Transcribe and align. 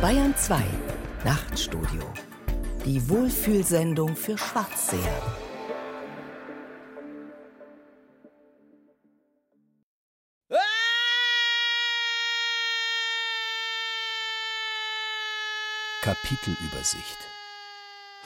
Bayern 0.00 0.34
2 0.34 0.62
Nachtstudio. 1.26 2.02
Die 2.86 3.06
Wohlfühlsendung 3.10 4.16
für 4.16 4.38
Schwarzseher. 4.38 4.98
Kapitelübersicht. 16.00 17.18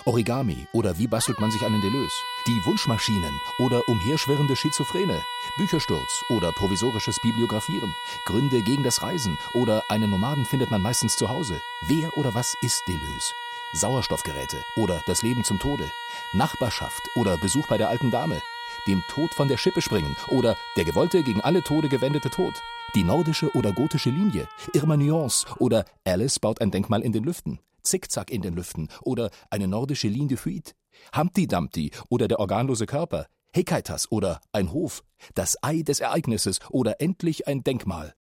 Origami 0.04 0.68
oder 0.72 0.96
wie 0.96 1.08
bastelt 1.08 1.40
man 1.40 1.50
sich 1.50 1.62
einen 1.62 1.80
Deleuze? 1.80 2.33
Die 2.46 2.62
Wunschmaschinen 2.66 3.40
oder 3.58 3.88
umherschwirrende 3.88 4.54
Schizophrene? 4.54 5.24
Büchersturz 5.56 6.22
oder 6.28 6.52
provisorisches 6.52 7.18
Bibliografieren? 7.18 7.94
Gründe 8.26 8.60
gegen 8.60 8.82
das 8.82 9.02
Reisen 9.02 9.38
oder 9.54 9.82
einen 9.88 10.10
Nomaden 10.10 10.44
findet 10.44 10.70
man 10.70 10.82
meistens 10.82 11.16
zu 11.16 11.30
Hause? 11.30 11.58
Wer 11.86 12.14
oder 12.18 12.34
was 12.34 12.54
ist 12.60 12.82
Deleuze? 12.86 13.32
Sauerstoffgeräte 13.72 14.62
oder 14.76 15.00
das 15.06 15.22
Leben 15.22 15.42
zum 15.42 15.58
Tode? 15.58 15.90
Nachbarschaft 16.34 17.00
oder 17.16 17.38
Besuch 17.38 17.66
bei 17.66 17.78
der 17.78 17.88
alten 17.88 18.10
Dame? 18.10 18.42
Dem 18.86 19.02
Tod 19.08 19.32
von 19.32 19.48
der 19.48 19.56
Schippe 19.56 19.80
springen 19.80 20.14
oder 20.28 20.58
der 20.76 20.84
gewollte 20.84 21.22
gegen 21.22 21.40
alle 21.40 21.62
Tode 21.62 21.88
gewendete 21.88 22.28
Tod? 22.28 22.62
Die 22.94 23.04
nordische 23.04 23.56
oder 23.56 23.72
gotische 23.72 24.10
Linie? 24.10 24.48
Irma 24.74 24.98
Nuance 24.98 25.46
oder 25.60 25.86
Alice 26.04 26.38
baut 26.38 26.60
ein 26.60 26.70
Denkmal 26.70 27.00
in 27.00 27.12
den 27.12 27.24
Lüften? 27.24 27.58
Zickzack 27.82 28.30
in 28.30 28.42
den 28.42 28.54
Lüften 28.54 28.88
oder 29.02 29.30
eine 29.48 29.66
nordische 29.66 30.08
Linie 30.08 30.28
de 30.28 30.36
Fuite, 30.36 30.72
Humpty 31.16 31.46
Dumpty 31.46 31.90
oder 32.08 32.28
der 32.28 32.40
organlose 32.40 32.86
Körper, 32.86 33.26
Hekaitas 33.52 34.10
oder 34.10 34.40
ein 34.52 34.72
Hof, 34.72 35.04
das 35.34 35.56
Ei 35.62 35.82
des 35.82 36.00
Ereignisses 36.00 36.58
oder 36.70 37.00
endlich 37.00 37.46
ein 37.46 37.62
Denkmal. 37.62 38.14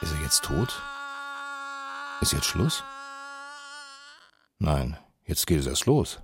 Ist 0.00 0.12
er 0.12 0.22
jetzt 0.22 0.42
tot? 0.42 0.82
Ist 2.20 2.32
jetzt 2.32 2.46
Schluss? 2.46 2.82
Nein, 4.58 4.96
jetzt 5.24 5.46
geht 5.46 5.60
es 5.60 5.66
erst 5.66 5.86
los. 5.86 6.20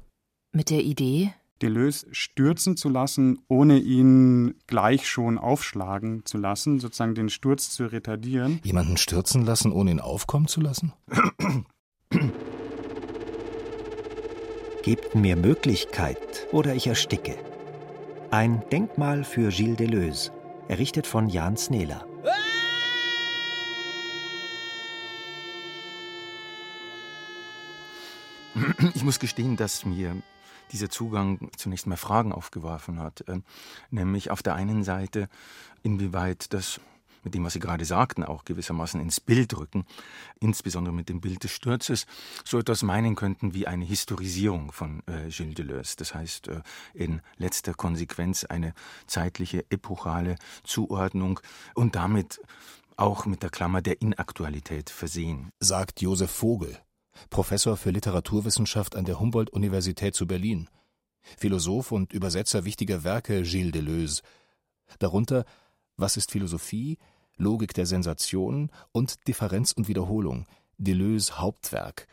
Mit 0.52 0.70
der 0.70 0.80
Idee, 0.82 1.34
Deleuze 1.62 2.06
stürzen 2.12 2.76
zu 2.76 2.88
lassen, 2.88 3.40
ohne 3.48 3.78
ihn 3.78 4.54
gleich 4.66 5.08
schon 5.08 5.38
aufschlagen 5.38 6.24
zu 6.24 6.38
lassen, 6.38 6.80
sozusagen 6.80 7.14
den 7.14 7.28
Sturz 7.28 7.70
zu 7.70 7.86
retardieren. 7.86 8.60
Jemanden 8.64 8.96
stürzen 8.96 9.44
lassen, 9.44 9.72
ohne 9.72 9.90
ihn 9.90 10.00
aufkommen 10.00 10.46
zu 10.46 10.60
lassen? 10.60 10.92
Gebt 14.82 15.14
mir 15.14 15.36
Möglichkeit 15.36 16.46
oder 16.52 16.74
ich 16.74 16.86
ersticke. 16.86 17.36
Ein 18.30 18.62
Denkmal 18.70 19.24
für 19.24 19.50
Gilles 19.50 19.76
Deleuze, 19.76 20.32
errichtet 20.68 21.06
von 21.06 21.28
Jan 21.28 21.56
Snehler. 21.56 22.06
Ich 28.94 29.04
muss 29.04 29.18
gestehen, 29.18 29.56
dass 29.56 29.84
mir 29.84 30.16
dieser 30.72 30.90
Zugang 30.90 31.50
zunächst 31.56 31.86
mal 31.86 31.96
Fragen 31.96 32.32
aufgeworfen 32.32 32.98
hat. 33.00 33.24
Ähm, 33.28 33.44
nämlich 33.90 34.30
auf 34.30 34.42
der 34.42 34.54
einen 34.54 34.84
Seite, 34.84 35.28
inwieweit 35.82 36.52
das 36.52 36.80
mit 37.24 37.34
dem, 37.34 37.44
was 37.44 37.52
Sie 37.52 37.60
gerade 37.60 37.84
sagten, 37.84 38.24
auch 38.24 38.44
gewissermaßen 38.44 39.00
ins 39.00 39.20
Bild 39.20 39.56
rücken, 39.56 39.84
insbesondere 40.40 40.94
mit 40.94 41.08
dem 41.08 41.20
Bild 41.20 41.44
des 41.44 41.52
Sturzes, 41.52 42.06
so 42.44 42.58
etwas 42.58 42.82
meinen 42.82 43.16
könnten 43.16 43.54
wie 43.54 43.66
eine 43.66 43.84
Historisierung 43.84 44.72
von 44.72 45.02
äh, 45.06 45.28
Gilles 45.28 45.54
Deleuze. 45.54 45.96
Das 45.96 46.14
heißt, 46.14 46.48
äh, 46.48 46.62
in 46.94 47.20
letzter 47.36 47.74
Konsequenz 47.74 48.44
eine 48.44 48.72
zeitliche, 49.06 49.64
epochale 49.70 50.36
Zuordnung 50.64 51.40
und 51.74 51.96
damit 51.96 52.40
auch 52.96 53.26
mit 53.26 53.42
der 53.42 53.50
Klammer 53.50 53.80
der 53.80 54.00
Inaktualität 54.00 54.90
versehen. 54.90 55.52
Sagt 55.60 56.00
Josef 56.00 56.30
Vogel, 56.30 56.78
Professor 57.30 57.76
für 57.76 57.90
Literaturwissenschaft 57.90 58.96
an 58.96 59.04
der 59.04 59.20
Humboldt-Universität 59.20 60.14
zu 60.14 60.26
Berlin, 60.26 60.68
Philosoph 61.36 61.92
und 61.92 62.12
Übersetzer 62.12 62.64
wichtiger 62.64 63.04
Werke 63.04 63.42
Gilles 63.42 63.72
Deleuze, 63.72 64.22
darunter 64.98 65.44
Was 65.96 66.16
ist 66.16 66.30
Philosophie, 66.30 66.98
Logik 67.36 67.74
der 67.74 67.86
Sensation 67.86 68.70
und 68.92 69.26
Differenz 69.28 69.72
und 69.72 69.88
Wiederholung, 69.88 70.46
Deleuze 70.76 71.38
Hauptwerk. 71.38 72.06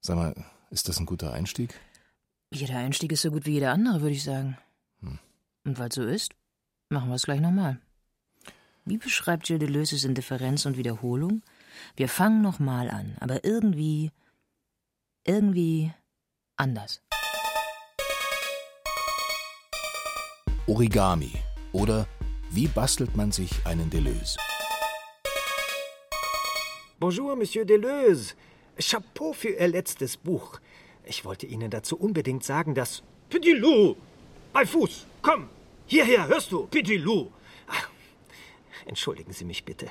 Sag 0.00 0.16
mal, 0.16 0.34
ist 0.70 0.88
das 0.88 0.98
ein 0.98 1.06
guter 1.06 1.32
Einstieg? 1.32 1.80
Jeder 2.52 2.78
Einstieg 2.78 3.12
ist 3.12 3.22
so 3.22 3.30
gut 3.30 3.46
wie 3.46 3.54
jeder 3.54 3.72
andere, 3.72 4.00
würde 4.00 4.14
ich 4.14 4.24
sagen. 4.24 4.58
Hm. 5.00 5.18
Und 5.64 5.78
weil 5.78 5.88
es 5.88 5.94
so 5.94 6.04
ist, 6.04 6.32
machen 6.88 7.08
wir 7.08 7.16
es 7.16 7.24
gleich 7.24 7.40
nochmal. 7.40 7.80
Wie 8.84 8.98
beschreibt 8.98 9.46
Gilles 9.46 9.60
Deleuze 9.60 10.06
in 10.06 10.14
Differenz 10.14 10.66
und 10.66 10.76
Wiederholung? 10.76 11.42
Wir 11.96 12.08
fangen 12.08 12.42
nochmal 12.42 12.90
an, 12.90 13.16
aber 13.20 13.44
irgendwie, 13.44 14.10
irgendwie 15.26 15.92
anders. 16.56 17.02
Origami 20.66 21.32
oder 21.72 22.06
wie 22.50 22.68
bastelt 22.68 23.16
man 23.16 23.32
sich 23.32 23.50
einen 23.66 23.90
Deleuze? 23.90 24.38
Bonjour, 26.98 27.36
Monsieur 27.36 27.64
Deleuze. 27.64 28.34
Chapeau 28.78 29.32
für 29.32 29.50
Ihr 29.50 29.68
letztes 29.68 30.16
Buch. 30.16 30.60
Ich 31.04 31.24
wollte 31.24 31.46
Ihnen 31.46 31.70
dazu 31.70 31.96
unbedingt 31.98 32.44
sagen, 32.44 32.74
dass. 32.74 33.02
Petit 33.28 33.58
Lou! 33.58 33.96
Bei 34.52 34.64
Fuß! 34.64 35.06
Komm! 35.20 35.48
Hierher, 35.86 36.26
hörst 36.28 36.50
du? 36.52 36.66
Petit 36.66 37.00
Lou! 37.00 37.30
Entschuldigen 38.86 39.32
Sie 39.32 39.44
mich 39.44 39.64
bitte. 39.64 39.90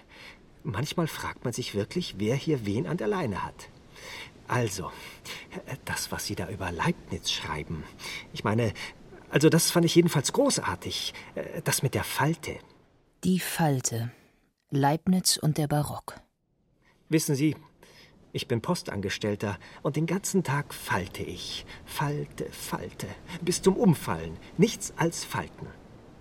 Manchmal 0.63 1.07
fragt 1.07 1.43
man 1.43 1.53
sich 1.53 1.75
wirklich, 1.75 2.15
wer 2.17 2.35
hier 2.35 2.65
wen 2.65 2.87
an 2.87 2.97
der 2.97 3.07
Leine 3.07 3.43
hat. 3.43 3.69
Also, 4.47 4.91
das, 5.85 6.11
was 6.11 6.25
Sie 6.25 6.35
da 6.35 6.49
über 6.49 6.71
Leibniz 6.71 7.31
schreiben. 7.31 7.83
Ich 8.33 8.43
meine, 8.43 8.73
also 9.29 9.49
das 9.49 9.71
fand 9.71 9.85
ich 9.85 9.95
jedenfalls 9.95 10.33
großartig. 10.33 11.13
Das 11.63 11.81
mit 11.81 11.95
der 11.95 12.03
Falte. 12.03 12.57
Die 13.23 13.39
Falte. 13.39 14.11
Leibniz 14.69 15.37
und 15.37 15.57
der 15.57 15.67
Barock. 15.67 16.15
Wissen 17.09 17.35
Sie, 17.35 17.55
ich 18.31 18.47
bin 18.47 18.61
Postangestellter 18.61 19.59
und 19.81 19.95
den 19.95 20.07
ganzen 20.07 20.43
Tag 20.43 20.73
falte 20.73 21.23
ich. 21.23 21.65
Falte, 21.85 22.45
falte. 22.51 23.07
Bis 23.41 23.61
zum 23.61 23.75
Umfallen. 23.75 24.37
Nichts 24.57 24.93
als 24.97 25.23
Falten. 25.23 25.67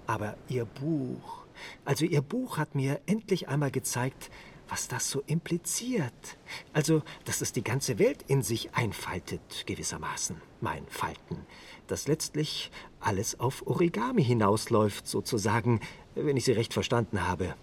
Aber 0.06 0.36
Ihr 0.48 0.64
Buch. 0.64 1.41
Also 1.84 2.04
Ihr 2.04 2.22
Buch 2.22 2.58
hat 2.58 2.74
mir 2.74 3.00
endlich 3.06 3.48
einmal 3.48 3.70
gezeigt, 3.70 4.30
was 4.68 4.88
das 4.88 5.10
so 5.10 5.22
impliziert. 5.26 6.38
Also, 6.72 7.02
dass 7.26 7.42
es 7.42 7.52
die 7.52 7.62
ganze 7.62 7.98
Welt 7.98 8.24
in 8.26 8.42
sich 8.42 8.74
einfaltet, 8.74 9.66
gewissermaßen, 9.66 10.40
mein 10.62 10.86
Falten. 10.88 11.46
Dass 11.88 12.08
letztlich 12.08 12.70
alles 12.98 13.38
auf 13.38 13.66
Origami 13.66 14.24
hinausläuft, 14.24 15.06
sozusagen, 15.06 15.80
wenn 16.14 16.38
ich 16.38 16.44
Sie 16.46 16.52
recht 16.52 16.72
verstanden 16.72 17.26
habe. 17.28 17.54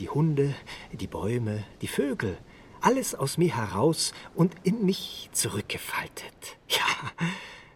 Die 0.00 0.08
Hunde, 0.08 0.54
die 0.92 1.06
Bäume, 1.06 1.64
die 1.82 1.88
Vögel, 1.88 2.36
alles 2.80 3.14
aus 3.14 3.38
mir 3.38 3.56
heraus 3.56 4.12
und 4.34 4.54
in 4.64 4.84
mich 4.84 5.30
zurückgefaltet. 5.32 6.58
Ja, 6.68 7.12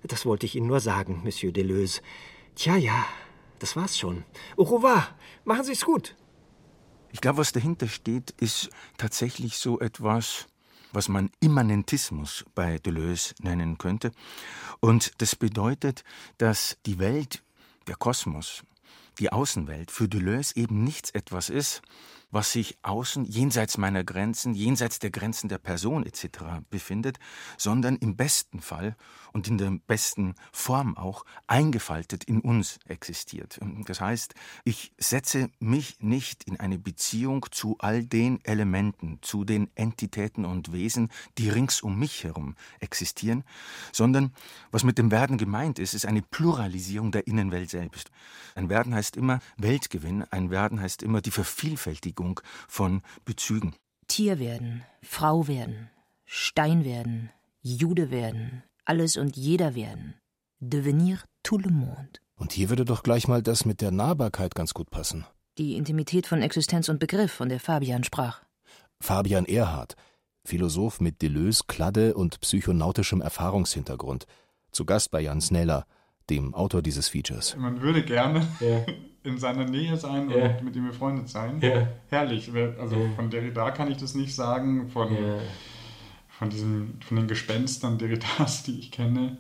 das 0.02 0.26
wollte 0.26 0.46
ich 0.46 0.56
Ihnen 0.56 0.66
nur 0.66 0.80
sagen, 0.80 1.20
Monsieur 1.22 1.52
Deleuze. 1.52 2.02
Tja, 2.56 2.76
ja, 2.76 3.06
das 3.58 3.76
war's 3.76 3.98
schon. 3.98 4.24
Au 4.56 4.62
revoir. 4.64 5.08
Machen 5.44 5.64
Sie's 5.64 5.84
gut. 5.84 6.14
Ich 7.10 7.20
glaube, 7.20 7.38
was 7.38 7.52
dahinter 7.52 7.88
steht, 7.88 8.32
ist 8.38 8.68
tatsächlich 8.98 9.56
so 9.56 9.80
etwas, 9.80 10.46
was 10.92 11.08
man 11.08 11.30
Immanentismus 11.40 12.44
bei 12.54 12.78
Deleuze 12.78 13.34
nennen 13.40 13.78
könnte. 13.78 14.12
Und 14.80 15.12
das 15.18 15.36
bedeutet, 15.36 16.04
dass 16.38 16.76
die 16.86 16.98
Welt, 16.98 17.42
der 17.86 17.96
Kosmos, 17.96 18.62
die 19.18 19.32
Außenwelt 19.32 19.90
für 19.90 20.08
Deleuze 20.08 20.56
eben 20.56 20.84
nichts 20.84 21.10
etwas 21.10 21.50
ist, 21.50 21.82
was 22.30 22.52
sich 22.52 22.78
außen, 22.82 23.24
jenseits 23.24 23.78
meiner 23.78 24.04
Grenzen, 24.04 24.54
jenseits 24.54 24.98
der 24.98 25.10
Grenzen 25.10 25.48
der 25.48 25.58
Person 25.58 26.04
etc. 26.04 26.28
befindet, 26.68 27.18
sondern 27.56 27.96
im 27.96 28.16
besten 28.16 28.60
Fall 28.60 28.96
und 29.32 29.48
in 29.48 29.58
der 29.58 29.70
besten 29.86 30.34
Form 30.52 30.96
auch 30.96 31.24
eingefaltet 31.46 32.24
in 32.24 32.40
uns 32.40 32.78
existiert. 32.86 33.58
Das 33.86 34.00
heißt, 34.00 34.34
ich 34.64 34.92
setze 34.98 35.50
mich 35.58 36.00
nicht 36.00 36.44
in 36.44 36.58
eine 36.60 36.78
Beziehung 36.78 37.46
zu 37.50 37.76
all 37.78 38.04
den 38.04 38.44
Elementen, 38.44 39.18
zu 39.22 39.44
den 39.44 39.70
Entitäten 39.74 40.44
und 40.44 40.72
Wesen, 40.72 41.10
die 41.38 41.48
rings 41.48 41.80
um 41.80 41.98
mich 41.98 42.24
herum 42.24 42.56
existieren, 42.80 43.44
sondern 43.92 44.32
was 44.70 44.84
mit 44.84 44.98
dem 44.98 45.10
Werden 45.10 45.38
gemeint 45.38 45.78
ist, 45.78 45.94
ist 45.94 46.06
eine 46.06 46.22
Pluralisierung 46.22 47.12
der 47.12 47.26
Innenwelt 47.26 47.70
selbst. 47.70 48.10
Ein 48.54 48.68
Werden 48.68 48.94
heißt 48.94 49.16
immer 49.16 49.40
Weltgewinn, 49.56 50.24
ein 50.30 50.50
Werden 50.50 50.80
heißt 50.80 51.02
immer 51.02 51.20
die 51.20 51.30
Vervielfältigung 51.30 52.17
Beseitigung 52.18 52.40
von 52.66 53.02
Bezügen. 53.24 53.74
Tier 54.08 54.38
werden, 54.38 54.84
Frau 55.02 55.48
werden, 55.48 55.90
Stein 56.24 56.84
werden, 56.84 57.30
Jude 57.62 58.10
werden, 58.10 58.62
alles 58.84 59.16
und 59.16 59.36
jeder 59.36 59.74
werden. 59.74 60.14
Devenir 60.60 61.18
tout 61.42 61.62
le 61.62 61.70
monde. 61.70 62.20
Und 62.36 62.52
hier 62.52 62.68
würde 62.68 62.84
doch 62.84 63.02
gleich 63.02 63.28
mal 63.28 63.42
das 63.42 63.64
mit 63.64 63.80
der 63.80 63.90
Nahbarkeit 63.90 64.54
ganz 64.54 64.74
gut 64.74 64.90
passen. 64.90 65.24
Die 65.58 65.76
Intimität 65.76 66.26
von 66.26 66.40
Existenz 66.40 66.88
und 66.88 67.00
Begriff, 67.00 67.32
von 67.32 67.48
der 67.48 67.60
Fabian 67.60 68.04
sprach. 68.04 68.42
Fabian 69.00 69.44
Erhard, 69.44 69.94
Philosoph 70.44 71.00
mit 71.00 71.20
Deleuze, 71.20 71.64
Kladde 71.66 72.14
und 72.14 72.40
psychonautischem 72.40 73.20
Erfahrungshintergrund. 73.20 74.26
Zu 74.70 74.84
Gast 74.84 75.10
bei 75.10 75.20
Jan 75.20 75.40
Sneller, 75.40 75.84
dem 76.30 76.54
Autor 76.54 76.82
dieses 76.82 77.08
Features. 77.08 77.56
Man 77.56 77.80
würde 77.80 78.02
gerne 78.02 78.46
Ja. 78.60 78.84
in 79.24 79.38
seiner 79.38 79.64
Nähe 79.64 79.96
sein 79.96 80.30
Ja. 80.30 80.56
und 80.56 80.64
mit 80.64 80.76
ihm 80.76 80.86
befreundet 80.86 81.28
sein. 81.28 81.58
Ja. 81.60 81.88
Herrlich. 82.08 82.50
Also 82.78 82.96
von 83.16 83.28
Derrida 83.30 83.70
kann 83.72 83.90
ich 83.90 83.96
das 83.98 84.14
nicht 84.14 84.34
sagen, 84.34 84.88
von, 84.90 85.08
von, 86.28 86.50
diesen, 86.50 87.00
von 87.06 87.16
den 87.18 87.26
Gespenstern 87.28 87.98
Derridas, 87.98 88.62
die 88.62 88.78
ich 88.78 88.90
kenne. 88.90 89.36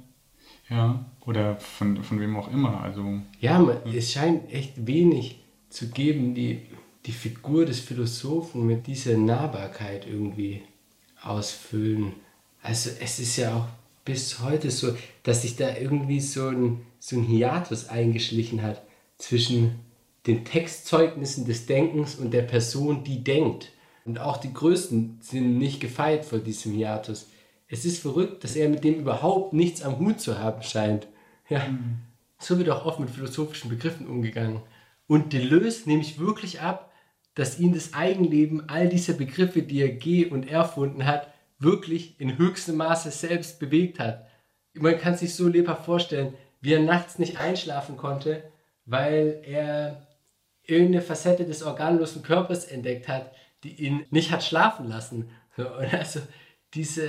Ja, 0.68 1.06
oder 1.24 1.56
von, 1.56 2.02
von 2.04 2.20
wem 2.20 2.36
auch 2.36 2.52
immer. 2.52 2.82
Also 2.82 3.20
Ja, 3.40 3.58
man, 3.58 3.78
es 3.86 4.12
scheint 4.12 4.52
echt 4.52 4.86
wenig 4.86 5.40
zu 5.70 5.88
geben, 5.90 6.34
die 6.34 6.60
die 7.06 7.12
Figur 7.12 7.64
des 7.64 7.80
Philosophen 7.80 8.66
mit 8.66 8.86
dieser 8.86 9.16
Nahbarkeit 9.16 10.06
irgendwie 10.06 10.60
ausfüllen. 11.22 12.12
Also 12.62 12.90
es 13.00 13.18
ist 13.18 13.36
ja 13.38 13.54
auch 13.56 13.66
bis 14.08 14.40
heute 14.40 14.70
so, 14.70 14.96
dass 15.22 15.42
sich 15.42 15.56
da 15.56 15.76
irgendwie 15.76 16.20
so 16.20 16.48
ein, 16.48 16.80
so 16.98 17.16
ein 17.16 17.24
Hiatus 17.24 17.90
eingeschlichen 17.90 18.62
hat 18.62 18.82
zwischen 19.18 19.80
den 20.26 20.46
Textzeugnissen 20.46 21.44
des 21.44 21.66
Denkens 21.66 22.14
und 22.14 22.32
der 22.32 22.40
Person, 22.42 23.04
die 23.04 23.22
denkt. 23.22 23.70
Und 24.06 24.18
auch 24.18 24.38
die 24.38 24.54
Größten 24.54 25.18
sind 25.20 25.58
nicht 25.58 25.80
gefeit 25.80 26.24
vor 26.24 26.38
diesem 26.38 26.72
Hiatus. 26.72 27.28
Es 27.68 27.84
ist 27.84 28.00
verrückt, 28.00 28.44
dass 28.44 28.56
er 28.56 28.70
mit 28.70 28.82
dem 28.82 28.94
überhaupt 28.94 29.52
nichts 29.52 29.82
am 29.82 29.98
Hut 29.98 30.22
zu 30.22 30.38
haben 30.38 30.62
scheint. 30.62 31.06
Ja, 31.50 31.68
so 32.38 32.56
wird 32.56 32.70
auch 32.70 32.86
oft 32.86 33.00
mit 33.00 33.10
philosophischen 33.10 33.68
Begriffen 33.68 34.06
umgegangen. 34.06 34.62
Und 35.06 35.34
Deleuze 35.34 35.86
nehme 35.86 36.00
ich 36.00 36.18
wirklich 36.18 36.62
ab, 36.62 36.94
dass 37.34 37.60
ihn 37.60 37.74
das 37.74 37.92
Eigenleben 37.92 38.70
all 38.70 38.88
dieser 38.88 39.12
Begriffe, 39.12 39.60
die 39.60 39.82
er 39.82 39.90
G 39.90 40.24
und 40.24 40.48
R 40.48 40.60
erfunden 40.60 41.04
hat, 41.04 41.28
wirklich 41.58 42.20
in 42.20 42.38
höchstem 42.38 42.76
Maße 42.76 43.10
selbst 43.10 43.58
bewegt 43.58 43.98
hat. 43.98 44.26
Man 44.74 44.98
kann 44.98 45.16
sich 45.16 45.34
so 45.34 45.48
lebhaft 45.48 45.84
vorstellen, 45.84 46.34
wie 46.60 46.72
er 46.72 46.82
nachts 46.82 47.18
nicht 47.18 47.38
einschlafen 47.38 47.96
konnte, 47.96 48.42
weil 48.84 49.42
er 49.44 50.06
irgendeine 50.62 51.02
Facette 51.02 51.44
des 51.44 51.62
organlosen 51.62 52.22
Körpers 52.22 52.64
entdeckt 52.64 53.08
hat, 53.08 53.32
die 53.64 53.74
ihn 53.74 54.06
nicht 54.10 54.30
hat 54.30 54.44
schlafen 54.44 54.88
lassen. 54.88 55.30
Und 55.56 55.92
also 55.94 56.20
diese 56.74 57.08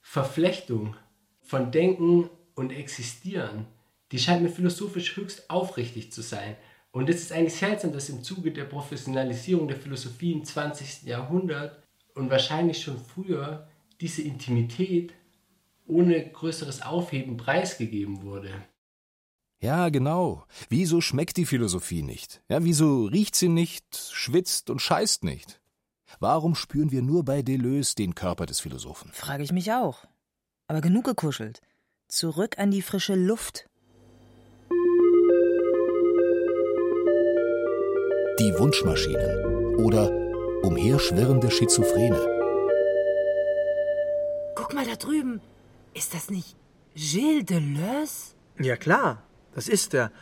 Verflechtung 0.00 0.96
von 1.42 1.70
Denken 1.70 2.28
und 2.54 2.72
Existieren, 2.72 3.66
die 4.12 4.18
scheint 4.18 4.42
mir 4.42 4.48
philosophisch 4.48 5.16
höchst 5.16 5.48
aufrichtig 5.50 6.10
zu 6.10 6.22
sein. 6.22 6.56
Und 6.90 7.08
es 7.08 7.20
ist 7.22 7.32
eigentlich 7.32 7.54
seltsam, 7.54 7.92
dass 7.92 8.08
im 8.08 8.24
Zuge 8.24 8.50
der 8.50 8.64
Professionalisierung 8.64 9.68
der 9.68 9.76
Philosophie 9.76 10.32
im 10.32 10.44
20. 10.44 11.04
Jahrhundert 11.04 11.80
und 12.20 12.30
wahrscheinlich 12.30 12.82
schon 12.82 12.98
früher 12.98 13.66
diese 14.00 14.22
Intimität 14.22 15.14
ohne 15.86 16.30
größeres 16.30 16.82
Aufheben 16.82 17.36
preisgegeben 17.36 18.22
wurde. 18.22 18.50
Ja, 19.60 19.88
genau. 19.88 20.44
Wieso 20.68 21.00
schmeckt 21.00 21.36
die 21.36 21.46
Philosophie 21.46 22.02
nicht? 22.02 22.42
Ja, 22.48 22.62
wieso 22.64 23.06
riecht 23.06 23.34
sie 23.34 23.48
nicht, 23.48 23.84
schwitzt 24.12 24.70
und 24.70 24.80
scheißt 24.80 25.24
nicht? 25.24 25.60
Warum 26.18 26.54
spüren 26.54 26.90
wir 26.90 27.02
nur 27.02 27.24
bei 27.24 27.42
Deleuze 27.42 27.94
den 27.94 28.14
Körper 28.14 28.46
des 28.46 28.60
Philosophen? 28.60 29.10
Frage 29.12 29.42
ich 29.42 29.52
mich 29.52 29.72
auch. 29.72 30.04
Aber 30.66 30.80
genug 30.80 31.04
gekuschelt. 31.04 31.60
Zurück 32.08 32.58
an 32.58 32.70
die 32.70 32.82
frische 32.82 33.14
Luft. 33.14 33.66
Die 38.38 38.54
Wunschmaschinen 38.58 39.76
oder 39.76 40.19
umherschwirrende 40.62 41.50
Schizophrene. 41.50 42.18
Guck 44.54 44.74
mal 44.74 44.86
da 44.86 44.96
drüben. 44.96 45.40
Ist 45.94 46.14
das 46.14 46.30
nicht 46.30 46.56
Gilles 46.94 47.46
Deleuze? 47.46 48.34
Ja 48.58 48.76
klar, 48.76 49.22
das 49.54 49.68
ist 49.68 49.94
er. 49.94 50.12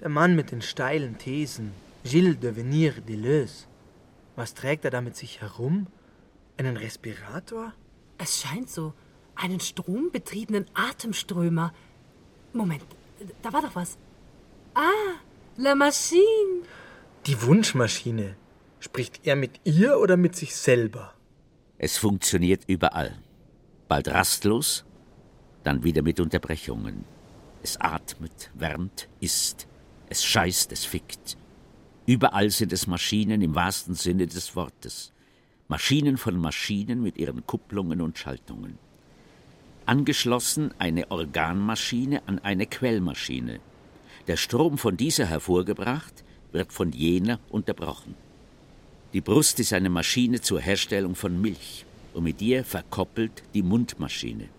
Der 0.00 0.08
Mann 0.08 0.34
mit 0.36 0.50
den 0.50 0.62
steilen 0.62 1.18
Thesen. 1.18 1.72
Gilles 2.04 2.38
de 2.40 2.56
Venir 2.56 2.92
Deleuze. 3.00 3.66
Was 4.34 4.54
trägt 4.54 4.84
er 4.84 4.90
da 4.90 5.00
mit 5.00 5.16
sich 5.16 5.40
herum? 5.40 5.86
Einen 6.58 6.76
Respirator? 6.76 7.72
Es 8.18 8.40
scheint 8.40 8.70
so. 8.70 8.92
Einen 9.34 9.60
strombetriebenen 9.60 10.66
Atemströmer. 10.74 11.72
Moment, 12.52 12.82
da 13.42 13.52
war 13.52 13.62
doch 13.62 13.74
was. 13.74 13.98
Ah, 14.74 15.20
La 15.56 15.74
Machine. 15.74 16.62
Die 17.26 17.40
Wunschmaschine. 17.42 18.36
Spricht 18.86 19.26
er 19.26 19.34
mit 19.34 19.60
ihr 19.64 19.98
oder 19.98 20.16
mit 20.16 20.36
sich 20.36 20.54
selber? 20.54 21.12
Es 21.76 21.98
funktioniert 21.98 22.62
überall. 22.68 23.18
Bald 23.88 24.06
rastlos, 24.06 24.84
dann 25.64 25.82
wieder 25.82 26.02
mit 26.02 26.20
Unterbrechungen. 26.20 27.04
Es 27.64 27.80
atmet, 27.80 28.52
wärmt, 28.54 29.08
isst. 29.18 29.66
Es 30.08 30.24
scheißt, 30.24 30.70
es 30.70 30.84
fickt. 30.84 31.36
Überall 32.06 32.50
sind 32.50 32.72
es 32.72 32.86
Maschinen 32.86 33.42
im 33.42 33.56
wahrsten 33.56 33.94
Sinne 33.94 34.28
des 34.28 34.54
Wortes. 34.54 35.12
Maschinen 35.66 36.16
von 36.16 36.36
Maschinen 36.38 37.02
mit 37.02 37.18
ihren 37.18 37.44
Kupplungen 37.44 38.00
und 38.00 38.16
Schaltungen. 38.16 38.78
Angeschlossen 39.84 40.72
eine 40.78 41.10
Organmaschine 41.10 42.22
an 42.28 42.38
eine 42.38 42.66
Quellmaschine. 42.66 43.58
Der 44.28 44.36
Strom 44.36 44.78
von 44.78 44.96
dieser 44.96 45.26
hervorgebracht, 45.26 46.22
wird 46.52 46.72
von 46.72 46.92
jener 46.92 47.40
unterbrochen. 47.48 48.14
Die 49.16 49.22
Brust 49.22 49.58
ist 49.60 49.72
eine 49.72 49.88
Maschine 49.88 50.42
zur 50.42 50.60
Herstellung 50.60 51.14
von 51.14 51.40
Milch 51.40 51.86
und 52.12 52.24
mit 52.24 52.42
ihr 52.42 52.62
verkoppelt 52.64 53.44
die 53.54 53.62
Mundmaschine. 53.62 54.50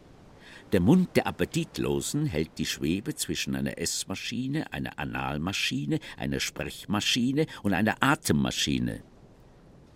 Der 0.72 0.80
Mund 0.80 1.10
der 1.16 1.28
Appetitlosen 1.28 2.26
hält 2.26 2.58
die 2.58 2.66
Schwebe 2.66 3.14
zwischen 3.14 3.54
einer 3.54 3.78
Essmaschine, 3.78 4.74
einer 4.74 4.98
Analmaschine, 4.98 6.00
einer 6.18 6.40
Sprechmaschine 6.40 7.46
und 7.62 7.74
einer 7.76 7.98
Atemmaschine. 8.00 9.04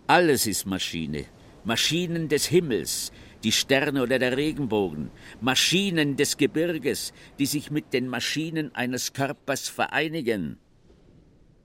Alles 0.06 0.46
ist 0.46 0.64
Maschine. 0.64 1.24
Maschinen 1.64 2.28
des 2.28 2.46
Himmels, 2.46 3.10
die 3.42 3.50
Sterne 3.50 4.00
oder 4.00 4.20
der 4.20 4.36
Regenbogen, 4.36 5.10
Maschinen 5.40 6.16
des 6.16 6.36
Gebirges, 6.36 7.12
die 7.40 7.46
sich 7.46 7.72
mit 7.72 7.92
den 7.92 8.06
Maschinen 8.06 8.72
eines 8.76 9.12
Körpers 9.12 9.68
vereinigen. 9.68 10.58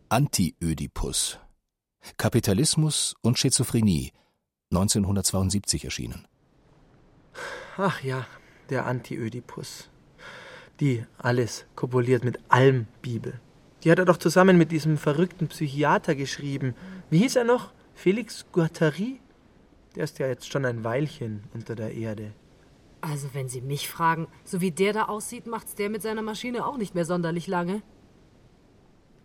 Anti-Ödipus. 0.09 1.37
Kapitalismus 2.15 3.15
und 3.21 3.37
Schizophrenie. 3.37 4.13
1972 4.71 5.85
erschienen. 5.85 6.27
Ach 7.77 8.01
ja, 8.01 8.25
der 8.69 8.85
Anti-Ödipus. 8.85 9.89
Die 10.79 11.05
alles 11.17 11.65
kopuliert 11.75 12.23
mit 12.23 12.39
allem 12.49 12.87
Bibel. 13.01 13.39
Die 13.83 13.91
hat 13.91 13.99
er 13.99 14.05
doch 14.05 14.17
zusammen 14.17 14.57
mit 14.57 14.71
diesem 14.71 14.97
verrückten 14.97 15.47
Psychiater 15.47 16.15
geschrieben. 16.15 16.75
Wie 17.09 17.19
hieß 17.19 17.35
er 17.35 17.43
noch? 17.43 17.73
Felix 17.93 18.45
Guattari? 18.51 19.19
Der 19.95 20.03
ist 20.03 20.19
ja 20.19 20.27
jetzt 20.27 20.51
schon 20.51 20.65
ein 20.65 20.83
Weilchen 20.83 21.43
unter 21.53 21.75
der 21.75 21.93
Erde. 21.93 22.33
Also, 23.01 23.29
wenn 23.33 23.47
Sie 23.47 23.61
mich 23.61 23.89
fragen, 23.89 24.27
so 24.43 24.59
wie 24.59 24.71
der 24.71 24.93
da 24.93 25.03
aussieht, 25.05 25.47
macht's 25.47 25.75
der 25.75 25.89
mit 25.89 26.01
seiner 26.01 26.21
Maschine 26.23 26.65
auch 26.65 26.77
nicht 26.77 26.95
mehr 26.95 27.05
sonderlich 27.05 27.47
lange. 27.47 27.81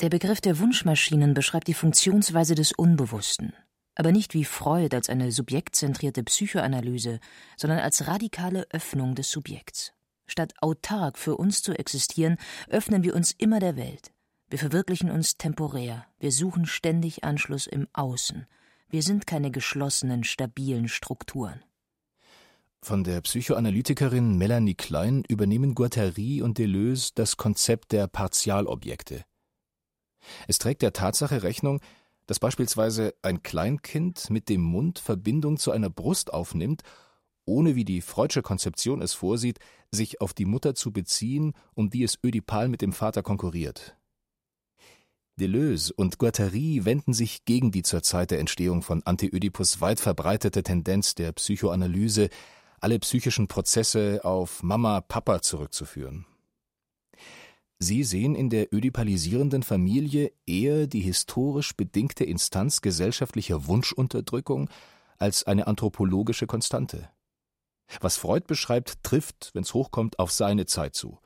Der 0.02 0.10
Begriff 0.10 0.40
der 0.40 0.58
Wunschmaschinen 0.58 1.32
beschreibt 1.32 1.68
die 1.68 1.74
Funktionsweise 1.74 2.56
des 2.56 2.72
Unbewussten, 2.72 3.52
aber 3.94 4.10
nicht 4.10 4.34
wie 4.34 4.44
Freud 4.44 4.96
als 4.96 5.08
eine 5.08 5.30
subjektzentrierte 5.30 6.24
Psychoanalyse, 6.24 7.20
sondern 7.56 7.78
als 7.78 8.08
radikale 8.08 8.66
Öffnung 8.70 9.14
des 9.14 9.30
Subjekts. 9.30 9.92
Statt 10.26 10.54
autark 10.60 11.18
für 11.18 11.36
uns 11.36 11.62
zu 11.62 11.72
existieren, 11.72 12.36
öffnen 12.68 13.04
wir 13.04 13.14
uns 13.14 13.30
immer 13.38 13.60
der 13.60 13.76
Welt. 13.76 14.10
Wir 14.50 14.58
verwirklichen 14.58 15.08
uns 15.08 15.36
temporär, 15.36 16.04
wir 16.18 16.32
suchen 16.32 16.66
ständig 16.66 17.22
Anschluss 17.22 17.68
im 17.68 17.86
Außen. 17.92 18.48
Wir 18.88 19.04
sind 19.04 19.28
keine 19.28 19.52
geschlossenen, 19.52 20.24
stabilen 20.24 20.88
Strukturen. 20.88 21.62
Von 22.80 23.04
der 23.04 23.20
Psychoanalytikerin 23.20 24.36
Melanie 24.36 24.74
Klein 24.74 25.22
übernehmen 25.28 25.76
Guattari 25.76 26.42
und 26.42 26.58
Deleuze 26.58 27.12
das 27.14 27.36
Konzept 27.36 27.92
der 27.92 28.08
Partialobjekte. 28.08 29.24
Es 30.48 30.58
trägt 30.58 30.82
der 30.82 30.92
Tatsache 30.92 31.42
Rechnung, 31.42 31.80
dass 32.26 32.38
beispielsweise 32.38 33.14
ein 33.22 33.42
Kleinkind 33.42 34.30
mit 34.30 34.48
dem 34.48 34.62
Mund 34.62 34.98
Verbindung 34.98 35.56
zu 35.56 35.70
einer 35.70 35.90
Brust 35.90 36.32
aufnimmt, 36.32 36.82
ohne 37.44 37.74
wie 37.74 37.84
die 37.84 38.00
Freudsche 38.00 38.42
Konzeption 38.42 39.02
es 39.02 39.14
vorsieht, 39.14 39.58
sich 39.90 40.20
auf 40.20 40.32
die 40.32 40.44
Mutter 40.44 40.74
zu 40.74 40.92
beziehen, 40.92 41.54
um 41.74 41.90
die 41.90 42.04
es 42.04 42.18
ödipal 42.24 42.68
mit 42.68 42.82
dem 42.82 42.92
Vater 42.92 43.22
konkurriert. 43.22 43.96
Deleuze 45.36 45.92
und 45.94 46.18
Guattari 46.18 46.84
wenden 46.84 47.14
sich 47.14 47.44
gegen 47.44 47.72
die 47.72 47.82
zur 47.82 48.02
Zeit 48.02 48.30
der 48.30 48.38
Entstehung 48.38 48.82
von 48.82 49.02
Anti-Ödipus 49.02 49.80
weit 49.80 49.98
verbreitete 49.98 50.62
Tendenz 50.62 51.14
der 51.14 51.32
Psychoanalyse, 51.32 52.28
alle 52.80 52.98
psychischen 52.98 53.48
Prozesse 53.48 54.20
auf 54.24 54.62
Mama, 54.62 55.00
Papa 55.00 55.40
zurückzuführen. 55.40 56.26
Sie 57.82 58.04
sehen 58.04 58.36
in 58.36 58.48
der 58.48 58.72
ödipalisierenden 58.72 59.64
Familie 59.64 60.30
eher 60.46 60.86
die 60.86 61.00
historisch 61.00 61.74
bedingte 61.76 62.22
Instanz 62.22 62.80
gesellschaftlicher 62.80 63.66
Wunschunterdrückung 63.66 64.70
als 65.18 65.42
eine 65.42 65.66
anthropologische 65.66 66.46
Konstante. 66.46 67.10
Was 68.00 68.18
Freud 68.18 68.44
beschreibt, 68.46 69.02
trifft, 69.02 69.50
wenn's 69.54 69.74
hochkommt, 69.74 70.20
auf 70.20 70.30
seine 70.30 70.66
Zeit 70.66 70.94
zu, 70.94 71.18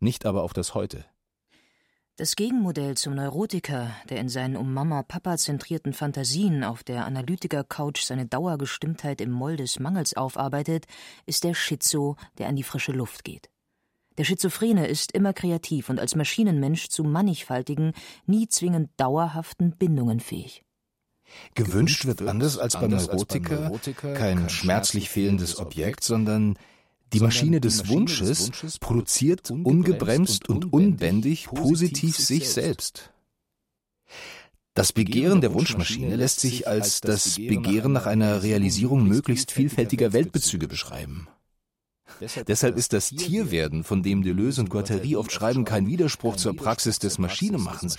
nicht 0.00 0.24
aber 0.24 0.44
auf 0.44 0.54
das 0.54 0.74
Heute. 0.74 1.04
Das 2.16 2.36
Gegenmodell 2.36 2.96
zum 2.96 3.14
Neurotiker, 3.14 3.94
der 4.08 4.16
in 4.18 4.30
seinen 4.30 4.56
um 4.56 4.72
Mama 4.72 5.02
Papa 5.02 5.36
zentrierten 5.36 5.92
Fantasien 5.92 6.64
auf 6.64 6.84
der 6.84 7.04
Analytiker-Couch 7.04 8.00
seine 8.00 8.24
Dauergestimmtheit 8.24 9.20
im 9.20 9.30
Moll 9.30 9.58
des 9.58 9.78
Mangels 9.78 10.16
aufarbeitet, 10.16 10.86
ist 11.26 11.44
der 11.44 11.52
Schizo, 11.52 12.16
der 12.38 12.48
an 12.48 12.56
die 12.56 12.62
frische 12.62 12.92
Luft 12.92 13.24
geht. 13.24 13.50
Der 14.18 14.24
Schizophrene 14.24 14.88
ist 14.88 15.12
immer 15.12 15.32
kreativ 15.32 15.88
und 15.88 16.00
als 16.00 16.16
Maschinenmensch 16.16 16.88
zu 16.88 17.04
mannigfaltigen, 17.04 17.92
nie 18.26 18.48
zwingend 18.48 18.90
dauerhaften 18.96 19.76
Bindungen 19.76 20.18
fähig. 20.18 20.64
Gewünscht 21.54 22.04
wird 22.04 22.22
anders 22.22 22.58
als 22.58 22.74
beim 22.74 22.90
Neurotiker 22.90 23.70
kein 24.14 24.48
schmerzlich 24.48 25.08
fehlendes 25.08 25.58
Objekt, 25.58 26.02
sondern 26.02 26.58
die 27.12 27.20
Maschine 27.20 27.60
des 27.60 27.88
Wunsches 27.88 28.50
produziert 28.80 29.50
ungebremst 29.50 30.48
und 30.48 30.72
unbändig 30.72 31.46
positiv 31.46 32.16
sich 32.16 32.50
selbst. 32.50 33.12
Das 34.74 34.92
Begehren 34.92 35.40
der 35.40 35.54
Wunschmaschine 35.54 36.16
lässt 36.16 36.40
sich 36.40 36.66
als 36.66 37.00
das 37.00 37.36
Begehren 37.36 37.92
nach 37.92 38.06
einer 38.06 38.42
Realisierung 38.42 39.06
möglichst 39.06 39.52
vielfältiger 39.52 40.12
Weltbezüge 40.12 40.66
beschreiben. 40.66 41.28
Deshalb 42.20 42.76
ist 42.76 42.92
das 42.92 43.10
Tierwerden, 43.10 43.84
von 43.84 44.02
dem 44.02 44.22
Deleuze 44.22 44.60
und 44.60 44.70
Guattari 44.70 45.16
oft 45.16 45.32
schreiben, 45.32 45.64
kein 45.64 45.86
Widerspruch 45.86 46.36
zur 46.36 46.56
Praxis 46.56 46.98
des 46.98 47.18
Maschinenmachens, 47.18 47.96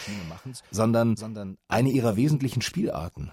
sondern 0.72 1.58
eine 1.68 1.90
ihrer 1.90 2.16
wesentlichen 2.16 2.62
Spielarten. 2.62 3.32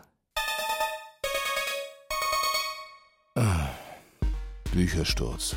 Ah, 3.35 3.69
Büchersturz. 4.73 5.57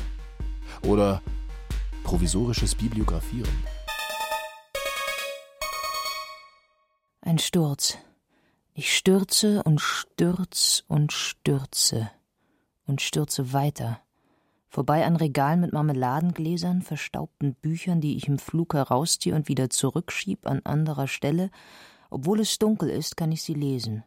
Oder 0.82 1.22
provisorisches 2.04 2.74
Bibliografieren. 2.74 3.64
Ein 7.22 7.38
Sturz. 7.38 7.98
Ich 8.74 8.96
stürze 8.96 9.62
und 9.62 9.80
stürz 9.80 10.84
und 10.88 11.12
stürze 11.12 12.10
und 12.86 13.00
stürze 13.02 13.52
weiter 13.52 14.00
vorbei 14.70 15.04
an 15.04 15.16
Regalen 15.16 15.60
mit 15.60 15.72
Marmeladengläsern, 15.72 16.80
verstaubten 16.80 17.54
Büchern, 17.54 18.00
die 18.00 18.16
ich 18.16 18.28
im 18.28 18.38
Flug 18.38 18.74
herausziehe 18.74 19.34
und 19.34 19.48
wieder 19.48 19.68
zurückschieb 19.68 20.46
an 20.46 20.60
anderer 20.64 21.08
Stelle. 21.08 21.50
Obwohl 22.08 22.40
es 22.40 22.58
dunkel 22.58 22.88
ist, 22.88 23.16
kann 23.16 23.32
ich 23.32 23.42
sie 23.42 23.54
lesen. 23.54 24.04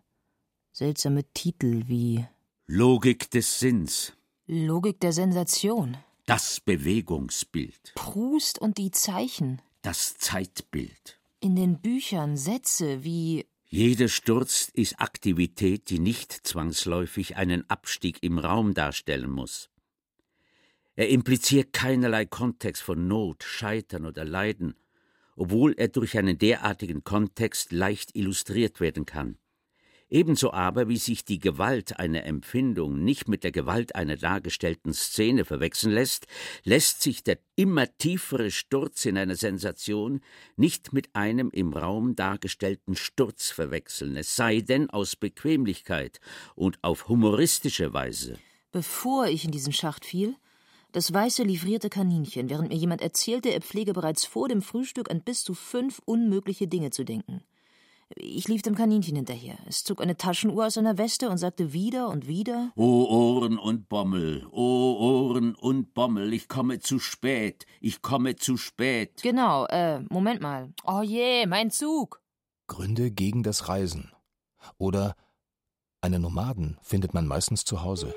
Seltsame 0.71 1.23
Titel 1.33 1.83
wie 1.87 2.25
Logik 2.65 3.29
des 3.29 3.59
Sinns. 3.59 4.13
Logik 4.47 4.99
der 4.99 5.13
Sensation. 5.13 5.97
Das 6.25 6.59
Bewegungsbild. 6.61 7.93
Prust 7.95 8.57
und 8.57 8.77
die 8.77 8.91
Zeichen. 8.91 9.61
Das 9.81 10.17
Zeitbild. 10.17 11.19
In 11.41 11.55
den 11.55 11.79
Büchern 11.81 12.37
Sätze 12.37 13.03
wie 13.03 13.45
jeder 13.65 14.07
Sturz 14.07 14.69
ist 14.73 14.99
Aktivität, 14.99 15.89
die 15.89 15.99
nicht 15.99 16.31
zwangsläufig 16.31 17.37
einen 17.37 17.69
Abstieg 17.69 18.21
im 18.21 18.37
Raum 18.37 18.73
darstellen 18.73 19.31
muss. 19.31 19.69
Er 20.95 21.09
impliziert 21.09 21.73
keinerlei 21.73 22.25
Kontext 22.25 22.83
von 22.83 23.07
Not, 23.07 23.43
Scheitern 23.43 24.05
oder 24.05 24.25
Leiden, 24.25 24.75
obwohl 25.35 25.73
er 25.77 25.87
durch 25.87 26.17
einen 26.17 26.37
derartigen 26.37 27.03
Kontext 27.03 27.71
leicht 27.71 28.15
illustriert 28.15 28.79
werden 28.79 29.05
kann. 29.05 29.37
Ebenso 30.13 30.53
aber, 30.53 30.89
wie 30.89 30.97
sich 30.97 31.25
die 31.25 31.39
Gewalt 31.39 31.97
einer 31.97 32.25
Empfindung 32.25 33.03
nicht 33.03 33.27
mit 33.27 33.43
der 33.43 33.51
Gewalt 33.51 33.95
einer 33.95 34.15
dargestellten 34.15 34.93
Szene 34.93 35.43
verwechseln 35.43 35.91
lässt, 35.91 36.27
lässt 36.63 37.01
sich 37.01 37.23
der 37.23 37.39
immer 37.55 37.87
tiefere 37.97 38.51
Sturz 38.51 39.05
in 39.05 39.17
einer 39.17 39.35
Sensation 39.35 40.21
nicht 40.55 40.93
mit 40.93 41.15
einem 41.15 41.49
im 41.49 41.73
Raum 41.73 42.15
dargestellten 42.15 42.95
Sturz 42.95 43.49
verwechseln, 43.49 44.15
es 44.15 44.35
sei 44.35 44.61
denn 44.61 44.91
aus 44.91 45.15
Bequemlichkeit 45.15 46.19
und 46.53 46.77
auf 46.83 47.07
humoristische 47.07 47.91
Weise. 47.93 48.37
Bevor 48.71 49.25
ich 49.25 49.45
in 49.45 49.51
diesen 49.51 49.73
Schacht 49.73 50.05
fiel, 50.05 50.35
das 50.93 51.11
weiße 51.11 51.43
livrierte 51.43 51.89
Kaninchen, 51.89 52.49
während 52.49 52.69
mir 52.69 52.77
jemand 52.77 53.01
erzählte, 53.01 53.49
er 53.49 53.61
pflege 53.61 53.93
bereits 53.93 54.25
vor 54.25 54.47
dem 54.47 54.61
Frühstück 54.61 55.09
an 55.11 55.21
bis 55.21 55.43
zu 55.43 55.53
fünf 55.55 55.99
unmögliche 56.05 56.67
Dinge 56.67 56.91
zu 56.91 57.03
denken. 57.03 57.43
Ich 58.15 58.47
lief 58.47 58.61
dem 58.61 58.75
Kaninchen 58.75 59.15
hinterher. 59.15 59.57
Es 59.67 59.83
zog 59.83 59.99
eine 59.99 60.17
Taschenuhr 60.17 60.67
aus 60.67 60.75
seiner 60.75 60.99
Weste 60.99 61.29
und 61.31 61.39
sagte 61.39 61.73
wieder 61.73 62.09
und 62.09 62.27
wieder: 62.27 62.71
O 62.75 63.05
Ohren 63.05 63.57
und 63.57 63.89
Bommel, 63.89 64.45
o 64.51 64.93
Ohren 64.99 65.55
und 65.55 65.95
Bommel, 65.95 66.31
ich 66.31 66.47
komme 66.47 66.79
zu 66.79 66.99
spät, 66.99 67.65
ich 67.81 68.03
komme 68.03 68.35
zu 68.35 68.57
spät. 68.57 69.23
Genau, 69.23 69.65
äh, 69.65 69.99
Moment 70.09 70.41
mal. 70.41 70.73
Oh 70.85 71.01
je, 71.01 71.47
mein 71.47 71.71
Zug. 71.71 72.21
Gründe 72.67 73.09
gegen 73.09 73.41
das 73.41 73.67
Reisen. 73.67 74.11
Oder 74.77 75.15
einen 76.01 76.21
Nomaden 76.21 76.77
findet 76.83 77.15
man 77.15 77.25
meistens 77.25 77.65
zu 77.65 77.81
Hause. 77.81 78.13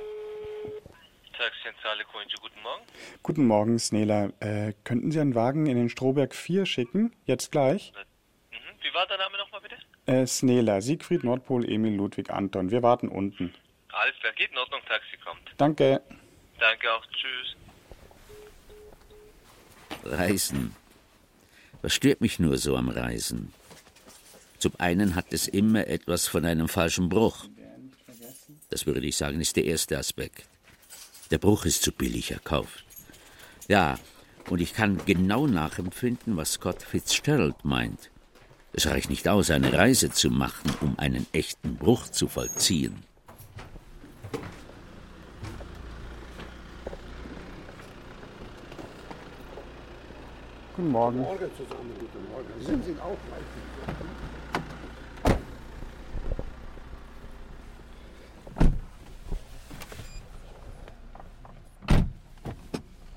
Taxizentrale 1.36 2.04
Koinju, 2.04 2.38
guten 2.40 2.62
Morgen. 2.62 2.82
Guten 3.22 3.46
Morgen, 3.46 3.78
Snela. 3.78 4.30
Äh, 4.40 4.72
könnten 4.84 5.10
Sie 5.10 5.20
einen 5.20 5.34
Wagen 5.34 5.66
in 5.66 5.76
den 5.76 5.88
Strohberg 5.88 6.34
4 6.34 6.66
schicken? 6.66 7.14
Jetzt 7.24 7.52
gleich? 7.52 7.92
Mhm. 8.50 8.56
Wie 8.82 8.94
war 8.94 9.06
der 9.06 9.18
Name 9.18 9.36
nochmal 9.38 9.60
bitte? 9.60 9.76
Äh, 10.06 10.26
Snela, 10.26 10.80
Siegfried 10.80 11.24
Nordpol, 11.24 11.68
Emil 11.68 11.94
Ludwig 11.94 12.30
Anton. 12.30 12.70
Wir 12.70 12.82
warten 12.82 13.08
unten. 13.08 13.54
Alles 13.88 14.14
klar, 14.20 14.32
geht 14.34 14.50
in 14.50 14.58
Ordnung, 14.58 14.80
Taxi 14.86 15.16
kommt. 15.24 15.42
Danke. 15.56 16.02
Danke 16.58 16.92
auch, 16.92 17.04
tschüss. 17.06 17.56
Reisen. 20.04 20.74
Was 21.82 21.94
stört 21.94 22.20
mich 22.20 22.38
nur 22.38 22.56
so 22.58 22.76
am 22.76 22.88
Reisen? 22.88 23.52
Zum 24.58 24.72
einen 24.78 25.14
hat 25.14 25.26
es 25.30 25.48
immer 25.48 25.86
etwas 25.86 26.26
von 26.28 26.44
einem 26.44 26.68
falschen 26.68 27.08
Bruch. 27.08 27.44
Das 28.70 28.86
würde 28.86 29.06
ich 29.06 29.16
sagen, 29.16 29.40
ist 29.40 29.56
der 29.56 29.64
erste 29.64 29.98
Aspekt. 29.98 30.48
Der 31.30 31.38
Bruch 31.38 31.64
ist 31.64 31.82
zu 31.82 31.90
billig 31.90 32.30
erkauft. 32.30 32.84
Ja, 33.68 33.98
und 34.48 34.60
ich 34.60 34.74
kann 34.74 35.00
genau 35.06 35.46
nachempfinden, 35.48 36.36
was 36.36 36.52
Scott 36.52 36.82
Fitzgerald 36.82 37.64
meint. 37.64 38.10
Es 38.72 38.86
reicht 38.86 39.10
nicht 39.10 39.26
aus, 39.26 39.50
eine 39.50 39.72
Reise 39.72 40.10
zu 40.10 40.30
machen, 40.30 40.70
um 40.80 40.98
einen 40.98 41.26
echten 41.32 41.76
Bruch 41.76 42.08
zu 42.08 42.28
vollziehen. 42.28 43.02
Guten 50.76 50.90
Morgen. 50.90 51.16
Guten 51.16 51.28
Morgen 51.28 51.50
zusammen, 51.56 51.92
guten 51.98 52.30
Morgen. 52.30 52.64
Sind 52.64 52.84
Sie 52.84 53.00
auch 53.00 53.16
gleich? 53.26 53.96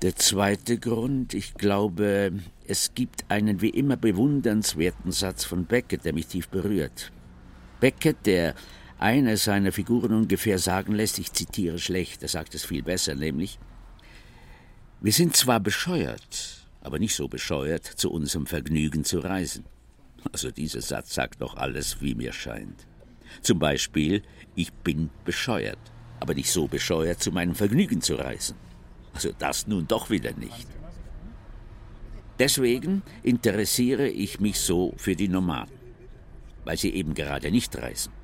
Der 0.02 0.16
zweite 0.16 0.78
Grund, 0.78 1.34
ich 1.34 1.52
glaube, 1.52 2.32
es 2.66 2.94
gibt 2.94 3.30
einen 3.30 3.60
wie 3.60 3.68
immer 3.68 3.98
bewundernswerten 3.98 5.12
Satz 5.12 5.44
von 5.44 5.66
Beckett, 5.66 6.06
der 6.06 6.14
mich 6.14 6.26
tief 6.26 6.48
berührt. 6.48 7.12
Beckett, 7.80 8.24
der 8.24 8.54
eine 8.98 9.36
seiner 9.36 9.72
Figuren 9.72 10.14
ungefähr 10.14 10.58
sagen 10.58 10.94
lässt, 10.94 11.18
ich 11.18 11.34
zitiere 11.34 11.78
schlecht, 11.78 12.22
er 12.22 12.28
sagt 12.28 12.54
es 12.54 12.64
viel 12.64 12.82
besser, 12.82 13.14
nämlich, 13.14 13.58
wir 15.02 15.12
sind 15.12 15.36
zwar 15.36 15.60
bescheuert, 15.60 16.66
aber 16.80 16.98
nicht 16.98 17.14
so 17.14 17.28
bescheuert, 17.28 17.84
zu 17.84 18.10
unserem 18.10 18.46
Vergnügen 18.46 19.04
zu 19.04 19.18
reisen. 19.18 19.66
Also 20.32 20.50
dieser 20.50 20.80
Satz 20.80 21.12
sagt 21.12 21.42
doch 21.42 21.58
alles, 21.58 22.00
wie 22.00 22.14
mir 22.14 22.32
scheint. 22.32 22.86
Zum 23.42 23.58
Beispiel, 23.58 24.22
ich 24.54 24.72
bin 24.72 25.10
bescheuert, 25.26 25.78
aber 26.20 26.32
nicht 26.32 26.50
so 26.50 26.68
bescheuert, 26.68 27.22
zu 27.22 27.32
meinem 27.32 27.54
Vergnügen 27.54 28.00
zu 28.00 28.14
reisen. 28.14 28.69
Also 29.20 29.34
das 29.38 29.66
nun 29.66 29.86
doch 29.86 30.08
wieder 30.08 30.32
nicht. 30.32 30.66
Deswegen 32.38 33.02
interessiere 33.22 34.08
ich 34.08 34.40
mich 34.40 34.58
so 34.58 34.94
für 34.96 35.14
die 35.14 35.28
Nomaden, 35.28 35.76
weil 36.64 36.78
sie 36.78 36.94
eben 36.94 37.12
gerade 37.12 37.50
nicht 37.50 37.76
reisen. 37.76 38.14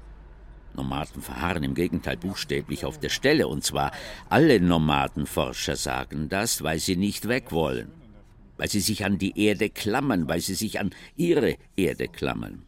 Nomaden 0.75 1.21
verharren 1.21 1.65
im 1.65 1.75
Gegenteil 1.75 2.17
buchstäblich 2.17 2.87
auf 2.87 2.99
der 2.99 3.11
Stelle, 3.11 3.47
und 3.47 3.62
zwar 3.62 3.93
alle 4.31 4.59
Nomadenforscher 4.59 5.76
sagen 5.76 6.31
das, 6.31 6.62
weil 6.62 6.79
sie 6.79 6.97
nicht 6.97 7.29
weg 7.29 7.53
wollen, 7.53 7.93
weil 8.57 8.71
sie 8.71 8.81
sich 8.81 9.05
an 9.05 9.19
die 9.19 9.38
Erde 9.38 9.69
klammern, 9.69 10.29
weil 10.29 10.41
sie 10.41 10.55
sich 10.55 10.81
an 10.81 10.95
ihre 11.15 11.57
Erde 11.76 12.09
klammern. 12.09 12.62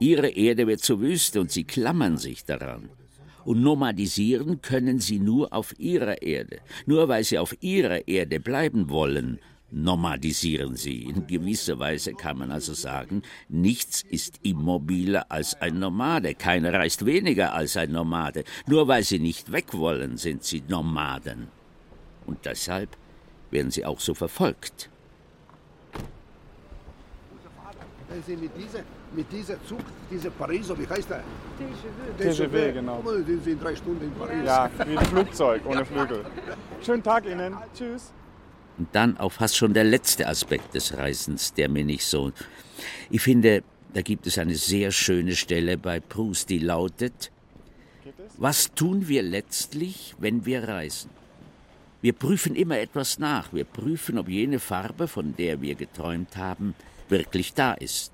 Ihre 0.00 0.30
Erde 0.30 0.66
wird 0.66 0.80
zur 0.80 1.00
Wüste 1.00 1.40
und 1.40 1.52
sie 1.52 1.62
klammern 1.62 2.16
sich 2.16 2.44
daran. 2.44 2.90
Und 3.44 3.62
nomadisieren 3.62 4.62
können 4.62 5.00
sie 5.00 5.18
nur 5.18 5.52
auf 5.52 5.78
ihrer 5.78 6.22
Erde. 6.22 6.60
Nur 6.86 7.08
weil 7.08 7.24
sie 7.24 7.38
auf 7.38 7.56
ihrer 7.60 8.06
Erde 8.06 8.40
bleiben 8.40 8.88
wollen, 8.88 9.38
nomadisieren 9.72 10.76
sie. 10.76 11.04
In 11.04 11.26
gewisser 11.26 11.78
Weise 11.78 12.12
kann 12.12 12.38
man 12.38 12.52
also 12.52 12.74
sagen, 12.74 13.22
nichts 13.48 14.02
ist 14.02 14.38
immobiler 14.42 15.30
als 15.30 15.60
ein 15.60 15.78
Nomade. 15.78 16.34
Keiner 16.34 16.72
reist 16.74 17.06
weniger 17.06 17.54
als 17.54 17.76
ein 17.76 17.92
Nomade. 17.92 18.44
Nur 18.66 18.86
weil 18.86 19.02
sie 19.02 19.18
nicht 19.18 19.50
weg 19.50 19.72
wollen, 19.72 20.18
sind 20.18 20.44
sie 20.44 20.62
Nomaden. 20.68 21.48
Und 22.26 22.44
deshalb 22.44 22.96
werden 23.50 23.70
sie 23.70 23.84
auch 23.84 24.00
so 24.00 24.14
verfolgt. 24.14 24.91
Wenn 28.12 28.22
Sie 28.24 28.36
mit 28.36 28.50
dieser, 28.56 28.80
mit 29.14 29.32
dieser 29.32 29.64
Zug, 29.64 29.80
dieser 30.10 30.30
Pariser, 30.30 30.78
wie 30.78 30.86
heißt 30.86 31.08
der? 31.08 31.24
TGV, 32.18 32.74
genau. 32.74 33.02
Sind 33.26 33.44
Sie 33.44 33.52
in 33.52 33.60
drei 33.60 33.74
Stunden 33.74 34.04
in 34.04 34.12
Paris? 34.12 34.44
Ja, 34.44 34.70
wie 34.86 34.98
ein 34.98 35.06
Flugzeug 35.06 35.62
ohne 35.64 35.84
Flügel. 35.84 36.24
Schönen 36.84 37.02
Tag 37.02 37.24
Ihnen. 37.26 37.56
Tschüss. 37.74 38.12
Und 38.76 38.88
dann 38.92 39.16
auch 39.16 39.32
fast 39.32 39.56
schon 39.56 39.72
der 39.72 39.84
letzte 39.84 40.26
Aspekt 40.28 40.74
des 40.74 40.96
Reisens, 40.96 41.54
der 41.54 41.68
mir 41.68 41.84
nicht 41.84 42.04
so. 42.04 42.32
Ich 43.10 43.22
finde, 43.22 43.62
da 43.94 44.02
gibt 44.02 44.26
es 44.26 44.38
eine 44.38 44.56
sehr 44.56 44.90
schöne 44.90 45.34
Stelle 45.34 45.78
bei 45.78 46.00
Proust, 46.00 46.50
die 46.50 46.58
lautet: 46.58 47.30
Was 48.36 48.74
tun 48.74 49.08
wir 49.08 49.22
letztlich, 49.22 50.14
wenn 50.18 50.44
wir 50.44 50.68
reisen? 50.68 51.10
Wir 52.02 52.12
prüfen 52.12 52.56
immer 52.56 52.78
etwas 52.78 53.18
nach. 53.18 53.52
Wir 53.52 53.64
prüfen, 53.64 54.18
ob 54.18 54.28
jene 54.28 54.58
Farbe, 54.58 55.06
von 55.06 55.36
der 55.36 55.62
wir 55.62 55.76
geträumt 55.76 56.36
haben, 56.36 56.74
wirklich 57.08 57.54
da 57.54 57.74
ist. 57.74 58.12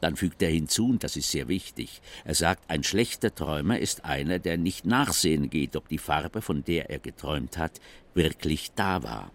Dann 0.00 0.16
fügt 0.16 0.42
er 0.42 0.50
hinzu, 0.50 0.90
und 0.90 1.02
das 1.02 1.16
ist 1.16 1.30
sehr 1.30 1.48
wichtig, 1.48 2.02
er 2.24 2.34
sagt, 2.34 2.68
ein 2.68 2.82
schlechter 2.82 3.34
Träumer 3.34 3.78
ist 3.78 4.04
einer, 4.04 4.38
der 4.38 4.58
nicht 4.58 4.84
nachsehen 4.84 5.48
geht, 5.48 5.76
ob 5.76 5.88
die 5.88 5.98
Farbe, 5.98 6.42
von 6.42 6.62
der 6.62 6.90
er 6.90 6.98
geträumt 6.98 7.56
hat, 7.56 7.80
wirklich 8.12 8.72
da 8.74 9.02
war. 9.02 9.32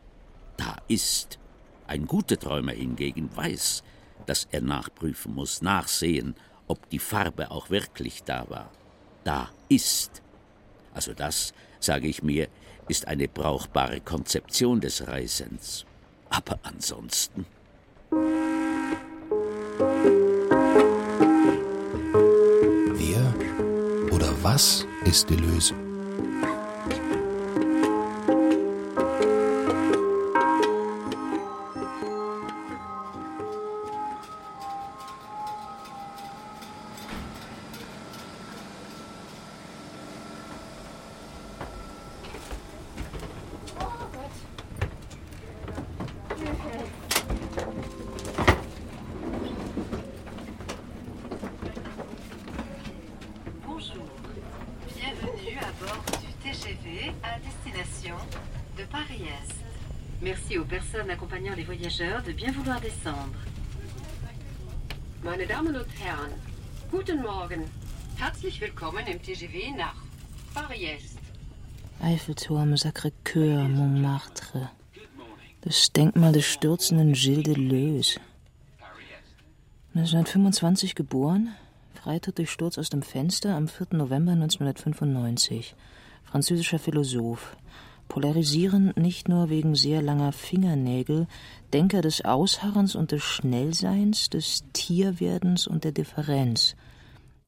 Da 0.57 0.77
ist. 0.87 1.39
Ein 1.87 2.05
guter 2.05 2.37
Träumer 2.37 2.73
hingegen 2.73 3.35
weiß, 3.35 3.81
dass 4.27 4.47
er 4.51 4.61
nachprüfen 4.61 5.33
muss, 5.33 5.63
nachsehen, 5.63 6.35
ob 6.67 6.87
die 6.91 6.99
Farbe 6.99 7.49
auch 7.49 7.71
wirklich 7.71 8.23
da 8.23 8.47
war. 8.47 8.69
Da 9.23 9.49
ist. 9.69 10.21
Also 10.93 11.13
das, 11.13 11.53
sage 11.79 12.07
ich 12.07 12.21
mir, 12.21 12.47
ist 12.87 13.07
eine 13.07 13.27
brauchbare 13.27 14.01
Konzeption 14.01 14.81
des 14.81 15.07
Reisens. 15.07 15.85
Aber 16.29 16.59
ansonsten. 16.61 17.47
Wer 18.11 18.21
oder 24.11 24.33
was 24.41 24.87
ist 25.05 25.29
Deleuze? 25.29 25.88
Voyageurs 61.99 62.23
de 62.23 62.31
bien 62.31 62.51
vouloir 62.51 62.79
descendre. 62.79 63.35
Meine 65.23 65.45
Damen 65.45 65.75
und 65.75 65.87
Herren, 65.99 66.31
guten 66.91 67.21
Morgen. 67.21 67.65
Herzlich 68.17 68.61
willkommen 68.61 69.05
im 69.07 69.21
TGV 69.21 69.75
nach 69.75 69.95
Paris-Est. 70.53 71.17
Eiffelturm, 72.01 72.75
Sacré-Cœur, 72.75 73.67
Montmartre. 73.67 74.69
Das 75.61 75.91
Denkmal 75.91 76.31
des 76.31 76.45
stürzenden 76.45 77.13
Gilles 77.13 77.43
Deleuze. 77.43 78.21
1925 79.93 80.95
geboren, 80.95 81.53
Freitod 81.95 82.37
durch 82.37 82.51
Sturz 82.51 82.77
aus 82.77 82.89
dem 82.89 83.01
Fenster 83.01 83.55
am 83.55 83.67
4. 83.67 83.87
November 83.91 84.31
1995. 84.31 85.75
Französischer 86.23 86.79
Philosoph. 86.79 87.57
Polarisieren 88.09 88.91
nicht 88.95 89.29
nur 89.29 89.49
wegen 89.49 89.75
sehr 89.75 90.01
langer 90.01 90.31
Fingernägel, 90.31 91.27
Denker 91.71 92.01
des 92.01 92.25
Ausharrens 92.25 92.95
und 92.95 93.11
des 93.11 93.23
Schnellseins, 93.23 94.31
des 94.31 94.65
Tierwerdens 94.73 95.67
und 95.67 95.83
der 95.83 95.91
Differenz. 95.91 96.75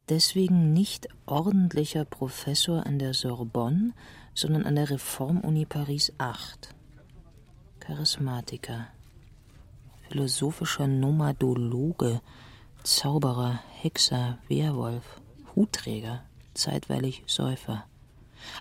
Deswegen 0.08 0.72
nicht 0.72 1.08
ordentlicher 1.26 2.06
Professor 2.06 2.86
an 2.86 3.00
der 3.00 3.16
Sorbonne, 3.16 3.94
sondern 4.36 4.64
an 4.64 4.76
der 4.76 4.92
Reformuni 4.92 5.66
Paris 5.66 6.14
8. 6.20 6.70
Charismatiker. 7.80 8.88
Philosophischer 10.10 10.88
Nomadologe. 10.88 12.22
Zauberer, 12.84 13.62
Hexer, 13.82 14.38
Werwolf, 14.48 15.22
Hutträger, 15.56 16.24
zeitweilig 16.54 17.24
Säufer. 17.26 17.86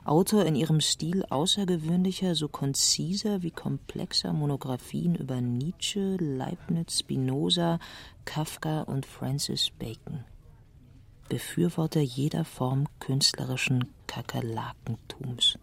Autor 0.04 0.44
in 0.44 0.54
ihrem 0.54 0.80
Stil 0.80 1.24
außergewöhnlicher, 1.28 2.34
so 2.34 2.48
konziser 2.48 3.42
wie 3.42 3.50
komplexer 3.50 4.32
Monographien 4.32 5.14
über 5.14 5.40
Nietzsche, 5.40 6.16
Leibniz, 6.16 7.00
Spinoza, 7.00 7.78
Kafka 8.24 8.82
und 8.82 9.06
Francis 9.06 9.70
Bacon. 9.78 10.24
Befürworter 11.28 12.00
jeder 12.00 12.44
Form 12.44 12.86
künstlerischen 12.98 13.88
Kakerlakentums. 14.06 15.58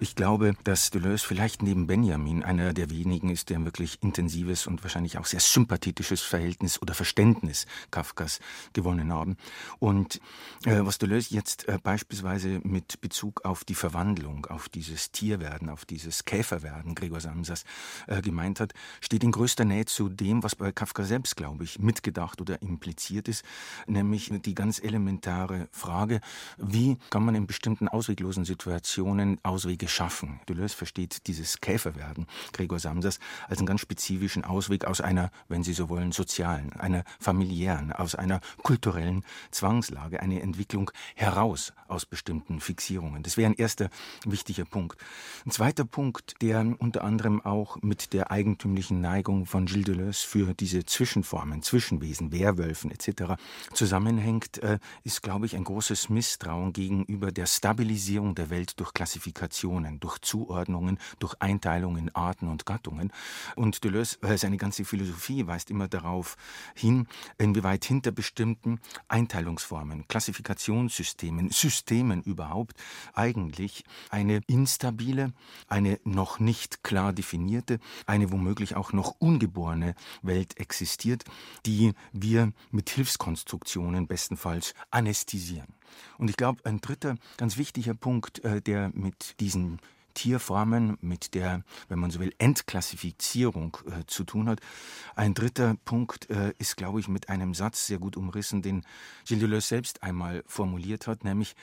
Ich 0.00 0.16
glaube, 0.16 0.54
dass 0.64 0.90
Deleuze 0.90 1.24
vielleicht 1.24 1.62
neben 1.62 1.86
Benjamin 1.86 2.42
einer 2.42 2.74
der 2.74 2.90
wenigen 2.90 3.30
ist, 3.30 3.48
der 3.48 3.58
ein 3.58 3.64
wirklich 3.64 4.02
intensives 4.02 4.66
und 4.66 4.82
wahrscheinlich 4.82 5.18
auch 5.18 5.24
sehr 5.24 5.38
sympathetisches 5.38 6.20
Verhältnis 6.20 6.82
oder 6.82 6.94
Verständnis 6.94 7.66
Kafkas 7.92 8.40
gewonnen 8.72 9.12
haben. 9.12 9.36
Und 9.78 10.20
äh, 10.64 10.80
was 10.80 10.98
Deleuze 10.98 11.32
jetzt 11.32 11.68
äh, 11.68 11.78
beispielsweise 11.80 12.60
mit 12.64 13.00
Bezug 13.00 13.44
auf 13.44 13.62
die 13.64 13.76
Verwandlung, 13.76 14.46
auf 14.46 14.68
dieses 14.68 15.12
Tierwerden, 15.12 15.70
auf 15.70 15.84
dieses 15.84 16.24
Käferwerden 16.24 16.96
Gregor 16.96 17.20
Samsas 17.20 17.64
äh, 18.08 18.20
gemeint 18.20 18.58
hat, 18.58 18.74
steht 19.00 19.22
in 19.22 19.30
größter 19.30 19.64
Nähe 19.64 19.84
zu 19.84 20.08
dem, 20.08 20.42
was 20.42 20.56
bei 20.56 20.72
Kafka 20.72 21.04
selbst, 21.04 21.36
glaube 21.36 21.62
ich, 21.62 21.78
mitgedacht 21.78 22.40
oder 22.40 22.60
impliziert 22.62 23.28
ist, 23.28 23.44
nämlich 23.86 24.32
die 24.44 24.54
ganz 24.56 24.82
elementare 24.82 25.68
Frage, 25.70 26.20
wie 26.58 26.96
kann 27.10 27.24
man 27.24 27.36
in 27.36 27.46
bestimmten 27.46 27.86
ausweglosen 27.86 28.44
Situationen 28.44 29.38
Auswege 29.44 29.83
schaffen. 29.88 30.40
Deleuze 30.48 30.76
versteht 30.76 31.26
dieses 31.26 31.60
Käferwerden 31.60 32.26
Gregor 32.52 32.78
Samsas 32.78 33.18
als 33.48 33.58
einen 33.58 33.66
ganz 33.66 33.80
spezifischen 33.80 34.44
Ausweg 34.44 34.84
aus 34.84 35.00
einer, 35.00 35.30
wenn 35.48 35.62
Sie 35.62 35.72
so 35.72 35.88
wollen, 35.88 36.12
sozialen, 36.12 36.72
einer 36.74 37.04
familiären, 37.20 37.92
aus 37.92 38.14
einer 38.14 38.40
kulturellen 38.62 39.24
Zwangslage, 39.50 40.20
eine 40.20 40.42
Entwicklung 40.42 40.90
heraus 41.14 41.72
aus 41.88 42.06
bestimmten 42.06 42.60
Fixierungen. 42.60 43.22
Das 43.22 43.36
wäre 43.36 43.50
ein 43.50 43.56
erster 43.56 43.90
wichtiger 44.24 44.64
Punkt. 44.64 44.98
Ein 45.46 45.50
zweiter 45.50 45.84
Punkt, 45.84 46.34
der 46.42 46.74
unter 46.78 47.04
anderem 47.04 47.40
auch 47.42 47.80
mit 47.82 48.12
der 48.12 48.30
eigentümlichen 48.30 49.00
Neigung 49.00 49.46
von 49.46 49.66
Gilles 49.66 49.84
Deleuze 49.84 50.26
für 50.26 50.54
diese 50.54 50.84
Zwischenformen, 50.84 51.62
Zwischenwesen, 51.62 52.32
Werwölfen 52.32 52.90
etc. 52.90 53.34
zusammenhängt, 53.72 54.58
äh, 54.62 54.78
ist, 55.04 55.22
glaube 55.22 55.46
ich, 55.46 55.56
ein 55.56 55.64
großes 55.64 56.08
Misstrauen 56.08 56.72
gegenüber 56.72 57.30
der 57.32 57.46
Stabilisierung 57.46 58.34
der 58.34 58.50
Welt 58.50 58.80
durch 58.80 58.92
Klassifikationen, 59.74 60.00
durch 60.00 60.18
Zuordnungen, 60.18 60.98
durch 61.18 61.34
Einteilungen 61.40 62.08
in 62.08 62.14
Arten 62.14 62.48
und 62.48 62.66
Gattungen. 62.66 63.12
Und 63.56 63.82
Deleuze, 63.84 64.18
äh, 64.22 64.36
seine 64.36 64.56
ganze 64.56 64.84
Philosophie 64.84 65.46
weist 65.46 65.70
immer 65.70 65.88
darauf 65.88 66.36
hin, 66.74 67.06
inwieweit 67.38 67.84
hinter 67.84 68.12
bestimmten 68.12 68.80
Einteilungsformen, 69.08 70.06
Klassifikationssystemen, 70.08 71.50
Systemen 71.50 72.22
überhaupt 72.22 72.76
eigentlich 73.14 73.84
eine 74.10 74.40
instabile, 74.46 75.32
eine 75.68 75.98
noch 76.04 76.38
nicht 76.38 76.82
klar 76.82 77.12
definierte, 77.12 77.78
eine 78.06 78.30
womöglich 78.30 78.76
auch 78.76 78.92
noch 78.92 79.16
ungeborene 79.18 79.94
Welt 80.22 80.58
existiert, 80.58 81.24
die 81.66 81.94
wir 82.12 82.52
mit 82.70 82.90
Hilfskonstruktionen 82.90 84.06
bestenfalls 84.06 84.74
anästhesieren. 84.90 85.74
Und 86.18 86.30
ich 86.30 86.36
glaube, 86.36 86.64
ein 86.64 86.80
dritter 86.80 87.16
ganz 87.36 87.56
wichtiger 87.56 87.94
Punkt, 87.94 88.44
äh, 88.44 88.60
der 88.60 88.90
mit 88.94 89.40
diesen 89.40 89.80
Tierformen, 90.14 90.96
mit 91.00 91.34
der, 91.34 91.62
wenn 91.88 91.98
man 91.98 92.10
so 92.10 92.20
will, 92.20 92.32
Entklassifizierung 92.38 93.76
äh, 93.86 94.04
zu 94.06 94.24
tun 94.24 94.48
hat. 94.48 94.60
Ein 95.16 95.34
dritter 95.34 95.76
Punkt 95.84 96.30
äh, 96.30 96.54
ist, 96.58 96.76
glaube 96.76 97.00
ich, 97.00 97.08
mit 97.08 97.28
einem 97.28 97.52
Satz 97.52 97.86
sehr 97.86 97.98
gut 97.98 98.16
umrissen, 98.16 98.62
den 98.62 98.84
Gilles 99.26 99.40
Deleuze 99.40 99.68
selbst 99.68 100.02
einmal 100.02 100.42
formuliert 100.46 101.06
hat, 101.06 101.24
nämlich, 101.24 101.54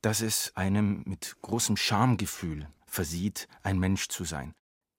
dass 0.00 0.20
es 0.20 0.52
einem 0.56 1.02
mit 1.04 1.36
großem 1.42 1.76
Schamgefühl 1.76 2.68
versieht, 2.86 3.46
ein 3.62 3.78
Mensch 3.78 4.08
zu 4.08 4.24
sein. 4.24 4.54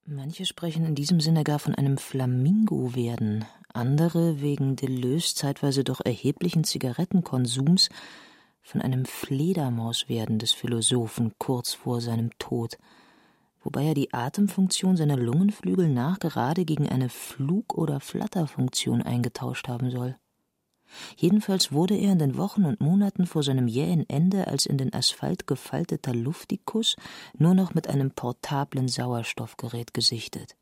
Manche 0.06 0.46
sprechen 0.46 0.84
in 0.86 0.94
diesem 0.94 1.20
Sinne 1.20 1.44
gar 1.44 1.58
von 1.58 1.74
einem 1.74 1.98
Flamingo-Werden, 1.98 3.44
andere 3.72 4.40
wegen 4.40 4.76
Deleuze 4.76 5.34
zeitweise 5.34 5.84
doch 5.84 6.00
erheblichen 6.04 6.64
Zigarettenkonsums 6.64 7.90
von 8.62 8.80
einem 8.80 9.04
Fledermauswerden 9.04 10.38
des 10.38 10.52
Philosophen 10.52 11.32
kurz 11.38 11.74
vor 11.74 12.00
seinem 12.00 12.30
Tod, 12.38 12.78
wobei 13.62 13.82
ja 13.82 13.94
die 13.94 14.12
Atemfunktion 14.12 14.96
seiner 14.96 15.16
Lungenflügel 15.16 15.88
nachgerade 15.88 16.64
gegen 16.64 16.88
eine 16.88 17.08
Flug- 17.08 17.74
oder 17.74 18.00
Flatterfunktion 18.00 19.02
eingetauscht 19.02 19.68
haben 19.68 19.90
soll. 19.90 20.16
Jedenfalls 21.16 21.72
wurde 21.72 21.94
er 21.94 22.12
in 22.12 22.18
den 22.18 22.36
Wochen 22.36 22.64
und 22.64 22.80
Monaten 22.80 23.26
vor 23.26 23.42
seinem 23.42 23.68
jähen 23.68 24.08
Ende 24.08 24.48
als 24.48 24.66
in 24.66 24.76
den 24.76 24.92
Asphalt 24.92 25.46
gefalteter 25.46 26.14
Luftikus 26.14 26.96
nur 27.38 27.54
noch 27.54 27.74
mit 27.74 27.88
einem 27.88 28.10
portablen 28.10 28.88
Sauerstoffgerät 28.88 29.94
gesichtet. 29.94 30.56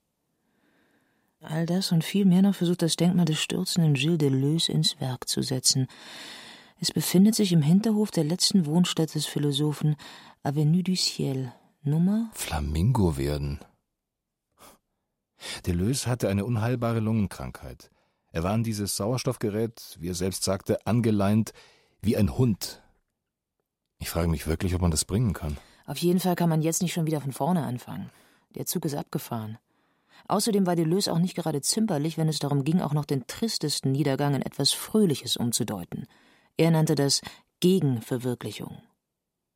All 1.40 1.66
das 1.66 1.92
und 1.92 2.02
viel 2.02 2.24
mehr 2.24 2.42
noch 2.42 2.54
versucht 2.54 2.82
das 2.82 2.96
Denkmal 2.96 3.24
des 3.24 3.38
stürzenden 3.38 3.94
Gilles 3.94 4.18
Deleuze 4.18 4.72
ins 4.72 5.00
Werk 5.00 5.28
zu 5.28 5.40
setzen. 5.42 5.86
Es 6.80 6.92
befindet 6.92 7.34
sich 7.34 7.52
im 7.52 7.62
Hinterhof 7.62 8.10
der 8.12 8.24
letzten 8.24 8.64
Wohnstätte 8.66 9.14
des 9.14 9.26
Philosophen 9.26 9.96
Avenue 10.44 10.84
du 10.84 10.94
Ciel, 10.94 11.52
Nummer 11.82 12.30
Flamingo 12.34 13.16
werden. 13.16 13.58
Deleuze 15.66 16.08
hatte 16.08 16.28
eine 16.28 16.44
unheilbare 16.44 17.00
Lungenkrankheit. 17.00 17.90
Er 18.30 18.44
war 18.44 18.52
an 18.52 18.62
dieses 18.62 18.96
Sauerstoffgerät, 18.96 19.96
wie 19.98 20.08
er 20.08 20.14
selbst 20.14 20.44
sagte, 20.44 20.86
angeleint 20.86 21.52
wie 22.00 22.16
ein 22.16 22.36
Hund. 22.36 22.82
Ich 23.98 24.10
frage 24.10 24.28
mich 24.28 24.46
wirklich, 24.46 24.74
ob 24.74 24.80
man 24.80 24.90
das 24.92 25.04
bringen 25.04 25.32
kann. 25.32 25.56
Auf 25.86 25.98
jeden 25.98 26.20
Fall 26.20 26.36
kann 26.36 26.48
man 26.48 26.62
jetzt 26.62 26.82
nicht 26.82 26.92
schon 26.92 27.06
wieder 27.06 27.20
von 27.20 27.32
vorne 27.32 27.64
anfangen. 27.64 28.10
Der 28.54 28.66
Zug 28.66 28.84
ist 28.84 28.94
abgefahren. 28.94 29.58
Außerdem 30.28 30.66
war 30.66 30.76
Deleuze 30.76 31.12
auch 31.12 31.18
nicht 31.18 31.34
gerade 31.34 31.60
zimperlich, 31.60 32.18
wenn 32.18 32.28
es 32.28 32.38
darum 32.38 32.62
ging, 32.62 32.80
auch 32.80 32.92
noch 32.92 33.04
den 33.04 33.26
tristesten 33.26 33.92
Niedergang 33.92 34.34
in 34.34 34.42
etwas 34.42 34.72
Fröhliches 34.72 35.36
umzudeuten. 35.36 36.06
Er 36.58 36.72
nannte 36.72 36.96
das 36.96 37.22
Gegenverwirklichung. 37.60 38.82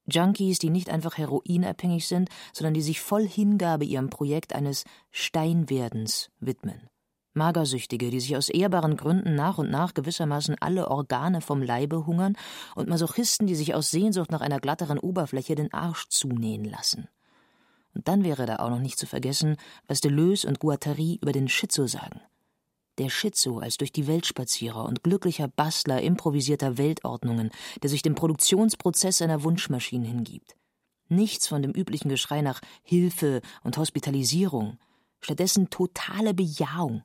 Junkies, 0.07 0.59
die 0.59 0.71
nicht 0.71 0.89
einfach 0.89 1.19
heroinabhängig 1.19 2.07
sind, 2.07 2.29
sondern 2.53 2.75
die 2.75 2.83
sich 2.83 3.01
voll 3.01 3.27
Hingabe 3.27 3.85
ihrem 3.85 4.09
Projekt 4.09 4.55
eines 4.55 4.85
Steinwerdens 5.11 6.31
widmen. 6.39 6.89
Magersüchtige, 7.35 8.11
die 8.11 8.21
sich 8.21 8.37
aus 8.37 8.51
ehrbaren 8.51 8.97
Gründen 8.97 9.35
nach 9.35 9.59
und 9.59 9.71
nach 9.71 9.95
gewissermaßen 9.95 10.57
alle 10.61 10.91
Organe 10.91 11.41
vom 11.41 11.61
Leibe 11.61 12.07
hungern, 12.07 12.37
und 12.77 12.89
Masochisten, 12.89 13.49
die 13.49 13.55
sich 13.57 13.75
aus 13.75 13.91
Sehnsucht 13.91 14.31
nach 14.31 14.43
einer 14.43 14.61
glatteren 14.61 14.99
Oberfläche 14.99 15.57
den 15.57 15.73
Arsch 15.73 16.09
zunähen 16.09 16.65
lassen. 16.65 17.09
Und 17.95 18.07
dann 18.07 18.23
wäre 18.23 18.47
da 18.47 18.57
auch 18.57 18.71
noch 18.71 18.81
nicht 18.81 18.99
zu 18.99 19.07
vergessen, 19.07 19.57
was 19.89 20.01
Deleuze 20.01 20.47
und 20.47 20.61
Guattari 20.61 21.19
über 21.21 21.33
den 21.33 21.49
Schizo 21.49 21.87
sagen. 21.89 22.21
Der 22.99 23.09
Schizo 23.09 23.59
als 23.59 23.79
durch 23.79 23.93
die 23.93 24.07
Welt 24.07 24.27
Spazierer 24.27 24.85
und 24.85 25.03
glücklicher 25.03 25.49
Bastler 25.49 26.03
improvisierter 26.03 26.77
Weltordnungen, 26.77 27.51
der 27.83 27.89
sich 27.89 28.03
dem 28.03 28.15
Produktionsprozess 28.15 29.23
einer 29.23 29.43
Wunschmaschine 29.43 30.07
hingibt. 30.07 30.57
Nichts 31.09 31.49
von 31.49 31.63
dem 31.63 31.73
üblichen 31.73 32.09
Geschrei 32.09 32.43
nach 32.43 32.61
Hilfe 32.83 33.41
und 33.63 33.77
Hospitalisierung, 33.77 34.79
stattdessen 35.21 35.71
totale 35.71 36.35
Bejahung. 36.35 37.03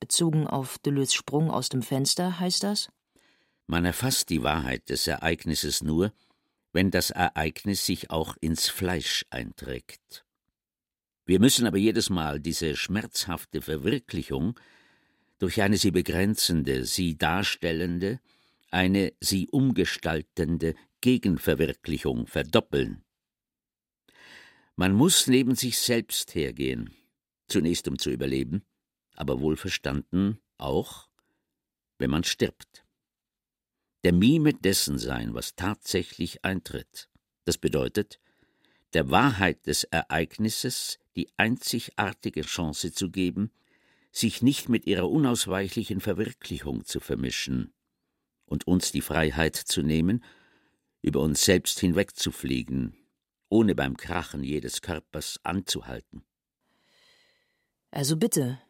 Bezogen 0.00 0.46
auf 0.46 0.78
Deleuze 0.78 1.14
Sprung 1.14 1.50
aus 1.50 1.68
dem 1.68 1.82
Fenster 1.82 2.40
heißt 2.40 2.62
das? 2.62 2.90
Man 3.66 3.84
erfasst 3.84 4.30
die 4.30 4.42
Wahrheit 4.42 4.88
des 4.88 5.06
Ereignisses 5.06 5.82
nur, 5.82 6.12
wenn 6.72 6.90
das 6.90 7.10
Ereignis 7.10 7.86
sich 7.86 8.10
auch 8.10 8.36
ins 8.40 8.68
Fleisch 8.68 9.24
einträgt. 9.30 10.24
Wir 11.24 11.38
müssen 11.38 11.66
aber 11.66 11.76
jedes 11.76 12.10
Mal 12.10 12.40
diese 12.40 12.74
schmerzhafte 12.74 13.62
Verwirklichung 13.62 14.58
durch 15.40 15.62
eine 15.62 15.78
sie 15.78 15.90
begrenzende, 15.90 16.84
sie 16.84 17.16
darstellende, 17.16 18.20
eine 18.70 19.12
sie 19.20 19.48
umgestaltende 19.48 20.74
Gegenverwirklichung 21.00 22.26
verdoppeln. 22.26 23.02
Man 24.76 24.92
muss 24.92 25.26
neben 25.26 25.56
sich 25.56 25.78
selbst 25.78 26.34
hergehen, 26.34 26.94
zunächst 27.48 27.88
um 27.88 27.98
zu 27.98 28.10
überleben, 28.10 28.62
aber 29.14 29.40
wohlverstanden 29.40 30.38
auch, 30.58 31.08
wenn 31.98 32.10
man 32.10 32.24
stirbt. 32.24 32.84
Der 34.04 34.12
Mime 34.12 34.54
dessen 34.54 34.98
sein, 34.98 35.34
was 35.34 35.56
tatsächlich 35.56 36.44
eintritt. 36.44 37.08
Das 37.44 37.56
bedeutet, 37.56 38.20
der 38.92 39.10
Wahrheit 39.10 39.66
des 39.66 39.84
Ereignisses 39.84 40.98
die 41.16 41.28
einzigartige 41.36 42.42
Chance 42.42 42.92
zu 42.92 43.10
geben, 43.10 43.50
sich 44.12 44.42
nicht 44.42 44.68
mit 44.68 44.86
ihrer 44.86 45.08
unausweichlichen 45.08 46.00
Verwirklichung 46.00 46.84
zu 46.84 47.00
vermischen 47.00 47.72
und 48.44 48.66
uns 48.66 48.92
die 48.92 49.00
Freiheit 49.00 49.56
zu 49.56 49.82
nehmen, 49.82 50.22
über 51.02 51.20
uns 51.20 51.44
selbst 51.44 51.80
hinwegzufliegen, 51.80 52.94
ohne 53.48 53.74
beim 53.74 53.96
Krachen 53.96 54.44
jedes 54.44 54.82
Körpers 54.82 55.40
anzuhalten. 55.44 56.24
Also 57.90 58.16
bitte, 58.16 58.60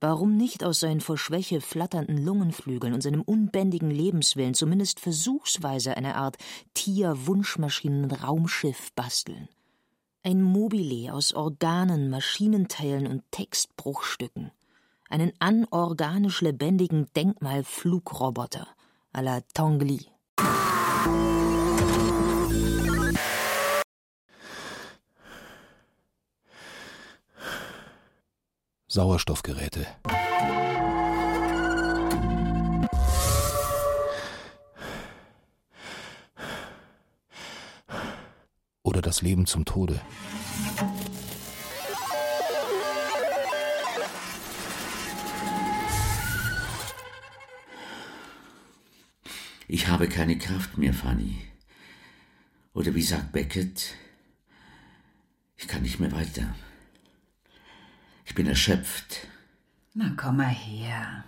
warum 0.00 0.36
nicht 0.36 0.64
aus 0.64 0.80
seinen 0.80 1.00
vor 1.00 1.16
Schwäche 1.16 1.60
flatternden 1.60 2.24
Lungenflügeln 2.24 2.94
und 2.94 3.02
seinem 3.02 3.22
unbändigen 3.22 3.90
Lebenswillen 3.90 4.54
zumindest 4.54 4.98
versuchsweise 5.00 5.96
eine 5.96 6.16
Art 6.16 6.36
Tier-Wunschmaschinen-Raumschiff 6.74 8.92
basteln? 8.94 9.48
Ein 10.26 10.42
Mobile 10.42 11.14
aus 11.14 11.34
Organen, 11.34 12.10
Maschinenteilen 12.10 13.06
und 13.06 13.22
Textbruchstücken. 13.30 14.50
Einen 15.08 15.32
anorganisch 15.38 16.40
lebendigen 16.40 17.06
Denkmalflugroboter 17.14 18.66
à 19.12 19.22
la 19.22 19.40
Tangli. 19.54 20.00
Sauerstoffgeräte. 28.88 29.86
Oder 38.96 39.02
das 39.02 39.20
Leben 39.20 39.44
zum 39.44 39.66
Tode. 39.66 40.00
Ich 49.68 49.88
habe 49.88 50.08
keine 50.08 50.38
Kraft 50.38 50.78
mehr, 50.78 50.94
Fanny. 50.94 51.42
Oder 52.72 52.94
wie 52.94 53.02
sagt 53.02 53.32
Beckett, 53.32 53.92
ich 55.58 55.68
kann 55.68 55.82
nicht 55.82 56.00
mehr 56.00 56.12
weiter. 56.12 56.54
Ich 58.24 58.34
bin 58.34 58.46
erschöpft. 58.46 59.28
Na, 59.92 60.14
komm 60.16 60.38
mal 60.38 60.48
her. 60.48 61.24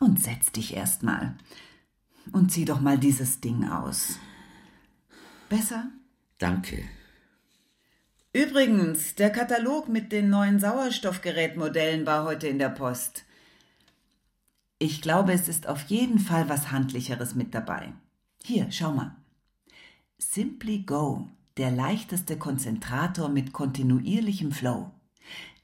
Und 0.00 0.18
setz 0.18 0.50
dich 0.50 0.72
erst 0.72 1.02
mal. 1.02 1.36
Und 2.32 2.52
zieh 2.52 2.64
doch 2.64 2.80
mal 2.80 2.96
dieses 2.96 3.42
Ding 3.42 3.68
aus. 3.68 4.18
Besser? 5.48 5.90
Danke. 6.38 6.84
Übrigens, 8.32 9.14
der 9.14 9.30
Katalog 9.30 9.88
mit 9.88 10.10
den 10.10 10.28
neuen 10.28 10.58
Sauerstoffgerätmodellen 10.58 12.04
war 12.06 12.24
heute 12.24 12.48
in 12.48 12.58
der 12.58 12.70
Post. 12.70 13.24
Ich 14.78 15.00
glaube, 15.00 15.32
es 15.32 15.48
ist 15.48 15.68
auf 15.68 15.82
jeden 15.84 16.18
Fall 16.18 16.48
was 16.48 16.72
Handlicheres 16.72 17.34
mit 17.34 17.54
dabei. 17.54 17.92
Hier, 18.42 18.70
schau 18.70 18.92
mal. 18.92 19.16
Simply 20.18 20.80
Go, 20.80 21.28
der 21.56 21.70
leichteste 21.70 22.36
Konzentrator 22.36 23.28
mit 23.28 23.52
kontinuierlichem 23.52 24.50
Flow. 24.50 24.90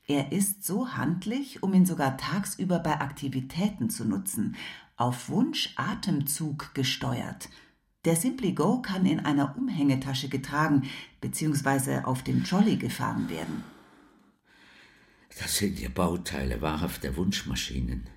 Er 0.07 0.33
ist 0.33 0.65
so 0.65 0.93
handlich, 0.93 1.63
um 1.63 1.75
ihn 1.75 1.87
sogar 1.87 2.17
tagsüber 2.17 2.79
bei 2.79 3.01
Aktivitäten 3.01 3.91
zu 3.91 4.05
nutzen, 4.05 4.57
auf 4.97 5.29
Wunsch 5.29 5.73
Atemzug 5.77 6.75
gesteuert. 6.75 7.49
Der 8.07 8.17
Simply 8.17 8.53
Go 8.53 8.81
kann 8.81 9.05
in 9.05 9.21
einer 9.21 9.57
Umhängetasche 9.59 10.29
getragen 10.29 10.89
bzw. 11.21 12.05
auf 12.05 12.23
dem 12.23 12.45
Jolly 12.45 12.77
gefahren 12.77 13.29
werden. 13.29 13.63
Das 15.39 15.59
sind 15.59 15.79
ja 15.79 15.91
Bauteile 15.91 16.63
wahrhafter 16.63 17.17
Wunschmaschinen. 17.17 18.09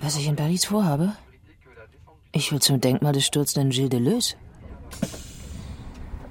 Was 0.00 0.16
ich 0.16 0.26
in 0.26 0.36
Paris 0.36 0.64
vorhabe? 0.64 1.12
Ich 2.32 2.52
will 2.52 2.60
zum 2.60 2.80
Denkmal 2.80 3.12
des 3.12 3.26
stürzenden 3.26 3.70
Gilles 3.70 3.90
Deleuze. 3.90 4.36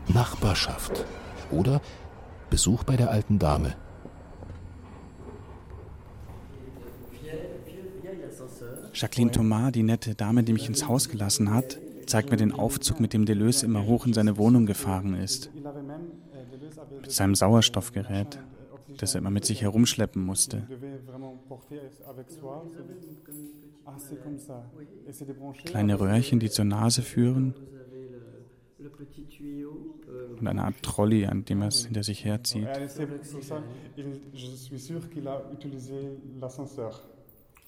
Nachbarschaft. 0.07 1.05
Oder 1.51 1.81
Besuch 2.49 2.83
bei 2.83 2.95
der 2.95 3.12
alten 3.12 3.38
Dame. 3.38 3.75
Jacqueline 8.93 9.31
Thomas, 9.31 9.71
die 9.71 9.83
nette 9.83 10.15
Dame, 10.15 10.43
die 10.43 10.53
mich 10.53 10.67
ins 10.67 10.88
Haus 10.88 11.09
gelassen 11.09 11.53
hat, 11.53 11.79
zeigt 12.05 12.31
mir 12.31 12.38
den 12.38 12.51
Aufzug, 12.51 12.99
mit 12.99 13.13
dem 13.13 13.25
Deleuze 13.25 13.65
immer 13.65 13.85
hoch 13.85 14.05
in 14.05 14.13
seine 14.13 14.38
Wohnung 14.38 14.65
gefahren 14.65 15.13
ist. 15.15 15.51
Mit 17.01 17.12
seinem 17.12 17.35
Sauerstoffgerät, 17.35 18.39
das 19.01 19.15
er 19.15 19.19
immer 19.19 19.31
mit 19.31 19.45
sich 19.45 19.62
herumschleppen 19.62 20.23
musste. 20.23 20.67
Kleine 25.65 25.99
Röhrchen, 25.99 26.39
die 26.39 26.49
zur 26.49 26.65
Nase 26.65 27.01
führen 27.01 27.53
und 30.39 30.47
eine 30.47 30.63
Art 30.63 30.81
Trolley, 30.83 31.25
an 31.25 31.45
dem 31.45 31.62
er 31.62 31.69
es 31.69 31.85
hinter 31.85 32.03
sich 32.03 32.25
herzieht. 32.25 32.67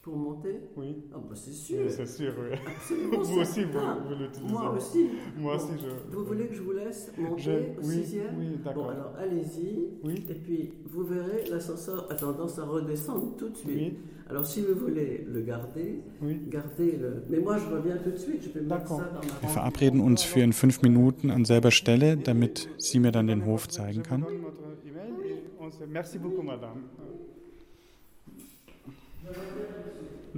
Pour 0.02 0.18
monter 0.18 0.60
Oui. 0.76 0.96
Ah 1.14 1.18
bah 1.20 1.36
c'est 1.36 1.52
sûr. 1.54 1.78
Oui, 1.86 1.92
c'est 1.92 2.08
sûr, 2.08 2.34
oui. 2.40 2.58
Absolument 2.76 3.20
Vous 3.24 3.40
aussi, 3.40 3.64
vous, 3.66 3.80
vous 3.80 4.16
l'utilisez. 4.20 4.52
Moi 4.54 4.70
aussi. 4.76 5.10
Moi 5.38 5.58
Bon, 5.58 5.64
aussi, 5.64 5.74
je... 5.84 6.16
Vous 6.18 6.26
voulez 6.26 6.48
que 6.48 6.56
je 6.56 6.62
vous 6.64 6.72
laisse 6.72 7.12
monter 7.20 7.42
Je- 7.44 7.52
au 7.52 7.84
oui, 7.88 7.94
sixième 8.02 8.36
oui, 8.40 8.46
d'accord. 8.66 8.84
Bon, 8.86 8.90
alors 8.90 9.14
allez-y. 9.20 9.90
Oui. 10.04 10.26
Et 10.28 10.34
puis, 10.34 10.74
vous 10.86 11.04
verrez, 11.04 11.44
l'ascenseur 11.52 12.08
a 12.12 12.16
tendance 12.16 12.58
à 12.58 12.64
redescendre 12.64 13.36
tout 13.38 13.50
de 13.50 13.58
suite. 13.58 13.76
Oui. 13.76 13.98
Alors, 14.28 14.48
si 14.48 14.62
vous 14.62 14.74
voulez 14.74 15.24
le 15.30 15.42
garder, 15.42 16.00
gardez-le. 16.50 17.24
Mais 17.30 17.38
moi, 17.40 17.58
je 17.60 17.66
reviens 17.76 17.98
tout 17.98 18.12
de 18.12 18.18
suite. 18.18 18.42
Je 18.44 18.50
peux 18.50 18.62
mettre 18.62 18.88
ça 18.88 18.96
dans 19.14 19.20
ma 19.20 19.42
Wir 19.42 19.50
verabreden 19.50 20.02
uns 20.02 20.24
für 20.24 20.40
in 20.42 20.54
fünf 20.54 20.82
Minuten 20.82 21.30
an 21.30 21.46
selber 21.46 21.70
Stelle, 21.70 22.18
damit 22.18 22.70
sie 22.80 23.00
mir 23.00 23.12
dann 23.12 23.28
den 23.28 23.46
Hof 23.46 23.68
zeigen 23.68 24.02
kann. 24.02 24.26
Merci 25.90 26.18
beaucoup, 26.18 26.44
madame. 26.44 26.82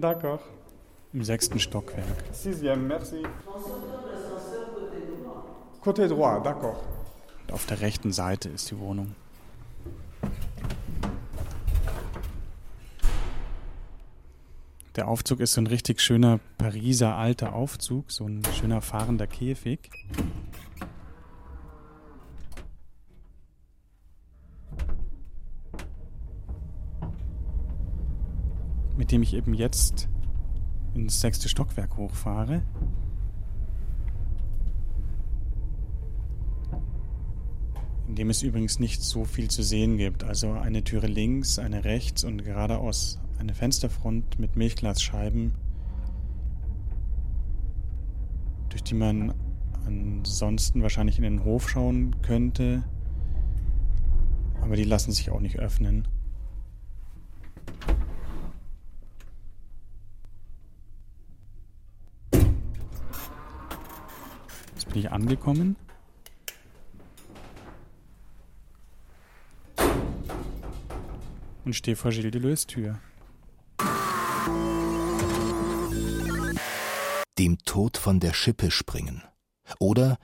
D'accord. 0.03 0.41
Im 1.13 1.23
sechsten 1.23 1.61
Stockwerk. 1.61 2.25
Sixième, 2.33 2.85
merci. 2.87 3.23
Côté 5.81 6.09
droit, 6.09 6.41
d'accord. 6.41 6.75
Und 7.43 7.53
auf 7.53 7.65
der 7.67 7.79
rechten 7.79 8.11
Seite 8.11 8.49
ist 8.49 8.69
die 8.69 8.77
Wohnung. 8.79 9.15
Der 14.97 15.07
Aufzug 15.07 15.39
ist 15.39 15.53
so 15.53 15.61
ein 15.61 15.67
richtig 15.67 16.01
schöner 16.01 16.41
Pariser 16.57 17.15
alter 17.15 17.53
Aufzug, 17.53 18.11
so 18.11 18.25
ein 18.25 18.41
schöner 18.59 18.81
fahrender 18.81 19.25
Käfig. 19.25 19.79
Mit 29.13 29.19
dem 29.19 29.23
ich 29.29 29.35
eben 29.35 29.53
jetzt 29.53 30.09
ins 30.95 31.21
sechste 31.21 31.47
Stockwerk 31.47 31.97
hochfahre. 31.97 32.63
In 38.07 38.15
dem 38.15 38.31
es 38.31 38.41
übrigens 38.41 38.79
nicht 38.79 39.03
so 39.03 39.23
viel 39.23 39.51
zu 39.51 39.61
sehen 39.61 39.97
gibt. 39.97 40.23
Also 40.23 40.53
eine 40.53 40.83
Türe 40.83 41.05
links, 41.05 41.59
eine 41.59 41.85
rechts 41.85 42.23
und 42.23 42.43
geradeaus 42.43 43.19
eine 43.37 43.53
Fensterfront 43.53 44.39
mit 44.39 44.55
Milchglasscheiben, 44.55 45.53
durch 48.69 48.81
die 48.81 48.95
man 48.95 49.35
ansonsten 49.85 50.81
wahrscheinlich 50.81 51.17
in 51.17 51.23
den 51.23 51.43
Hof 51.43 51.69
schauen 51.69 52.15
könnte. 52.23 52.83
Aber 54.59 54.75
die 54.75 54.85
lassen 54.85 55.11
sich 55.11 55.29
auch 55.29 55.39
nicht 55.39 55.59
öffnen. 55.59 56.07
Jetzt 64.93 65.01
bin 65.01 65.05
ich 65.05 65.11
angekommen. 65.11 65.75
Und 71.65 71.75
stehe 71.75 71.95
vor 71.95 72.11
Gilles 72.11 72.31
Deleuze 72.31 72.67
Tür. 72.67 72.99
Dem 77.39 77.57
Tod 77.65 77.97
von 77.97 78.19
der 78.19 78.33
Schippe 78.33 78.69
springen. 78.69 79.23
Oder 79.79 80.19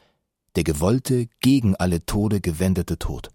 der 0.56 0.64
gewollte, 0.64 1.30
gegen 1.40 1.76
alle 1.76 2.06
Tode 2.06 2.40
gewendete 2.40 3.00
Tod. 3.00 3.32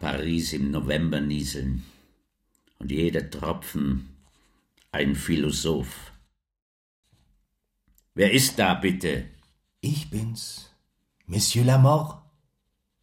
Paris 0.00 0.54
im 0.54 0.70
November 0.70 1.20
nieseln. 1.20 1.84
Und 2.82 2.90
jeder 2.90 3.30
Tropfen 3.30 4.08
ein 4.90 5.14
Philosoph. 5.14 6.10
Wer 8.12 8.32
ist 8.32 8.58
da 8.58 8.74
bitte? 8.74 9.26
Ich 9.80 10.10
bin's. 10.10 10.68
Monsieur 11.26 11.64
Lamort. 11.64 12.21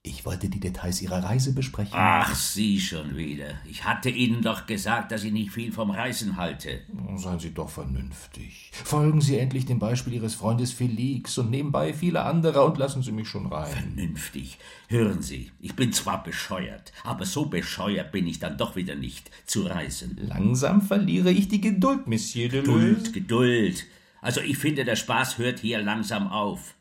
Ich 0.02 0.26
wollte 0.26 0.48
die 0.48 0.62
Details 0.62 1.02
Ihrer 1.02 1.22
Reise 1.22 1.54
besprechen. 1.54 1.92
Ach, 1.94 2.34
Sie 2.34 2.80
schon 2.80 3.18
wieder. 3.18 3.56
Ich 3.70 3.84
hatte 3.84 4.10
Ihnen 4.10 4.42
doch 4.42 4.66
gesagt, 4.66 5.12
dass 5.12 5.26
ich 5.26 5.34
nicht 5.34 5.52
viel 5.52 5.74
vom 5.74 5.92
Reisen 5.92 6.38
halte. 6.38 6.80
Seien 7.18 7.40
Sie 7.40 7.54
doch 7.54 7.70
vernünftig. 7.70 8.72
Folgen 8.72 9.20
Sie 9.20 9.38
endlich 9.38 9.66
dem 9.66 9.78
Beispiel 9.78 10.14
Ihres 10.14 10.36
Freundes 10.36 10.72
Felix 10.72 11.38
und 11.38 11.50
nebenbei 11.50 11.94
viele 11.94 12.24
anderer 12.24 12.66
und 12.66 12.78
lassen 12.78 13.04
Sie 13.04 13.12
mich 13.12 13.28
schon 13.28 13.48
rein. 13.48 13.74
Vernünftig. 13.74 14.58
Hören 14.88 15.22
Sie, 15.22 15.52
ich 15.60 15.76
bin 15.76 15.92
zwar 15.92 16.24
bescheuert, 16.24 16.94
aber 17.04 17.26
so 17.26 17.48
bescheuert 17.48 18.14
bin 18.14 18.26
ich 18.26 18.40
dann 18.40 18.58
doch 18.58 18.78
wieder 18.78 18.96
nicht 18.96 19.30
zu 19.46 19.64
reisen. 19.64 20.18
Langsam 20.18 20.82
verliere 20.82 21.32
ich 21.32 21.50
die 21.50 21.60
Geduld, 21.60 22.08
Monsieur 22.08 22.48
Deleuze. 22.48 22.72
Geduld, 22.72 23.14
Geduld. 23.14 23.86
Also 24.22 24.40
ich 24.40 24.58
finde, 24.58 24.86
der 24.86 24.96
Spaß 24.96 25.38
hört 25.40 25.60
hier 25.60 25.82
langsam 25.82 26.30
auf. 26.30 26.76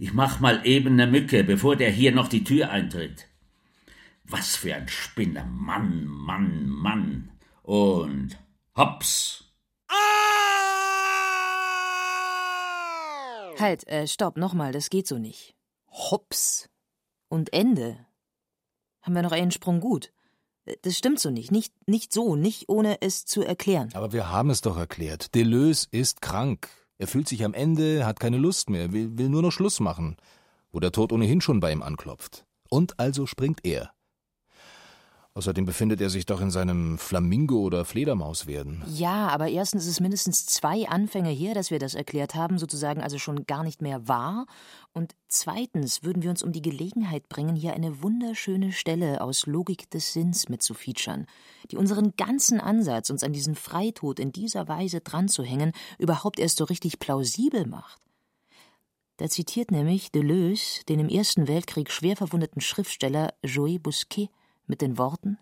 Ich 0.00 0.12
mach 0.12 0.38
mal 0.38 0.64
eben 0.64 0.94
ne 0.94 1.08
Mücke, 1.08 1.42
bevor 1.42 1.74
der 1.74 1.90
hier 1.90 2.12
noch 2.12 2.28
die 2.28 2.44
Tür 2.44 2.70
eintritt. 2.70 3.26
Was 4.24 4.54
für 4.54 4.74
ein 4.74 4.86
Spinner. 4.88 5.44
Mann, 5.44 6.06
Mann, 6.06 6.68
Mann. 6.68 7.30
Und 7.62 8.38
hops. 8.76 9.44
Halt, 13.58 13.88
äh, 13.88 14.06
stopp, 14.06 14.36
nochmal, 14.36 14.70
das 14.70 14.88
geht 14.88 15.08
so 15.08 15.18
nicht. 15.18 15.56
Hops. 15.90 16.68
Und 17.28 17.52
Ende. 17.52 18.06
Haben 19.02 19.14
wir 19.14 19.22
noch 19.22 19.32
einen 19.32 19.50
Sprung 19.50 19.80
gut. 19.80 20.12
Äh, 20.64 20.76
Das 20.82 20.96
stimmt 20.96 21.18
so 21.18 21.30
nicht. 21.30 21.50
Nicht, 21.50 21.72
nicht 21.88 22.12
so, 22.12 22.36
nicht 22.36 22.68
ohne 22.68 23.02
es 23.02 23.24
zu 23.24 23.42
erklären. 23.42 23.90
Aber 23.94 24.12
wir 24.12 24.30
haben 24.30 24.50
es 24.50 24.60
doch 24.60 24.76
erklärt. 24.76 25.34
Deleuze 25.34 25.88
ist 25.90 26.22
krank. 26.22 26.68
Er 26.98 27.06
fühlt 27.06 27.28
sich 27.28 27.44
am 27.44 27.54
Ende, 27.54 28.04
hat 28.04 28.18
keine 28.18 28.38
Lust 28.38 28.70
mehr, 28.70 28.92
will, 28.92 29.16
will 29.16 29.28
nur 29.28 29.42
noch 29.42 29.52
Schluss 29.52 29.78
machen, 29.78 30.16
wo 30.72 30.80
der 30.80 30.92
Tod 30.92 31.12
ohnehin 31.12 31.40
schon 31.40 31.60
bei 31.60 31.72
ihm 31.72 31.82
anklopft. 31.82 32.44
Und 32.68 32.98
also 32.98 33.26
springt 33.26 33.60
er. 33.64 33.92
Außerdem 35.38 35.66
befindet 35.66 36.00
er 36.00 36.10
sich 36.10 36.26
doch 36.26 36.40
in 36.40 36.50
seinem 36.50 36.98
Flamingo- 36.98 37.60
oder 37.60 37.84
Fledermauswerden. 37.84 38.82
Ja, 38.88 39.28
aber 39.28 39.46
erstens 39.46 39.84
ist 39.84 39.92
es 39.92 40.00
mindestens 40.00 40.46
zwei 40.46 40.88
Anfänge 40.88 41.30
her, 41.30 41.54
dass 41.54 41.70
wir 41.70 41.78
das 41.78 41.94
erklärt 41.94 42.34
haben, 42.34 42.58
sozusagen 42.58 43.00
also 43.02 43.18
schon 43.20 43.46
gar 43.46 43.62
nicht 43.62 43.80
mehr 43.80 44.08
wahr. 44.08 44.46
Und 44.92 45.14
zweitens 45.28 46.02
würden 46.02 46.24
wir 46.24 46.30
uns 46.30 46.42
um 46.42 46.50
die 46.50 46.60
Gelegenheit 46.60 47.28
bringen, 47.28 47.54
hier 47.54 47.74
eine 47.74 48.02
wunderschöne 48.02 48.72
Stelle 48.72 49.20
aus 49.20 49.46
Logik 49.46 49.88
des 49.90 50.12
Sinns 50.12 50.48
mitzufeaturen, 50.48 51.26
die 51.70 51.76
unseren 51.76 52.16
ganzen 52.16 52.58
Ansatz, 52.58 53.08
uns 53.08 53.22
an 53.22 53.32
diesen 53.32 53.54
Freitod 53.54 54.18
in 54.18 54.32
dieser 54.32 54.66
Weise 54.66 55.02
dranzuhängen, 55.02 55.70
überhaupt 56.00 56.40
erst 56.40 56.56
so 56.56 56.64
richtig 56.64 56.98
plausibel 56.98 57.64
macht. 57.64 58.00
Da 59.18 59.28
zitiert 59.28 59.70
nämlich 59.70 60.10
Deleuze 60.10 60.84
den 60.88 60.98
im 60.98 61.08
Ersten 61.08 61.46
Weltkrieg 61.46 61.92
schwer 61.92 62.16
verwundeten 62.16 62.60
Schriftsteller 62.60 63.34
Joël 63.44 63.78
Bousquet 63.78 64.30
mit 64.68 64.82
den 64.82 64.98
Worten 64.98 65.38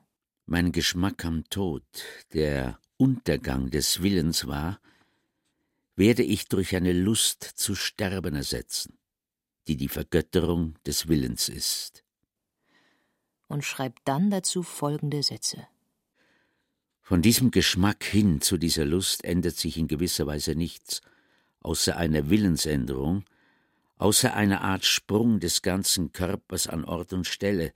Mein 0.46 0.72
Geschmack 0.72 1.24
am 1.24 1.44
Tod, 1.50 1.84
der 2.32 2.78
Untergang 2.96 3.70
des 3.70 4.00
Willens 4.00 4.46
war, 4.46 4.80
werde 5.96 6.22
ich 6.22 6.46
durch 6.46 6.74
eine 6.76 6.92
Lust 6.92 7.42
zu 7.42 7.74
sterben 7.74 8.34
ersetzen, 8.34 8.98
die 9.66 9.76
die 9.76 9.88
Vergötterung 9.88 10.74
des 10.86 11.08
Willens 11.08 11.48
ist. 11.48 12.04
und 13.48 13.64
schreibt 13.64 14.00
dann 14.04 14.30
dazu 14.30 14.62
folgende 14.62 15.22
Sätze. 15.22 15.66
Von 17.00 17.22
diesem 17.22 17.50
Geschmack 17.52 18.02
hin 18.04 18.40
zu 18.40 18.56
dieser 18.56 18.84
Lust 18.84 19.24
ändert 19.24 19.56
sich 19.56 19.76
in 19.76 19.86
gewisser 19.86 20.26
Weise 20.26 20.54
nichts, 20.56 21.02
außer 21.60 21.96
einer 21.96 22.30
Willensänderung, 22.30 23.24
außer 23.98 24.34
einer 24.34 24.62
Art 24.62 24.84
Sprung 24.84 25.38
des 25.38 25.62
ganzen 25.62 26.12
Körpers 26.12 26.66
an 26.66 26.84
Ort 26.84 27.12
und 27.12 27.26
Stelle, 27.26 27.72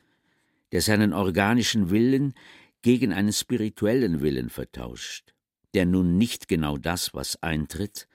der 0.72 0.82
seinen 0.82 1.12
organischen 1.12 1.90
Willen 1.90 2.34
gegen 2.82 3.12
einen 3.12 3.32
spirituellen 3.32 4.20
Willen 4.20 4.50
vertauscht, 4.50 5.34
der 5.74 5.86
nun 5.86 6.16
nicht 6.16 6.48
genau 6.48 6.78
das, 6.78 7.14
was 7.14 7.42
eintritt, 7.42 8.08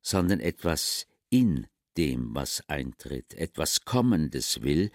sondern 0.00 0.40
etwas 0.40 1.06
in 1.30 1.66
dem, 1.96 2.34
was 2.34 2.62
eintritt, 2.68 3.34
etwas 3.34 3.84
Kommendes 3.84 4.62
will, 4.62 4.90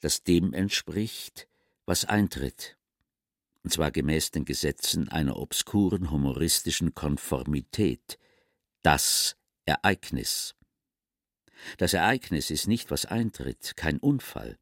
das 0.00 0.24
dem 0.24 0.52
entspricht, 0.52 1.48
was 1.84 2.04
eintritt, 2.04 2.76
und 3.62 3.72
zwar 3.72 3.90
gemäß 3.90 4.30
den 4.30 4.44
Gesetzen 4.44 5.08
einer 5.08 5.36
obskuren 5.36 6.10
humoristischen 6.10 6.94
Konformität, 6.94 8.18
das 8.82 9.36
Ereignis. 9.66 10.54
Das 11.76 11.92
Ereignis 11.92 12.50
ist 12.50 12.68
nicht, 12.68 12.90
was 12.90 13.04
eintritt, 13.04 13.76
kein 13.76 13.98
Unfall, 13.98 14.58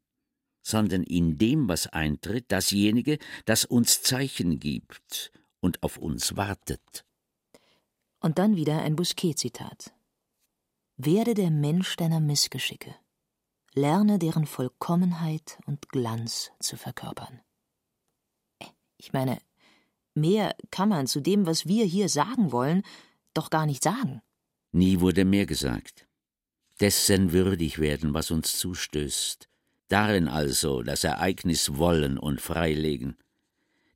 sondern 0.67 1.05
in 1.05 1.39
dem, 1.39 1.69
was 1.69 1.87
eintritt, 1.87 2.51
dasjenige, 2.51 3.19
das 3.45 3.65
uns 3.65 4.03
Zeichen 4.03 4.59
gibt 4.59 5.31
und 5.61 5.81
auf 5.85 5.97
uns 5.97 6.37
wartet. 6.37 7.05
Und 8.19 8.39
dann 8.39 8.57
wieder 8.57 8.83
ein 8.83 8.97
Bousquet-Zitat. 8.97 9.95
Werde 10.97 11.35
der 11.35 11.53
Mensch 11.53 11.95
deiner 11.95 12.19
Missgeschicke, 12.19 12.97
lerne 13.75 14.19
deren 14.19 14.45
Vollkommenheit 14.45 15.57
und 15.67 15.89
Glanz 15.91 16.51
zu 16.59 16.77
verkörpern. 16.77 17.41
Ich 18.97 19.13
meine, 19.13 19.39
mehr 20.15 20.57
kann 20.73 20.89
man 20.89 21.07
zu 21.07 21.21
dem, 21.21 21.47
was 21.47 21.67
wir 21.67 21.85
hier 21.85 22.09
sagen 22.09 22.51
wollen, 22.51 22.83
doch 23.35 23.51
gar 23.51 23.67
nicht 23.67 23.85
sagen. 23.85 24.21
Nie 24.73 24.99
wurde 24.99 25.25
mehr 25.25 25.47
gesagt. 25.47 26.09
Dessen 26.81 27.31
würdig 27.31 27.79
werden, 27.79 28.15
was 28.15 28.33
uns 28.33 28.59
zustößt. 28.59 29.49
Darin 29.89 30.29
also 30.29 30.83
das 30.83 31.05
Ereignis 31.05 31.77
wollen 31.77 32.19
und 32.19 32.41
freilegen. 32.41 33.17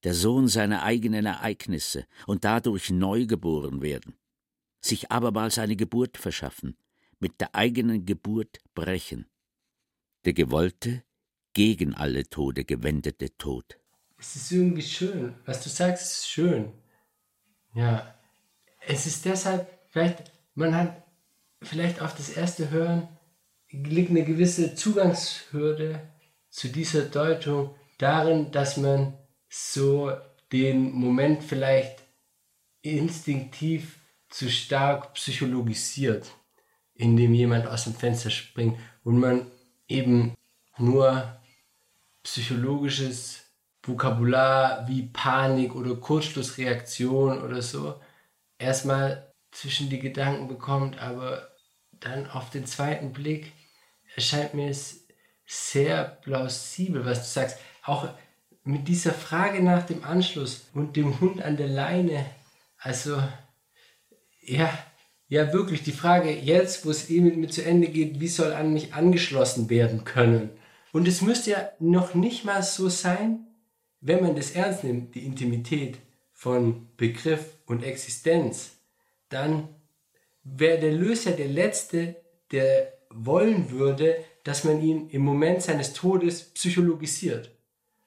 Der 0.05 0.15
Sohn 0.15 0.49
seiner 0.49 0.83
eigenen 0.83 1.27
Ereignisse 1.27 2.07
und 2.27 2.45
dadurch 2.45 2.91
neu 2.91 3.27
geboren 3.27 3.83
werden. 3.83 4.17
Sich 4.81 5.11
abermals 5.11 5.59
eine 5.59 5.77
Geburt 5.77 6.17
verschaffen, 6.17 6.77
mit 7.19 7.41
der 7.41 7.55
eigenen 7.55 8.07
Geburt 8.07 8.59
brechen. 8.75 9.27
Der 10.25 10.33
gewollte, 10.33 11.03
gegen 11.53 11.95
alle 11.95 12.25
Tode 12.25 12.65
gewendete 12.65 13.37
Tod. 13.37 13.79
Es 14.19 14.37
ist 14.37 14.53
irgendwie 14.53 14.83
schön. 14.83 15.35
Was 15.45 15.63
du 15.63 15.69
sagst, 15.69 16.13
ist 16.13 16.29
schön. 16.29 16.73
Ja. 17.75 18.15
Es 18.87 19.07
ist 19.07 19.25
deshalb, 19.25 19.69
vielleicht, 19.89 20.33
man 20.55 20.75
hat 20.75 21.03
vielleicht 21.63 22.01
auf 22.01 22.15
das 22.15 22.31
erste 22.31 22.71
Hören 22.71 23.09
liegt 23.71 24.11
eine 24.11 24.25
gewisse 24.25 24.75
Zugangshürde 24.75 26.01
zu 26.51 26.69
dieser 26.69 27.03
Deutung 27.03 27.75
darin, 27.99 28.51
dass 28.51 28.77
man 28.77 29.17
so 29.49 30.13
den 30.53 30.93
Moment 30.93 31.45
vielleicht 31.45 32.03
instinktiv 32.83 33.99
zu 34.29 34.51
stark 34.51 35.15
psychologisiert, 35.15 36.31
indem 36.95 37.35
jemand 37.35 37.67
aus 37.67 37.85
dem 37.85 37.95
Fenster 37.95 38.31
springt 38.31 38.79
und 39.05 39.19
man 39.19 39.47
eben 39.89 40.35
nur 40.79 41.41
psychologisches 42.23 43.45
Vokabular 43.83 44.87
wie 44.89 45.09
Panik 45.13 45.75
oder 45.75 45.97
Kurzschlussreaktion 45.97 47.43
oder 47.43 47.63
so 47.63 48.01
erstmal 48.59 49.33
zwischen 49.51 49.89
die 49.89 49.99
Gedanken 49.99 50.49
bekommt, 50.49 51.01
aber 51.01 51.49
dann 51.93 52.29
auf 52.29 52.51
den 52.51 52.67
zweiten 52.67 53.13
Blick 53.13 53.53
erscheint 54.15 54.55
mir 54.55 54.69
es 54.69 55.07
sehr 55.47 56.05
plausibel, 56.23 57.05
was 57.05 57.21
du 57.21 57.29
sagst. 57.41 57.59
Auch 57.85 58.09
mit 58.65 58.89
dieser 58.89 59.13
Frage 59.13 59.63
nach 59.63 59.85
dem 59.85 60.05
Anschluss 60.05 60.69
und 60.75 60.97
dem 60.97 61.21
Hund 61.21 61.43
an 61.43 61.57
der 61.57 61.69
Leine. 61.69 62.27
Also, 62.79 63.23
ja, 64.43 64.73
ja, 65.29 65.53
wirklich 65.53 65.83
die 65.83 65.93
Frage 65.93 66.33
jetzt, 66.33 66.85
wo 66.85 66.91
es 66.91 67.09
eben 67.09 67.27
mit 67.27 67.37
mir 67.37 67.49
zu 67.49 67.65
Ende 67.65 67.89
geht, 67.89 68.21
wie 68.21 68.29
soll 68.29 68.53
an 68.53 68.73
mich 68.73 68.95
angeschlossen 68.95 69.71
werden 69.71 70.05
können? 70.05 70.51
Und 70.93 71.07
es 71.07 71.21
müsste 71.21 71.53
ja 71.53 71.71
noch 71.79 72.15
nicht 72.15 72.45
mal 72.45 72.63
so 72.63 72.89
sein, 72.89 73.47
wenn 74.01 74.23
man 74.23 74.35
das 74.35 74.53
ernst 74.53 74.83
nimmt, 74.83 75.15
die 75.15 75.25
Intimität 75.25 75.99
von 76.33 76.89
Begriff 76.97 77.45
und 77.67 77.85
Existenz, 77.85 78.73
dann 79.29 79.69
wäre 80.43 80.81
der 80.81 80.93
Löser 80.93 81.33
der 81.33 81.49
Letzte, 81.49 82.17
der 82.51 82.93
wollen 83.13 83.71
würde, 83.71 84.17
dass 84.45 84.65
man 84.65 84.81
ihn 84.81 85.11
im 85.11 85.23
Moment 85.23 85.63
seines 85.63 85.93
Todes 85.93 86.45
psychologisiert. 86.55 87.51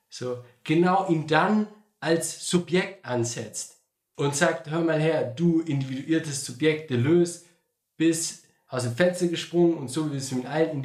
So, 0.10 0.44
genau 0.63 1.08
ihn 1.10 1.28
dann 1.28 1.68
als 2.00 2.50
Subjekt 2.50 3.06
ansetzt 3.06 3.78
und 4.16 4.36
sagt, 4.36 4.70
hör 4.70 4.82
mal 4.82 5.00
her, 5.00 5.24
du 5.24 5.62
individuiertes 5.62 6.46
Subjekt, 6.46 6.89
Deleuze, 6.89 7.46
bist 7.98 8.46
aus 8.68 8.84
dem 8.84 8.96
Fenster 8.96 9.28
gesprungen 9.28 9.76
und 9.76 9.89
so 9.89 10.08
wie 10.08 10.13
wir 10.13 10.18
es 10.18 10.32
mit 10.32 10.46
allen 10.46 10.84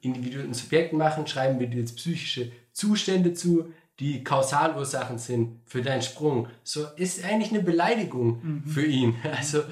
individuellen 0.00 0.54
Subjekten 0.54 0.98
machen, 0.98 1.26
schreiben 1.26 1.60
wir 1.60 1.68
dir 1.68 1.80
jetzt 1.80 1.96
psychische 1.96 2.50
Zustände 2.72 3.32
zu, 3.32 3.72
die 4.00 4.22
Kausalursachen 4.22 5.18
sind 5.18 5.60
für 5.66 5.82
deinen 5.82 6.02
Sprung. 6.02 6.48
So 6.62 6.86
ist 6.96 7.24
eigentlich 7.24 7.50
eine 7.50 7.62
Beleidigung 7.62 8.40
mhm. 8.42 8.64
für 8.64 8.86
ihn. 8.86 9.14
Also 9.36 9.62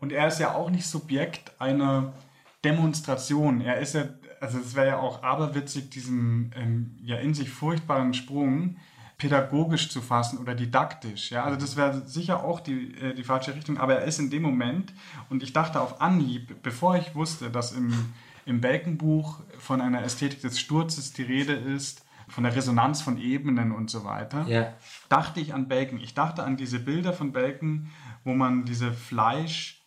und 0.00 0.12
er 0.12 0.28
ist 0.28 0.40
ja 0.40 0.54
auch 0.54 0.70
nicht 0.70 0.86
Subjekt 0.86 1.52
einer 1.58 2.14
Demonstration. 2.64 3.60
Er 3.60 3.78
ist 3.78 3.94
ja, 3.94 4.04
also 4.40 4.58
es 4.58 4.74
wäre 4.74 4.88
ja 4.88 4.98
auch 4.98 5.22
aberwitzig, 5.22 5.90
diesen 5.90 6.52
ähm, 6.56 6.96
ja 7.02 7.16
in 7.16 7.34
sich 7.34 7.50
furchtbaren 7.50 8.14
Sprung 8.14 8.76
pädagogisch 9.20 9.90
zu 9.90 10.00
fassen 10.00 10.38
oder 10.38 10.54
didaktisch. 10.54 11.30
Ja, 11.30 11.44
also 11.44 11.58
das 11.58 11.76
wäre 11.76 12.02
sicher 12.06 12.42
auch 12.42 12.60
die, 12.60 12.94
äh, 12.94 13.14
die 13.14 13.22
falsche 13.22 13.54
Richtung, 13.54 13.78
aber 13.78 13.96
er 13.96 14.04
ist 14.06 14.18
in 14.18 14.30
dem 14.30 14.42
Moment 14.42 14.92
und 15.28 15.42
ich 15.42 15.52
dachte 15.52 15.80
auf 15.80 16.00
Anhieb, 16.00 16.62
bevor 16.62 16.96
ich 16.96 17.14
wusste, 17.14 17.50
dass 17.50 17.72
im, 17.72 17.92
im 18.46 18.60
Belkenbuch 18.60 19.40
von 19.58 19.80
einer 19.80 20.02
Ästhetik 20.02 20.40
des 20.40 20.58
Sturzes 20.58 21.12
die 21.12 21.22
Rede 21.22 21.52
ist, 21.52 22.04
von 22.30 22.44
der 22.44 22.54
Resonanz 22.54 23.02
von 23.02 23.18
Ebenen 23.18 23.72
und 23.72 23.90
so 23.90 24.04
weiter, 24.04 24.46
ja. 24.46 24.72
dachte 25.08 25.40
ich 25.40 25.52
an 25.52 25.68
Bacon. 25.68 25.98
Ich 25.98 26.14
dachte 26.14 26.44
an 26.44 26.56
diese 26.56 26.78
Bilder 26.78 27.12
von 27.12 27.32
Bacon, 27.32 27.90
wo 28.24 28.34
man 28.34 28.64
diese 28.64 28.92
Fleisch, 28.92 29.79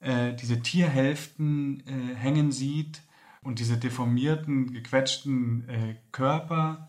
äh, 0.00 0.34
diese 0.34 0.60
Tierhälften 0.60 1.82
äh, 1.86 2.14
hängen 2.16 2.52
sieht 2.52 3.02
und 3.42 3.58
diese 3.58 3.76
deformierten, 3.76 4.72
gequetschten 4.72 5.68
äh, 5.68 5.96
Körper. 6.12 6.88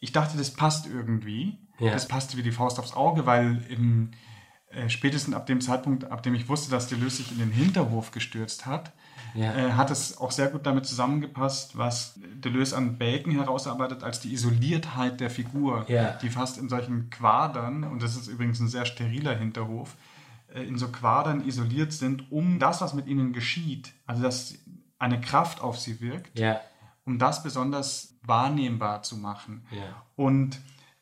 Ich 0.00 0.12
dachte, 0.12 0.38
das 0.38 0.50
passt 0.52 0.86
irgendwie. 0.86 1.58
Ja. 1.78 1.92
Das 1.92 2.08
passte 2.08 2.36
wie 2.36 2.42
die 2.42 2.52
Faust 2.52 2.78
aufs 2.78 2.92
Auge, 2.92 3.26
weil 3.26 3.64
im, 3.68 4.10
äh, 4.70 4.88
spätestens 4.88 5.34
ab 5.34 5.46
dem 5.46 5.60
Zeitpunkt, 5.60 6.04
ab 6.04 6.22
dem 6.22 6.34
ich 6.34 6.48
wusste, 6.48 6.70
dass 6.70 6.88
Deleuze 6.88 7.16
sich 7.16 7.32
in 7.32 7.38
den 7.38 7.50
Hinterhof 7.50 8.10
gestürzt 8.10 8.66
hat, 8.66 8.92
ja. 9.34 9.54
äh, 9.54 9.72
hat 9.72 9.90
es 9.90 10.18
auch 10.18 10.30
sehr 10.30 10.48
gut 10.48 10.66
damit 10.66 10.86
zusammengepasst, 10.86 11.76
was 11.78 12.20
Deleuze 12.34 12.76
an 12.76 12.98
Bacon 12.98 13.32
herausarbeitet 13.32 14.02
als 14.04 14.20
die 14.20 14.32
Isoliertheit 14.32 15.20
der 15.20 15.30
Figur, 15.30 15.86
ja. 15.88 16.12
die 16.22 16.28
fast 16.28 16.58
in 16.58 16.68
solchen 16.68 17.10
Quadern, 17.10 17.84
und 17.84 18.02
das 18.02 18.16
ist 18.16 18.28
übrigens 18.28 18.60
ein 18.60 18.68
sehr 18.68 18.84
steriler 18.84 19.36
Hinterhof, 19.36 19.96
in 20.54 20.78
so 20.78 20.88
Quadern 20.88 21.46
isoliert 21.46 21.92
sind, 21.92 22.30
um 22.30 22.58
das, 22.58 22.80
was 22.80 22.94
mit 22.94 23.06
ihnen 23.06 23.32
geschieht, 23.32 23.92
also 24.06 24.22
dass 24.22 24.54
eine 24.98 25.20
Kraft 25.20 25.60
auf 25.60 25.78
sie 25.78 26.00
wirkt, 26.00 26.38
ja. 26.38 26.60
um 27.04 27.18
das 27.18 27.42
besonders 27.42 28.18
wahrnehmbar 28.22 29.02
zu 29.02 29.16
machen. 29.16 29.64
Und 30.16 30.60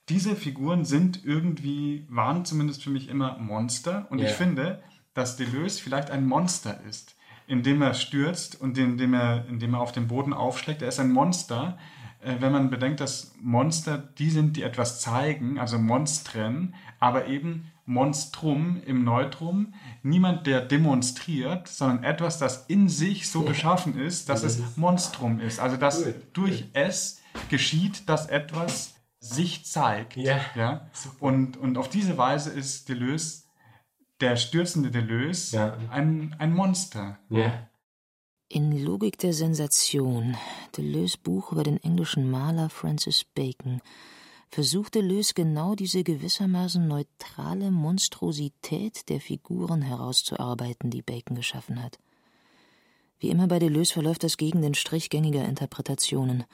diese 0.08 0.36
Figuren 0.36 0.84
sind 0.84 1.24
irgendwie, 1.24 2.06
waren 2.08 2.44
zumindest 2.44 2.82
für 2.82 2.90
mich 2.90 3.08
immer 3.08 3.38
Monster. 3.38 4.06
Und 4.10 4.20
ich 4.20 4.30
finde, 4.30 4.82
dass 5.12 5.36
Deleuze 5.36 5.82
vielleicht 5.82 6.10
ein 6.10 6.26
Monster 6.26 6.80
ist 6.88 7.18
indem 7.48 7.80
er 7.82 7.94
stürzt 7.94 8.60
und 8.60 8.78
indem 8.78 9.14
er, 9.14 9.46
indem 9.48 9.74
er 9.74 9.80
auf 9.80 9.90
den 9.90 10.06
Boden 10.06 10.32
aufschlägt. 10.32 10.82
Er 10.82 10.88
ist 10.88 11.00
ein 11.00 11.10
Monster. 11.10 11.78
Äh, 12.20 12.36
wenn 12.40 12.52
man 12.52 12.70
bedenkt, 12.70 13.00
dass 13.00 13.34
Monster 13.40 13.98
die 13.98 14.30
sind, 14.30 14.56
die 14.56 14.62
etwas 14.62 15.00
zeigen, 15.00 15.58
also 15.58 15.78
Monstren, 15.78 16.74
aber 17.00 17.26
eben 17.26 17.72
Monstrum 17.88 18.82
im 18.84 19.02
Neutrum, 19.02 19.72
niemand, 20.02 20.46
der 20.46 20.60
demonstriert, 20.60 21.68
sondern 21.68 22.04
etwas, 22.04 22.38
das 22.38 22.66
in 22.66 22.88
sich 22.88 23.30
so 23.30 23.40
beschaffen 23.42 23.98
ist, 23.98 24.28
dass 24.28 24.42
es 24.42 24.76
Monstrum 24.76 25.40
ist. 25.40 25.58
Also 25.58 25.78
dass 25.78 26.04
durch 26.34 26.66
es 26.74 27.22
geschieht, 27.48 28.08
dass 28.08 28.26
etwas 28.26 28.94
sich 29.20 29.64
zeigt. 29.64 30.16
Ja. 30.16 30.40
ja? 30.54 30.90
Und, 31.18 31.56
und 31.56 31.78
auf 31.78 31.88
diese 31.88 32.18
Weise 32.18 32.50
ist 32.50 32.88
Deleuze 32.90 33.44
der 34.20 34.36
stürzende 34.36 34.90
Deleuze 34.90 35.56
ja. 35.56 35.76
ein, 35.90 36.34
ein 36.38 36.52
Monster. 36.52 37.18
Ja. 37.30 37.68
In 38.48 38.84
Logik 38.84 39.18
der 39.18 39.32
Sensation, 39.32 40.36
Deleuze 40.76 41.18
Buch 41.18 41.52
über 41.52 41.62
den 41.62 41.82
englischen 41.82 42.30
Maler 42.30 42.68
Francis 42.68 43.24
Bacon, 43.24 43.80
versucht 44.50 44.94
Deleuze 44.94 45.34
genau 45.34 45.74
diese 45.74 46.02
gewissermaßen 46.02 46.86
neutrale 46.86 47.70
Monstrosität 47.70 49.08
der 49.08 49.20
Figuren 49.20 49.82
herauszuarbeiten, 49.82 50.90
die 50.90 51.02
Bacon 51.02 51.36
geschaffen 51.36 51.82
hat. 51.82 51.98
Wie 53.18 53.30
immer 53.30 53.48
bei 53.48 53.58
Deleuze 53.58 53.94
verläuft 53.94 54.22
das 54.22 54.36
gegen 54.36 54.62
den 54.62 54.74
Strich 54.74 55.10
gängiger 55.10 55.44
Interpretationen, 55.44 56.44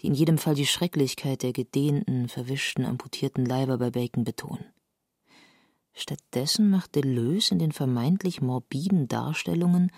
die 0.00 0.06
in 0.06 0.14
jedem 0.14 0.38
Fall 0.38 0.54
die 0.54 0.66
Schrecklichkeit 0.66 1.42
der 1.42 1.52
gedehnten, 1.52 2.28
verwischten, 2.28 2.84
amputierten 2.84 3.44
Leiber 3.44 3.78
bei 3.78 3.90
Bacon 3.90 4.24
betonen. 4.24 4.64
Stattdessen 5.94 6.70
macht 6.70 6.94
Deleuze 6.94 7.54
in 7.54 7.58
den 7.58 7.72
vermeintlich 7.72 8.40
morbiden 8.40 9.08
Darstellungen 9.08 9.90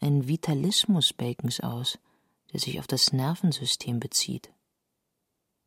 einen 0.00 0.28
Vitalismus 0.28 1.12
Bacons 1.12 1.60
aus, 1.60 1.98
der 2.52 2.60
sich 2.60 2.78
auf 2.78 2.86
das 2.86 3.12
Nervensystem 3.12 4.00
bezieht. 4.00 4.52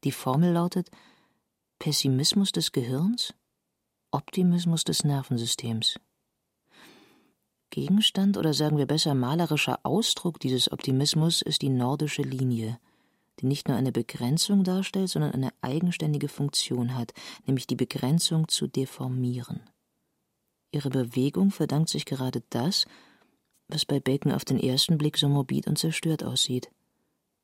Die 0.03 0.11
Formel 0.11 0.51
lautet 0.51 0.89
Pessimismus 1.84 2.53
des 2.53 2.71
Gehirns, 2.71 3.34
Optimismus 4.11 4.86
des 4.86 5.03
Nervensystems. 5.03 5.99
Gegenstand 7.71 8.38
oder 8.38 8.53
sagen 8.53 8.77
wir 8.77 8.86
besser 8.86 9.13
malerischer 9.15 9.81
Ausdruck 9.84 10.39
dieses 10.39 10.71
Optimismus 10.71 11.41
ist 11.41 11.61
die 11.61 11.67
nordische 11.67 12.21
Linie, 12.21 12.79
die 13.41 13.47
nicht 13.47 13.67
nur 13.67 13.75
eine 13.75 13.91
Begrenzung 13.91 14.63
darstellt, 14.63 15.09
sondern 15.09 15.34
eine 15.34 15.51
eigenständige 15.59 16.29
Funktion 16.29 16.95
hat, 16.95 17.11
nämlich 17.47 17.67
die 17.67 17.75
Begrenzung 17.75 18.47
zu 18.47 18.67
deformieren. 18.67 19.59
Ihre 20.71 20.89
Bewegung 20.89 21.51
verdankt 21.51 21.89
sich 21.89 22.05
gerade 22.05 22.43
das, 22.49 22.86
was 23.67 23.84
bei 23.84 23.99
Bacon 23.99 24.31
auf 24.31 24.45
den 24.45 24.57
ersten 24.57 24.97
Blick 24.97 25.17
so 25.17 25.27
morbid 25.27 25.67
und 25.67 25.77
zerstört 25.77 26.23
aussieht. 26.23 26.71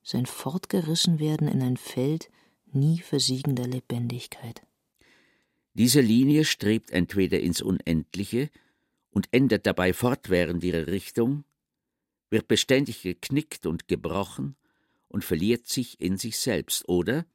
Sein 0.02 0.26
Fortgerissenwerden 0.26 1.50
in 1.50 1.62
ein 1.62 1.76
Feld 1.76 2.30
nie 2.74 3.00
versiegender 3.00 3.68
Lebendigkeit. 3.68 4.62
Diese 5.74 6.02
Linie 6.02 6.46
strebt 6.46 6.92
entweder 6.92 7.40
ins 7.40 7.62
Unendliche 7.62 8.50
und 9.12 9.28
ändert 9.32 9.66
dabei 9.66 9.94
fortwährend 9.94 10.64
ihre 10.64 10.88
Richtung, 10.88 11.46
wird 12.30 12.48
beständig 12.48 13.02
geknickt 13.02 13.66
und 13.66 13.88
gebrochen 13.88 14.56
und 15.08 15.24
verliert 15.24 15.68
sich 15.68 16.00
in 16.00 16.18
sich 16.18 16.38
selbst, 16.38 16.88
oder 16.88 17.26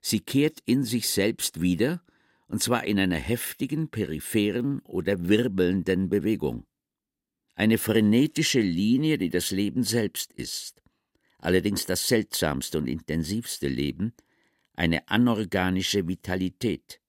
sie 0.00 0.20
kehrt 0.20 0.60
in 0.64 0.84
sich 0.84 1.08
selbst 1.08 1.60
wieder, 1.60 2.02
und 2.46 2.62
zwar 2.62 2.84
in 2.84 2.98
einer 2.98 3.16
heftigen, 3.16 3.88
peripheren 3.88 4.80
oder 4.80 5.28
wirbelnden 5.28 6.08
Bewegung. 6.08 6.66
Eine 7.54 7.78
frenetische 7.78 8.60
Linie, 8.60 9.18
die 9.18 9.30
das 9.30 9.50
Leben 9.50 9.82
selbst 9.82 10.32
ist, 10.32 10.82
allerdings 11.38 11.86
das 11.86 12.06
seltsamste 12.08 12.78
und 12.78 12.86
intensivste 12.86 13.68
Leben, 13.68 14.12
eine 14.74 15.08
anorganische 15.08 16.08
Vitalität. 16.08 17.00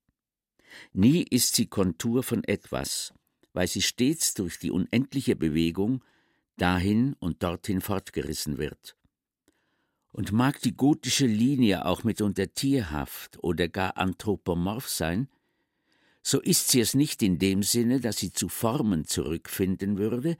Nie 0.91 1.23
ist 1.23 1.55
sie 1.55 1.67
Kontur 1.67 2.23
von 2.23 2.43
etwas, 2.43 3.13
weil 3.53 3.67
sie 3.67 3.81
stets 3.81 4.33
durch 4.33 4.59
die 4.59 4.71
unendliche 4.71 5.35
Bewegung 5.35 6.03
dahin 6.57 7.15
und 7.19 7.43
dorthin 7.43 7.81
fortgerissen 7.81 8.57
wird. 8.57 8.95
Und 10.11 10.31
mag 10.31 10.61
die 10.61 10.75
gotische 10.75 11.25
Linie 11.25 11.85
auch 11.85 12.03
mitunter 12.03 12.53
tierhaft 12.53 13.43
oder 13.43 13.67
gar 13.67 13.97
anthropomorph 13.97 14.87
sein, 14.87 15.27
so 16.21 16.39
ist 16.39 16.69
sie 16.69 16.79
es 16.79 16.93
nicht 16.93 17.21
in 17.21 17.37
dem 17.37 17.63
Sinne, 17.63 17.99
dass 17.99 18.17
sie 18.17 18.31
zu 18.31 18.47
Formen 18.47 19.05
zurückfinden 19.05 19.97
würde, 19.97 20.37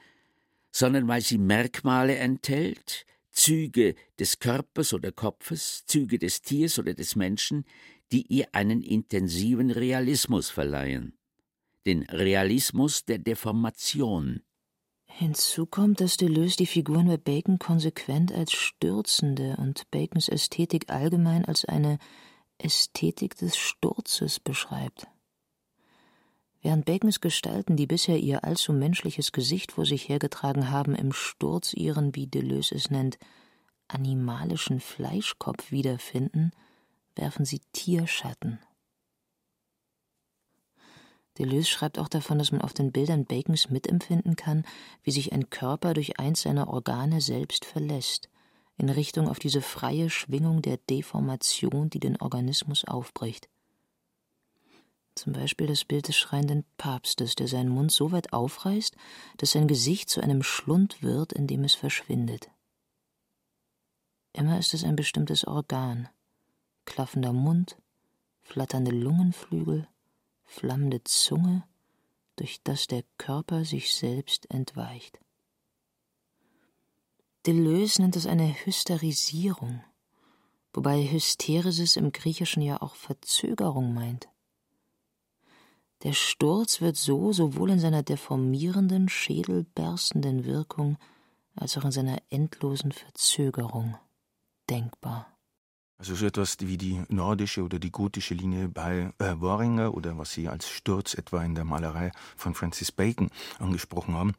sondern 0.71 1.07
weil 1.07 1.21
sie 1.21 1.37
Merkmale 1.37 2.15
enthält, 2.15 3.05
Züge 3.33 3.95
des 4.19 4.39
Körpers 4.39 4.93
oder 4.93 5.11
Kopfes, 5.11 5.83
Züge 5.85 6.17
des 6.17 6.41
Tiers 6.41 6.79
oder 6.79 6.93
des 6.93 7.15
Menschen, 7.15 7.65
die 8.11 8.25
ihr 8.27 8.47
einen 8.53 8.81
intensiven 8.81 9.71
Realismus 9.71 10.49
verleihen 10.49 11.17
den 11.85 12.03
Realismus 12.03 13.05
der 13.05 13.19
Deformation. 13.19 14.41
Hinzu 15.05 15.65
kommt, 15.65 16.01
dass 16.01 16.17
Deleuze 16.17 16.57
die 16.57 16.65
Figuren 16.65 17.07
bei 17.07 17.17
Bacon 17.17 17.59
konsequent 17.59 18.31
als 18.31 18.53
stürzende 18.53 19.57
und 19.57 19.89
Bacons 19.91 20.27
Ästhetik 20.27 20.89
allgemein 20.89 21.45
als 21.45 21.65
eine 21.65 21.99
Ästhetik 22.57 23.35
des 23.37 23.57
Sturzes 23.57 24.39
beschreibt. 24.39 25.07
Während 26.63 26.85
Bacons 26.85 27.21
Gestalten, 27.21 27.75
die 27.75 27.85
bisher 27.85 28.17
ihr 28.17 28.43
allzu 28.43 28.73
menschliches 28.73 29.31
Gesicht 29.31 29.73
vor 29.73 29.85
sich 29.85 30.09
hergetragen 30.09 30.71
haben, 30.71 30.95
im 30.95 31.13
Sturz 31.13 31.73
ihren, 31.73 32.15
wie 32.15 32.25
Deleuze 32.25 32.73
es 32.73 32.89
nennt, 32.89 33.19
animalischen 33.87 34.79
Fleischkopf 34.79 35.71
wiederfinden, 35.71 36.51
werfen 37.15 37.45
sie 37.45 37.61
Tierschatten 37.73 38.57
Deleuze 41.39 41.65
schreibt 41.67 41.97
auch 41.97 42.09
davon, 42.09 42.37
dass 42.37 42.51
man 42.51 42.61
auf 42.61 42.73
den 42.73 42.91
Bildern 42.91 43.25
Bacons 43.25 43.69
mitempfinden 43.69 44.35
kann, 44.35 44.65
wie 45.01 45.11
sich 45.11 45.33
ein 45.33 45.49
Körper 45.49 45.93
durch 45.93 46.19
eins 46.19 46.43
seiner 46.43 46.67
Organe 46.67 47.21
selbst 47.21 47.65
verlässt, 47.65 48.29
in 48.77 48.89
Richtung 48.89 49.27
auf 49.27 49.39
diese 49.39 49.61
freie 49.61 50.09
Schwingung 50.09 50.61
der 50.61 50.77
Deformation, 50.77 51.89
die 51.89 51.99
den 51.99 52.21
Organismus 52.21 52.85
aufbricht. 52.85 53.49
Zum 55.15 55.33
Beispiel 55.33 55.67
das 55.67 55.85
Bild 55.85 56.07
des 56.07 56.15
schreienden 56.17 56.65
Papstes, 56.77 57.35
der 57.35 57.47
seinen 57.47 57.69
Mund 57.69 57.91
so 57.91 58.11
weit 58.11 58.33
aufreißt, 58.33 58.95
dass 59.37 59.51
sein 59.51 59.67
Gesicht 59.67 60.09
zu 60.09 60.21
einem 60.21 60.41
Schlund 60.41 61.03
wird, 61.03 61.33
in 61.33 61.45
dem 61.45 61.63
es 61.63 61.75
verschwindet. 61.75 62.49
Immer 64.33 64.57
ist 64.57 64.73
es 64.73 64.83
ein 64.83 64.95
bestimmtes 64.95 65.45
Organ, 65.45 66.09
klaffender 66.85 67.33
Mund, 67.33 67.77
flatternde 68.41 68.91
Lungenflügel, 68.91 69.87
flammende 70.43 71.03
Zunge, 71.03 71.63
durch 72.35 72.61
das 72.63 72.87
der 72.87 73.03
Körper 73.19 73.63
sich 73.63 73.93
selbst 73.93 74.49
entweicht. 74.49 75.19
Deleuze 77.45 78.01
nennt 78.01 78.15
es 78.15 78.25
eine 78.25 78.65
Hysterisierung, 78.65 79.83
wobei 80.73 81.11
Hysteresis 81.11 81.97
im 81.97 82.11
Griechischen 82.11 82.63
ja 82.63 82.81
auch 82.81 82.95
Verzögerung 82.95 83.93
meint. 83.93 84.29
Der 86.03 86.13
Sturz 86.13 86.81
wird 86.81 86.97
so 86.97 87.31
sowohl 87.31 87.71
in 87.71 87.79
seiner 87.79 88.03
deformierenden, 88.03 89.07
schädelberstenden 89.07 90.43
Wirkung 90.43 90.97
als 91.55 91.77
auch 91.77 91.85
in 91.85 91.91
seiner 91.91 92.17
endlosen 92.29 92.91
Verzögerung 92.91 93.97
denkbar. 94.69 95.27
Also 95.97 96.15
so 96.15 96.25
etwas 96.25 96.57
wie 96.59 96.77
die 96.77 97.01
nordische 97.07 97.63
oder 97.63 97.79
die 97.79 97.91
gotische 97.91 98.33
Linie 98.33 98.67
bei 98.67 99.13
äh, 99.19 99.39
Worringer 99.39 99.93
oder 99.93 100.17
was 100.17 100.33
Sie 100.33 100.49
als 100.49 100.67
Sturz 100.67 101.13
etwa 101.13 101.41
in 101.43 101.55
der 101.55 101.63
Malerei 101.63 102.11
von 102.35 102.53
Francis 102.53 102.91
Bacon 102.91 103.29
angesprochen 103.59 104.15
haben. 104.15 104.33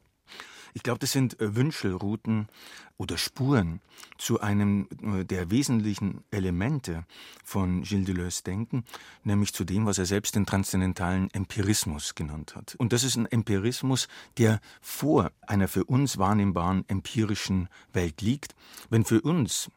Ich 0.77 0.83
glaube, 0.83 0.99
das 0.99 1.13
sind 1.13 1.41
äh, 1.41 1.55
Wünschelrouten 1.55 2.49
oder 2.97 3.17
Spuren 3.17 3.81
zu 4.19 4.41
einem 4.41 4.89
äh, 5.03 5.25
der 5.25 5.51
wesentlichen 5.51 6.25
Elemente 6.33 7.07
von 7.45 7.83
Gilles 7.83 8.07
Deleuze 8.07 8.43
Denken, 8.43 8.85
nämlich 9.23 9.55
zu 9.55 9.65
dem, 9.65 9.87
was 9.87 9.99
er 9.99 10.07
selbst 10.07 10.35
den 10.35 10.47
transzendentalen 10.47 11.31
Empirismus 11.33 12.17
genannt 12.17 12.57
hat. 12.57 12.75
Und 12.77 12.93
das 12.93 13.05
ist 13.05 13.17
ein 13.17 13.27
Empirismus, 13.27 14.09
der 14.37 14.61
vor 14.81 15.31
einer 15.43 15.69
für 15.69 15.85
uns 15.85 16.19
wahrnehmbaren 16.19 16.85
empirischen 16.89 17.69
Welt 17.93 18.21
liegt. 18.21 18.57
Wenn 18.91 19.05
für 19.05 19.21
uns 19.21 19.71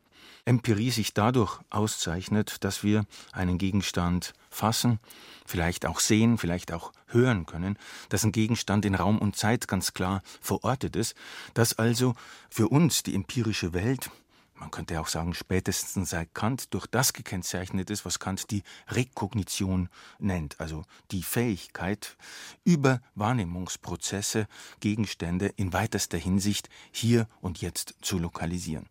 Empirie 0.45 0.91
sich 0.91 1.13
dadurch 1.13 1.59
auszeichnet, 1.69 2.63
dass 2.63 2.84
wir 2.84 3.05
einen 3.32 3.57
Gegenstand 3.57 4.34
fassen, 4.49 4.99
vielleicht 5.45 5.86
auch 5.86 5.99
sehen, 5.99 6.38
vielleicht 6.38 6.71
auch 6.71 6.91
hören 7.07 7.45
können, 7.45 7.78
dass 8.09 8.23
ein 8.23 8.32
Gegenstand 8.32 8.86
in 8.86 8.95
Raum 8.95 9.19
und 9.19 9.36
Zeit 9.36 9.67
ganz 9.67 9.93
klar 9.93 10.21
verortet 10.41 10.95
ist, 10.95 11.15
dass 11.53 11.78
also 11.78 12.15
für 12.49 12.67
uns 12.69 13.03
die 13.03 13.15
empirische 13.15 13.73
Welt 13.73 14.09
man 14.60 14.72
könnte 14.72 14.99
auch 14.99 15.08
sagen, 15.08 15.34
spätestens 15.34 16.10
seit 16.10 16.34
Kant 16.34 16.74
durch 16.74 16.88
das 16.88 17.14
gekennzeichnet 17.14 17.89
ist, 17.89 18.05
was 18.05 18.20
Kant 18.20 18.49
die 18.51 18.64
Rekognition 18.89 19.89
nennt, 20.20 20.60
also 20.60 20.84
die 21.12 21.24
Fähigkeit, 21.24 22.18
über 22.64 23.01
Wahrnehmungsprozesse 23.16 24.47
Gegenstände 24.80 25.47
in 25.55 25.74
weitester 25.74 26.18
Hinsicht 26.18 26.70
hier 26.91 27.28
und 27.41 27.62
jetzt 27.62 27.95
zu 28.01 28.18
lokalisieren. 28.20 28.88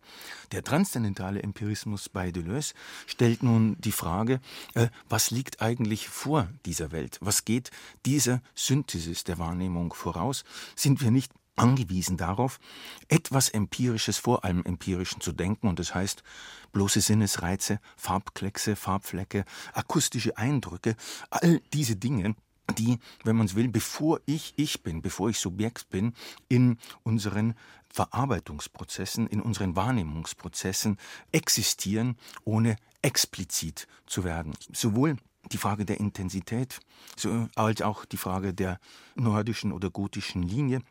Der 0.51 0.63
transzendentale 0.63 1.41
Empirismus 1.43 2.09
bei 2.09 2.31
Deleuze 2.31 2.73
stellt 3.05 3.43
nun 3.43 3.75
die 3.79 3.91
Frage, 3.91 4.39
äh, 4.73 4.87
was 5.09 5.31
liegt 5.31 5.61
eigentlich 5.61 6.07
vor 6.07 6.47
dieser 6.65 6.91
Welt? 6.91 7.17
Was 7.21 7.45
geht 7.45 7.71
dieser 8.05 8.41
Synthesis 8.55 9.23
der 9.23 9.37
Wahrnehmung 9.37 9.93
voraus? 9.93 10.43
Sind 10.75 11.01
wir 11.01 11.11
nicht 11.11 11.31
angewiesen 11.57 12.17
darauf, 12.17 12.59
etwas 13.07 13.49
Empirisches 13.49 14.17
vor 14.17 14.45
allem 14.45 14.63
Empirischen 14.63 15.21
zu 15.21 15.31
denken, 15.31 15.67
und 15.67 15.79
das 15.79 15.93
heißt 15.93 16.23
bloße 16.71 17.01
Sinnesreize, 17.01 17.79
Farbkleckse, 17.95 18.75
Farbflecke, 18.75 19.45
akustische 19.73 20.37
Eindrücke, 20.37 20.95
all 21.29 21.61
diese 21.73 21.95
Dinge, 21.95 22.35
die, 22.77 22.99
wenn 23.23 23.35
man 23.35 23.47
es 23.47 23.55
will, 23.55 23.69
bevor 23.69 24.19
ich 24.25 24.53
ich 24.57 24.83
bin, 24.83 25.01
bevor 25.01 25.29
ich 25.29 25.39
Subjekt 25.39 25.89
bin, 25.89 26.13
in 26.49 26.77
unseren 27.03 27.55
Verarbeitungsprozessen, 27.89 29.27
in 29.27 29.41
unseren 29.41 29.75
Wahrnehmungsprozessen 29.75 30.97
existieren, 31.31 32.17
ohne 32.43 32.75
explizit 33.01 33.87
zu 34.05 34.23
werden. 34.23 34.53
Sowohl 34.73 35.17
die 35.51 35.57
Frage 35.57 35.85
der 35.85 35.99
Intensität, 35.99 36.79
so 37.15 37.47
als 37.55 37.81
auch 37.81 38.05
die 38.05 38.17
Frage 38.17 38.53
der 38.53 38.79
nordischen 39.15 39.71
oder 39.71 39.89
gotischen 39.89 40.43
Linie 40.43 40.81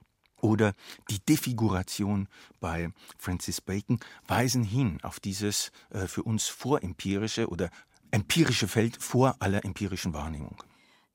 oder 0.41 0.74
die 1.11 1.20
Defiguration 1.20 2.28
bei 2.61 2.91
Francis 3.18 3.61
Bacon 3.61 3.99
weisen 4.26 4.64
hin 4.64 4.99
auf 5.03 5.20
dieses 5.20 5.72
äh, 5.91 6.07
für 6.07 6.22
uns 6.22 6.49
vorempirische 6.49 7.49
oder 7.49 7.70
empirische 8.11 8.68
Feld 8.68 9.03
vor 9.03 9.37
aller 9.41 9.64
empirischen 9.64 10.14
Wahrnehmung. 10.14 10.62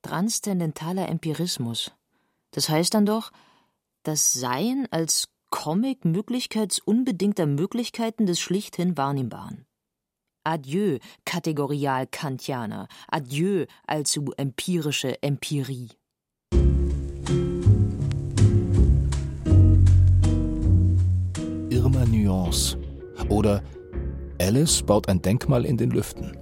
Transzendentaler 0.01 1.09
Empirismus. 1.09 1.91
Das 2.51 2.69
heißt 2.69 2.93
dann 2.93 3.05
doch, 3.05 3.31
das 4.03 4.33
Sein 4.33 4.87
als 4.91 5.29
Comic 5.51 6.05
möglichkeitsunbedingter 6.05 7.45
Möglichkeiten 7.45 8.25
des 8.25 8.39
schlichthin 8.39 8.97
Wahrnehmbaren. 8.97 9.65
Adieu, 10.43 10.97
kategorial 11.23 12.07
Kantianer. 12.07 12.87
Adieu, 13.07 13.65
allzu 13.85 14.31
empirische 14.37 15.21
Empirie. 15.21 15.89
Irma 22.01 22.17
Nuance 22.17 22.77
oder 23.29 23.61
Alice 24.39 24.81
baut 24.81 25.07
ein 25.07 25.21
Denkmal 25.21 25.65
in 25.65 25.77
den 25.77 25.91
Lüften. 25.91 26.35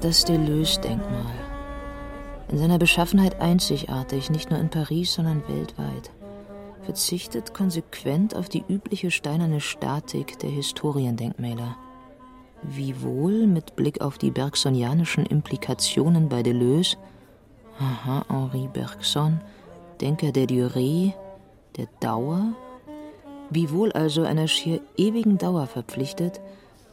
Das 0.00 0.24
Deleuze-Denkmal. 0.24 1.34
In 2.50 2.58
seiner 2.58 2.78
Beschaffenheit 2.78 3.40
einzigartig, 3.40 4.30
nicht 4.30 4.50
nur 4.50 4.60
in 4.60 4.68
Paris, 4.68 5.14
sondern 5.14 5.42
weltweit. 5.48 6.10
Verzichtet 6.82 7.54
konsequent 7.54 8.36
auf 8.36 8.48
die 8.48 8.64
übliche 8.68 9.10
steinerne 9.10 9.60
Statik 9.60 10.38
der 10.40 10.50
Historiendenkmäler. 10.50 11.76
Wiewohl 12.62 13.46
mit 13.46 13.74
Blick 13.74 14.02
auf 14.02 14.18
die 14.18 14.30
bergsonianischen 14.30 15.24
Implikationen 15.26 16.28
bei 16.28 16.42
Deleuze, 16.42 16.96
aha, 17.82 18.24
Henri 18.28 18.68
Bergson, 18.68 19.40
Denker 20.00 20.32
der 20.32 20.46
Durée, 20.46 21.12
der 21.76 21.86
Dauer, 22.00 22.54
wiewohl 23.50 23.92
also 23.92 24.22
einer 24.22 24.48
schier 24.48 24.80
ewigen 24.96 25.38
Dauer 25.38 25.66
verpflichtet, 25.66 26.40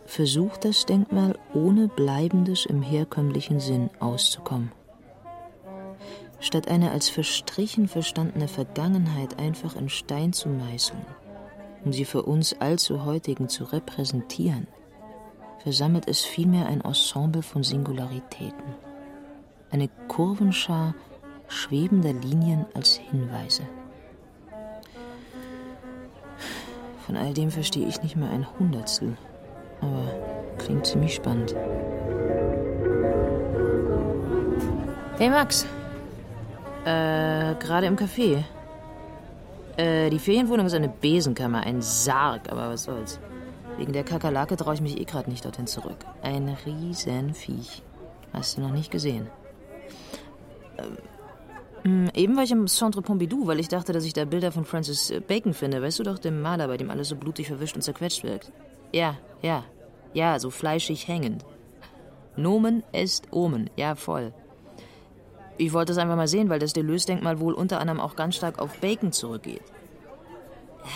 versucht 0.05 0.65
das 0.65 0.85
Denkmal 0.85 1.37
ohne 1.53 1.87
Bleibendes 1.87 2.65
im 2.65 2.81
herkömmlichen 2.81 3.59
Sinn 3.59 3.89
auszukommen. 3.99 4.71
Statt 6.39 6.67
eine 6.67 6.91
als 6.91 7.09
verstrichen 7.09 7.87
verstandene 7.87 8.47
Vergangenheit 8.47 9.37
einfach 9.39 9.75
in 9.75 9.89
Stein 9.89 10.33
zu 10.33 10.49
meißeln, 10.49 11.05
um 11.85 11.93
sie 11.93 12.05
für 12.05 12.23
uns 12.23 12.55
allzu 12.59 13.05
heutigen 13.05 13.49
zu 13.49 13.65
repräsentieren, 13.65 14.67
versammelt 15.59 16.07
es 16.07 16.21
vielmehr 16.21 16.67
ein 16.67 16.81
Ensemble 16.81 17.43
von 17.43 17.63
Singularitäten, 17.63 18.73
eine 19.71 19.89
Kurvenschar 20.07 20.95
schwebender 21.47 22.13
Linien 22.13 22.65
als 22.73 22.95
Hinweise. 22.95 23.63
Von 27.05 27.17
all 27.17 27.33
dem 27.33 27.51
verstehe 27.51 27.87
ich 27.87 28.03
nicht 28.03 28.15
mehr 28.15 28.29
ein 28.29 28.47
Hundertstel 28.59 29.17
aber 29.81 30.55
klingt 30.57 30.85
ziemlich 30.85 31.15
spannend. 31.15 31.55
Hey 35.17 35.29
Max. 35.29 35.65
Äh, 36.85 37.55
gerade 37.55 37.87
im 37.87 37.97
Café. 37.97 38.43
Äh, 39.77 40.09
die 40.09 40.19
Ferienwohnung 40.19 40.65
ist 40.65 40.73
eine 40.73 40.89
Besenkammer, 40.89 41.61
ein 41.61 41.81
Sarg, 41.81 42.51
aber 42.51 42.69
was 42.69 42.83
soll's. 42.83 43.19
Wegen 43.77 43.93
der 43.93 44.03
Kakerlake 44.03 44.57
traue 44.57 44.73
ich 44.73 44.81
mich 44.81 44.99
eh 44.99 45.05
gerade 45.05 45.29
nicht 45.29 45.45
dorthin 45.45 45.67
zurück. 45.67 45.97
Ein 46.21 46.57
Riesenviech. 46.65 47.83
Hast 48.33 48.57
du 48.57 48.61
noch 48.61 48.71
nicht 48.71 48.91
gesehen. 48.91 49.27
Ähm, 51.85 52.09
eben 52.13 52.35
war 52.35 52.43
ich 52.43 52.51
im 52.51 52.67
Centre 52.67 53.01
Pompidou, 53.01 53.47
weil 53.47 53.59
ich 53.59 53.67
dachte, 53.67 53.93
dass 53.93 54.05
ich 54.05 54.13
da 54.13 54.25
Bilder 54.25 54.51
von 54.51 54.65
Francis 54.65 55.13
Bacon 55.27 55.53
finde. 55.53 55.81
Weißt 55.81 55.99
du 55.99 56.03
doch, 56.03 56.19
dem 56.19 56.41
Maler, 56.41 56.67
bei 56.67 56.77
dem 56.77 56.89
alles 56.89 57.09
so 57.09 57.15
blutig 57.15 57.47
verwischt 57.47 57.75
und 57.75 57.81
zerquetscht 57.81 58.23
wirkt. 58.23 58.51
Ja, 58.91 59.17
ja. 59.41 59.63
Ja, 60.13 60.39
so 60.39 60.49
fleischig 60.49 61.07
hängend. 61.07 61.45
Nomen 62.35 62.83
est 62.91 63.31
Omen. 63.31 63.69
Ja, 63.75 63.95
voll. 63.95 64.33
Ich 65.57 65.73
wollte 65.73 65.91
es 65.91 65.97
einfach 65.97 66.15
mal 66.15 66.27
sehen, 66.27 66.49
weil 66.49 66.59
das 66.59 66.73
Deleuze-Denkmal 66.73 67.39
wohl 67.39 67.53
unter 67.53 67.79
anderem 67.79 67.99
auch 67.99 68.15
ganz 68.15 68.35
stark 68.35 68.59
auf 68.59 68.77
Bacon 68.79 69.11
zurückgeht. 69.11 69.61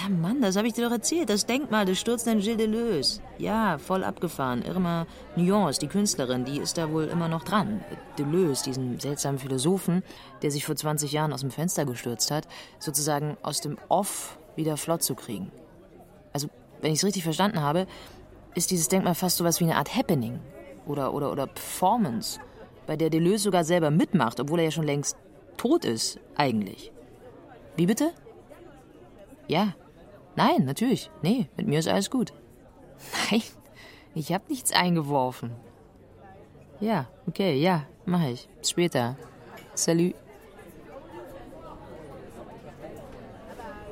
Ja, 0.02 0.10
Mann, 0.10 0.42
das 0.42 0.56
habe 0.56 0.68
ich 0.68 0.74
dir 0.74 0.86
doch 0.86 0.92
erzählt. 0.92 1.30
Das 1.30 1.46
Denkmal 1.46 1.86
des 1.86 2.00
stürzenden 2.00 2.42
Gilles 2.42 2.58
Deleuze. 2.58 3.22
Ja, 3.38 3.78
voll 3.78 4.04
abgefahren. 4.04 4.64
Irma 4.64 5.06
Nuance, 5.36 5.80
die 5.80 5.88
Künstlerin, 5.88 6.46
die 6.46 6.58
ist 6.58 6.78
da 6.78 6.92
wohl 6.92 7.06
immer 7.06 7.28
noch 7.28 7.44
dran. 7.44 7.84
Deleuze, 8.18 8.64
diesen 8.66 9.00
seltsamen 9.00 9.38
Philosophen, 9.40 10.04
der 10.42 10.50
sich 10.50 10.66
vor 10.66 10.76
20 10.76 11.12
Jahren 11.12 11.32
aus 11.32 11.42
dem 11.42 11.52
Fenster 11.52 11.86
gestürzt 11.86 12.32
hat, 12.32 12.48
sozusagen 12.80 13.38
aus 13.44 13.62
dem 13.62 13.78
Off 13.88 14.40
wieder 14.56 14.78
flott 14.78 15.04
zu 15.04 15.14
kriegen. 15.14 15.52
Also, 16.32 16.48
wenn 16.82 16.92
ich 16.92 17.00
es 17.00 17.06
richtig 17.06 17.24
verstanden 17.24 17.62
habe, 17.62 17.86
ist 18.56 18.72
dieses 18.72 18.88
Denkmal 18.88 19.16
fast 19.16 19.38
so 19.38 19.44
was 19.44 19.60
wie 19.60 19.66
eine 19.66 19.78
Art 19.78 19.96
Happening 19.96 20.40
oder, 20.88 21.14
oder, 21.14 21.32
oder 21.32 21.46
Performance, 21.48 22.40
bei 22.88 22.98
der 22.98 23.10
Deleuze 23.10 23.44
sogar 23.44 23.64
selber 23.64 23.92
mitmacht, 23.92 24.40
obwohl 24.40 24.60
er 24.60 24.66
ja 24.66 24.72
schon 24.72 24.86
längst 24.86 25.18
tot 25.58 25.86
ist, 25.86 26.20
eigentlich. 26.36 26.92
Wie 27.76 27.86
bitte? 27.86 28.12
Ja. 29.48 29.74
Nein, 30.36 30.66
natürlich. 30.66 31.10
Nee, 31.22 31.48
mit 31.58 31.68
mir 31.68 31.80
ist 31.80 31.88
alles 31.88 32.10
gut. 32.10 32.34
Nein, 33.32 33.44
ich 34.16 34.34
hab 34.34 34.50
nichts 34.50 34.72
eingeworfen. 34.72 35.52
Ja, 36.80 37.08
okay, 37.28 37.56
ja, 37.56 37.86
mach 38.06 38.26
ich. 38.28 38.48
Bis 38.60 38.72
später. 38.72 39.16
Salut. 39.76 40.16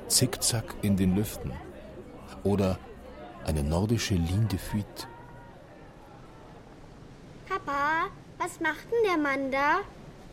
Zickzack 0.07 0.75
in 0.81 0.97
den 0.97 1.15
Lüften. 1.15 1.53
Oder 2.43 2.77
eine 3.45 3.63
nordische 3.63 4.15
Ligne 4.15 4.47
de 4.47 4.59
Fuite. 4.59 5.07
Papa, 7.47 8.07
was 8.37 8.59
macht 8.59 8.91
denn 8.91 9.03
der 9.09 9.17
Mann 9.17 9.51
da? 9.51 9.79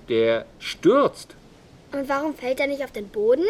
Der 0.08 0.46
stürzt. 0.58 1.36
Und 1.92 2.08
warum 2.08 2.34
fällt 2.34 2.60
er 2.60 2.66
nicht 2.66 2.82
auf 2.82 2.92
den 2.92 3.08
Boden? 3.08 3.46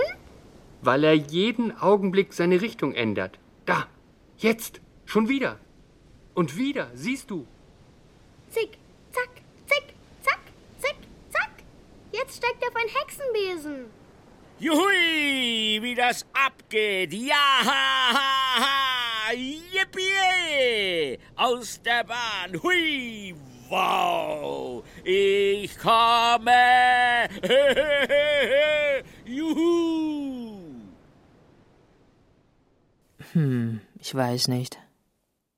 Weil 0.83 1.05
er 1.05 1.15
jeden 1.15 1.77
Augenblick 1.77 2.33
seine 2.33 2.61
Richtung 2.61 2.95
ändert. 2.95 3.39
Da, 3.67 3.87
jetzt, 4.39 4.81
schon 5.05 5.29
wieder. 5.29 5.59
Und 6.35 6.57
wieder, 6.57 6.91
siehst 6.95 7.31
du. 7.31 7.47
Zick, 8.51 8.79
zack, 9.11 9.31
zick, 9.67 9.95
zack, 10.23 10.41
zick, 10.79 10.97
zack. 11.31 11.51
Jetzt 12.13 12.37
steigt 12.37 12.63
er 12.63 12.69
auf 12.69 12.77
einen 12.77 12.91
Hexenbesen. 12.91 13.87
Juhui, 14.61 15.79
wie 15.83 15.95
das 15.95 16.27
abgeht. 16.33 17.13
Ja, 17.13 17.35
ha, 17.65 18.13
ha, 18.13 18.61
ha. 18.61 19.33
Yippie! 19.33 21.19
Aus 21.37 21.81
der 21.83 22.05
Bahn. 22.05 22.61
Hui, 22.63 23.35
wow. 23.69 24.83
Ich 25.05 25.79
komme. 25.79 27.29
Hm, 33.39 33.81
ich 34.01 34.13
weiß 34.13 34.49
nicht. 34.49 34.79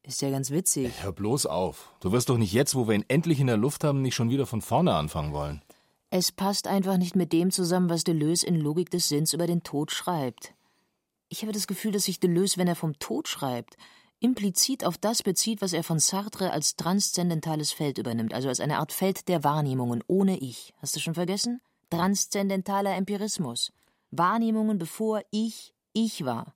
Ist 0.02 0.20
ja 0.20 0.28
ganz 0.28 0.50
witzig. 0.50 0.92
Hör 1.02 1.12
bloß 1.12 1.46
auf. 1.46 1.94
Du 2.00 2.12
wirst 2.12 2.28
doch 2.28 2.36
nicht 2.36 2.52
jetzt, 2.52 2.74
wo 2.74 2.86
wir 2.86 2.94
ihn 2.94 3.06
endlich 3.08 3.40
in 3.40 3.46
der 3.46 3.56
Luft 3.56 3.84
haben, 3.84 4.02
nicht 4.02 4.14
schon 4.14 4.28
wieder 4.28 4.44
von 4.44 4.60
vorne 4.60 4.94
anfangen 4.94 5.32
wollen. 5.32 5.62
Es 6.10 6.30
passt 6.30 6.66
einfach 6.66 6.98
nicht 6.98 7.16
mit 7.16 7.32
dem 7.32 7.50
zusammen, 7.50 7.88
was 7.88 8.04
Deleuze 8.04 8.46
in 8.46 8.56
Logik 8.56 8.90
des 8.90 9.08
Sinns 9.08 9.32
über 9.32 9.46
den 9.46 9.62
Tod 9.62 9.92
schreibt. 9.92 10.52
Ich 11.30 11.40
habe 11.40 11.52
das 11.52 11.66
Gefühl, 11.66 11.92
dass 11.92 12.04
sich 12.04 12.20
Deleuze, 12.20 12.58
wenn 12.58 12.68
er 12.68 12.76
vom 12.76 12.98
Tod 12.98 13.28
schreibt, 13.28 13.78
implizit 14.18 14.84
auf 14.84 14.98
das 14.98 15.22
bezieht, 15.22 15.62
was 15.62 15.72
er 15.72 15.82
von 15.82 16.00
Sartre 16.00 16.50
als 16.50 16.76
transzendentales 16.76 17.72
Feld 17.72 17.96
übernimmt, 17.96 18.34
also 18.34 18.48
als 18.48 18.60
eine 18.60 18.78
Art 18.78 18.92
Feld 18.92 19.26
der 19.26 19.42
Wahrnehmungen 19.42 20.04
ohne 20.06 20.36
Ich. 20.38 20.74
Hast 20.82 20.96
du 20.96 21.00
schon 21.00 21.14
vergessen? 21.14 21.62
Transzendentaler 21.88 22.94
Empirismus. 22.94 23.72
Wahrnehmungen, 24.10 24.76
bevor 24.76 25.22
ich 25.30 25.72
ich 25.94 26.26
war. 26.26 26.54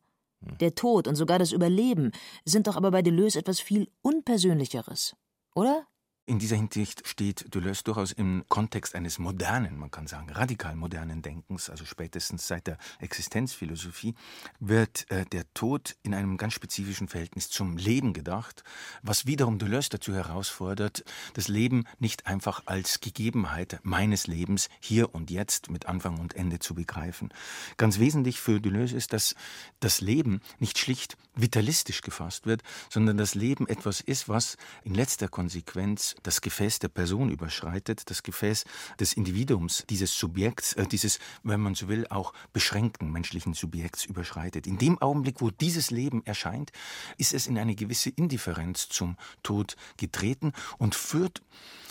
Der 0.60 0.74
Tod 0.74 1.08
und 1.08 1.16
sogar 1.16 1.38
das 1.38 1.52
Überleben 1.52 2.12
sind 2.44 2.66
doch 2.66 2.76
aber 2.76 2.90
bei 2.90 3.02
Deleuze 3.02 3.38
etwas 3.38 3.60
viel 3.60 3.88
Unpersönlicheres, 4.02 5.16
oder? 5.54 5.86
In 6.26 6.38
dieser 6.38 6.56
Hinsicht 6.56 7.06
steht 7.06 7.54
Deleuze 7.54 7.84
durchaus 7.84 8.12
im 8.12 8.44
Kontext 8.48 8.94
eines 8.94 9.18
modernen, 9.18 9.76
man 9.76 9.90
kann 9.90 10.06
sagen, 10.06 10.30
radikal 10.30 10.74
modernen 10.74 11.20
Denkens, 11.20 11.68
also 11.68 11.84
spätestens 11.84 12.46
seit 12.46 12.66
der 12.66 12.78
Existenzphilosophie, 12.98 14.14
wird 14.58 15.04
äh, 15.10 15.26
der 15.26 15.44
Tod 15.52 15.96
in 16.02 16.14
einem 16.14 16.38
ganz 16.38 16.54
spezifischen 16.54 17.08
Verhältnis 17.08 17.50
zum 17.50 17.76
Leben 17.76 18.14
gedacht, 18.14 18.64
was 19.02 19.26
wiederum 19.26 19.58
Deleuze 19.58 19.90
dazu 19.90 20.14
herausfordert, 20.14 21.04
das 21.34 21.48
Leben 21.48 21.84
nicht 21.98 22.26
einfach 22.26 22.62
als 22.64 23.00
Gegebenheit 23.00 23.80
meines 23.82 24.26
Lebens 24.26 24.70
hier 24.80 25.14
und 25.14 25.30
jetzt 25.30 25.68
mit 25.68 25.84
Anfang 25.84 26.18
und 26.18 26.34
Ende 26.34 26.58
zu 26.58 26.74
begreifen. 26.74 27.34
Ganz 27.76 27.98
wesentlich 27.98 28.40
für 28.40 28.62
Deleuze 28.62 28.96
ist, 28.96 29.12
dass 29.12 29.34
das 29.80 30.00
Leben 30.00 30.40
nicht 30.58 30.78
schlicht 30.78 31.18
vitalistisch 31.34 32.00
gefasst 32.00 32.46
wird, 32.46 32.62
sondern 32.90 33.16
das 33.16 33.34
Leben 33.34 33.66
etwas 33.68 34.00
ist, 34.00 34.28
was 34.28 34.56
in 34.84 34.94
letzter 34.94 35.28
Konsequenz 35.28 36.14
das 36.22 36.40
Gefäß 36.40 36.78
der 36.78 36.88
Person 36.88 37.30
überschreitet, 37.30 38.10
das 38.10 38.22
Gefäß 38.22 38.64
des 39.00 39.12
Individuums, 39.14 39.84
dieses 39.88 40.16
Subjekts, 40.16 40.74
äh, 40.74 40.86
dieses, 40.86 41.18
wenn 41.42 41.60
man 41.60 41.74
so 41.74 41.88
will, 41.88 42.06
auch 42.08 42.32
beschränkten 42.52 43.10
menschlichen 43.10 43.54
Subjekts 43.54 44.04
überschreitet. 44.04 44.66
In 44.66 44.78
dem 44.78 45.00
Augenblick, 45.00 45.40
wo 45.40 45.50
dieses 45.50 45.90
Leben 45.90 46.24
erscheint, 46.24 46.72
ist 47.18 47.34
es 47.34 47.46
in 47.46 47.58
eine 47.58 47.74
gewisse 47.74 48.10
Indifferenz 48.10 48.88
zum 48.88 49.16
Tod 49.42 49.76
getreten 49.96 50.52
und 50.78 50.94
führt 50.94 51.42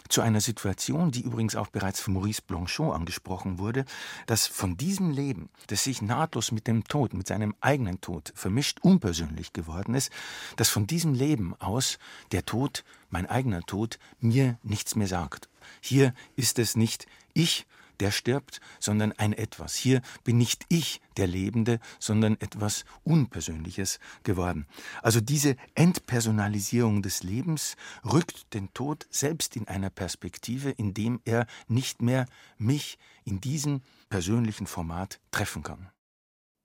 zu 0.09 0.21
einer 0.21 0.41
Situation, 0.41 1.11
die 1.11 1.21
übrigens 1.21 1.55
auch 1.55 1.67
bereits 1.67 1.99
von 1.99 2.13
Maurice 2.13 2.41
Blanchot 2.45 2.93
angesprochen 2.93 3.59
wurde, 3.59 3.85
dass 4.25 4.47
von 4.47 4.77
diesem 4.77 5.11
Leben, 5.11 5.49
das 5.67 5.83
sich 5.83 6.01
nahtlos 6.01 6.51
mit 6.51 6.67
dem 6.67 6.83
Tod, 6.83 7.13
mit 7.13 7.27
seinem 7.27 7.55
eigenen 7.61 8.01
Tod 8.01 8.31
vermischt, 8.35 8.79
unpersönlich 8.81 9.53
geworden 9.53 9.95
ist, 9.95 10.11
dass 10.55 10.69
von 10.69 10.87
diesem 10.87 11.13
Leben 11.13 11.55
aus 11.59 11.97
der 12.31 12.45
Tod, 12.45 12.83
mein 13.09 13.25
eigener 13.25 13.61
Tod, 13.61 13.99
mir 14.19 14.57
nichts 14.63 14.95
mehr 14.95 15.07
sagt. 15.07 15.49
Hier 15.81 16.13
ist 16.35 16.59
es 16.59 16.75
nicht 16.75 17.05
ich, 17.33 17.65
der 17.99 18.11
stirbt, 18.11 18.59
sondern 18.79 19.11
ein 19.13 19.33
Etwas. 19.33 19.75
Hier 19.75 20.01
bin 20.23 20.37
nicht 20.37 20.65
ich 20.69 21.01
der 21.17 21.27
Lebende, 21.27 21.79
sondern 21.99 22.39
etwas 22.39 22.85
Unpersönliches 23.03 23.99
geworden. 24.23 24.67
Also 25.01 25.21
diese 25.21 25.55
Entpersonalisierung 25.75 27.01
des 27.01 27.23
Lebens 27.23 27.75
rückt 28.03 28.53
den 28.53 28.73
Tod 28.73 29.07
selbst 29.09 29.55
in 29.55 29.67
einer 29.67 29.89
Perspektive, 29.89 30.69
in 30.69 30.93
dem 30.93 31.21
er 31.25 31.45
nicht 31.67 32.01
mehr 32.01 32.25
mich 32.57 32.97
in 33.25 33.41
diesem 33.41 33.81
persönlichen 34.09 34.67
Format 34.67 35.19
treffen 35.31 35.63
kann. 35.63 35.89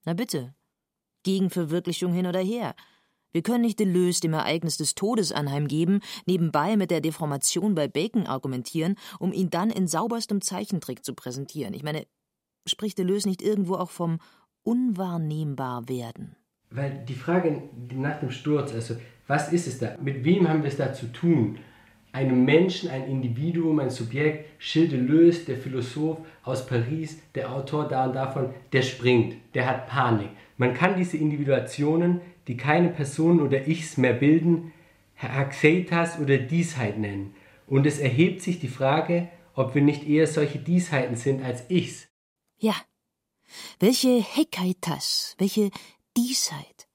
Na 0.05 0.15
bitte. 0.15 0.55
Gegenverwirklichung 1.23 2.13
hin 2.13 2.27
oder 2.27 2.41
her. 2.41 2.75
Wir 3.33 3.43
können 3.43 3.63
nicht 3.63 3.79
Deleuze 3.79 4.23
dem 4.23 4.33
Ereignis 4.33 4.79
des 4.79 4.95
Todes 4.95 5.33
anheimgeben, 5.33 6.01
nebenbei 6.27 6.77
mit 6.77 6.91
der 6.91 7.01
Deformation 7.01 7.75
bei 7.75 7.87
Bacon 7.87 8.27
argumentieren, 8.27 8.95
um 9.19 9.33
ihn 9.33 9.51
dann 9.51 9.71
in 9.71 9.87
sauberstem 9.87 10.41
Zeichentrick 10.41 11.05
zu 11.05 11.15
präsentieren. 11.15 11.75
Ich 11.75 11.83
meine, 11.83 12.07
spricht 12.67 12.99
Deleuze 12.99 13.29
nicht 13.29 13.43
irgendwo 13.43 13.75
auch 13.75 13.91
vom 13.91 14.19
unwahrnehmbar 14.63 15.89
werden? 15.89 16.37
Weil 16.71 17.05
die 17.07 17.15
Frage 17.15 17.63
nach 17.95 18.21
dem 18.21 18.31
Sturz, 18.31 18.73
also 18.73 18.97
was 19.27 19.53
ist 19.53 19.67
es 19.67 19.79
da? 19.79 19.97
Mit 20.03 20.25
wem 20.25 20.49
haben 20.49 20.63
wir 20.63 20.69
es 20.69 20.77
da 20.77 20.93
zu 20.93 21.07
tun? 21.13 21.59
Einem 22.13 22.45
Menschen, 22.45 22.89
ein 22.91 23.07
Individuum, 23.07 23.79
ein 23.79 23.91
Subjekt, 23.91 24.59
Gilles 24.59 24.91
Deleuze, 24.91 25.45
der 25.45 25.59
Philosoph 25.59 26.19
aus 26.43 26.67
Paris, 26.67 27.19
der 27.35 27.53
Autor 27.53 27.87
da 27.87 28.07
und 28.07 28.15
davon, 28.15 28.55
der 28.73 28.83
springt, 28.83 29.37
der 29.55 29.67
hat 29.67 29.87
Panik. 29.87 30.31
Man 30.57 30.75
kann 30.75 30.97
diese 30.97 31.19
Individuationen 31.19 32.21
die 32.49 32.57
keine 32.57 32.89
Person 32.89 33.41
oder 33.41 33.69
Ichs 33.69 33.97
mehr 33.97 34.15
bilden, 34.15 34.73
Haxeitas 35.17 36.19
oder 36.19 36.39
Diesheit 36.39 36.99
nennen. 36.99 37.35
Und 37.67 37.87
es 37.87 37.99
erhebt 37.99 38.41
sich 38.43 38.59
die 38.59 38.69
Frage, 38.69 39.29
ob 39.55 39.75
wir 39.75 39.83
nicht 39.83 40.07
eher 40.07 40.27
solche 40.27 40.59
Diesheiten 40.59 41.17
sind 41.17 41.43
als 41.43 41.69
Ichs. 41.71 42.09
Ja. 42.59 42.75
Welche 43.79 44.21
Hekaitas, 44.21 45.35
welche 45.39 45.71
Diesheit. 46.17 46.89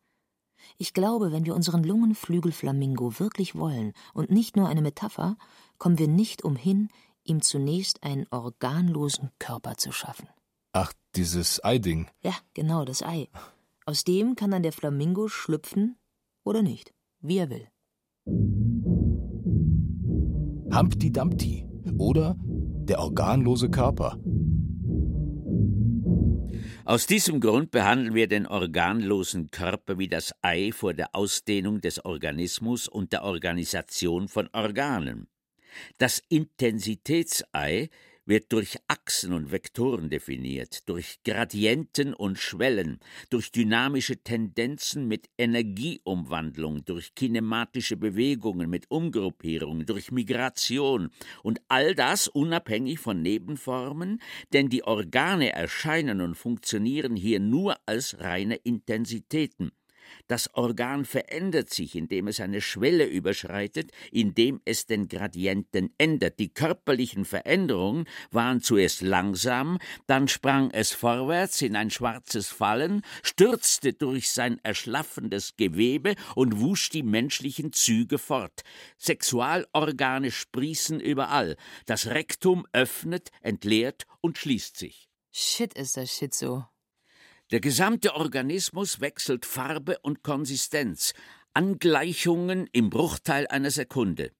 Ich 0.77 0.93
glaube, 0.93 1.31
wenn 1.31 1.45
wir 1.45 1.55
unseren 1.55 1.83
Lungenflügelflamingo 1.83 3.19
wirklich 3.19 3.55
wollen 3.55 3.93
und 4.13 4.31
nicht 4.31 4.55
nur 4.55 4.67
eine 4.67 4.81
Metapher, 4.81 5.37
kommen 5.77 5.99
wir 5.99 6.07
nicht 6.07 6.43
umhin, 6.43 6.89
ihm 7.23 7.41
zunächst 7.41 8.03
einen 8.03 8.27
organlosen 8.31 9.31
Körper 9.39 9.77
zu 9.77 9.91
schaffen. 9.91 10.27
Ach, 10.73 10.91
dieses 11.15 11.63
Eiding. 11.63 12.07
Ja, 12.21 12.33
genau, 12.53 12.85
das 12.85 13.03
Ei. 13.03 13.29
Aus 13.85 14.03
dem 14.05 14.35
kann 14.35 14.51
dann 14.51 14.63
der 14.63 14.71
Flamingo 14.71 15.27
schlüpfen 15.27 15.97
oder 16.45 16.61
nicht, 16.61 16.93
wie 17.19 17.37
er 17.37 17.49
will. 17.49 17.67
Humpty 20.73 21.11
Dumpty 21.11 21.67
oder 21.97 22.37
der 22.39 22.99
organlose 22.99 23.69
Körper. 23.69 24.17
Aus 26.85 27.07
diesem 27.07 27.39
Grund 27.39 27.71
behandeln 27.71 28.13
wir 28.13 28.27
den 28.27 28.47
organlosen 28.47 29.51
Körper 29.51 29.97
wie 29.99 30.07
das 30.07 30.33
Ei 30.41 30.71
vor 30.73 30.93
der 30.93 31.13
Ausdehnung 31.13 31.81
des 31.81 32.03
Organismus 32.03 32.87
und 32.87 33.13
der 33.13 33.23
Organisation 33.23 34.27
von 34.27 34.49
Organen. 34.53 35.27
Das 35.97 36.21
Intensitätsei 36.29 37.89
wird 38.25 38.51
durch 38.51 38.77
Achsen 38.87 39.33
und 39.33 39.51
Vektoren 39.51 40.09
definiert, 40.09 40.87
durch 40.87 41.19
Gradienten 41.23 42.13
und 42.13 42.39
Schwellen, 42.39 42.99
durch 43.29 43.51
dynamische 43.51 44.17
Tendenzen 44.17 45.07
mit 45.07 45.29
Energieumwandlung, 45.37 46.85
durch 46.85 47.15
kinematische 47.15 47.97
Bewegungen 47.97 48.69
mit 48.69 48.89
Umgruppierung, 48.89 49.85
durch 49.85 50.11
Migration 50.11 51.09
und 51.43 51.61
all 51.67 51.95
das 51.95 52.27
unabhängig 52.27 52.99
von 52.99 53.21
Nebenformen, 53.21 54.21
denn 54.53 54.69
die 54.69 54.83
Organe 54.83 55.51
erscheinen 55.51 56.21
und 56.21 56.35
funktionieren 56.35 57.15
hier 57.15 57.39
nur 57.39 57.75
als 57.85 58.19
reine 58.19 58.55
Intensitäten. 58.55 59.71
Das 60.27 60.53
Organ 60.53 61.05
verändert 61.05 61.69
sich, 61.69 61.95
indem 61.95 62.27
es 62.27 62.39
eine 62.39 62.61
Schwelle 62.61 63.05
überschreitet, 63.05 63.91
indem 64.11 64.61
es 64.65 64.85
den 64.85 65.07
Gradienten 65.07 65.93
ändert. 65.97 66.39
Die 66.39 66.53
körperlichen 66.53 67.25
Veränderungen 67.25 68.05
waren 68.31 68.61
zuerst 68.61 69.01
langsam, 69.01 69.79
dann 70.07 70.27
sprang 70.27 70.71
es 70.71 70.91
vorwärts 70.91 71.61
in 71.61 71.75
ein 71.75 71.89
schwarzes 71.89 72.49
Fallen, 72.49 73.01
stürzte 73.21 73.93
durch 73.93 74.29
sein 74.29 74.59
erschlaffendes 74.63 75.55
Gewebe 75.57 76.15
und 76.35 76.59
wusch 76.59 76.89
die 76.89 77.03
menschlichen 77.03 77.73
Züge 77.73 78.17
fort. 78.17 78.63
Sexualorgane 78.97 80.31
sprießen 80.31 80.99
überall. 80.99 81.57
Das 81.85 82.07
Rektum 82.07 82.65
öffnet, 82.71 83.29
entleert 83.41 84.05
und 84.21 84.37
schließt 84.37 84.77
sich. 84.77 85.09
Shit 85.31 85.73
ist 85.73 85.97
das 85.97 86.11
Shit 86.11 86.33
so. 86.33 86.65
Der 87.53 87.61
gesamte 87.61 88.15
Organismus 88.15 88.99
wechselt 88.99 89.45
Farbe 89.45 89.99
und 89.99 90.23
Konsistenz, 90.23 91.13
Angleichungen 91.53 92.67
im 92.73 92.89
Bruchteil 92.89 93.45
einer 93.45 93.69
Sekunde. 93.69 94.31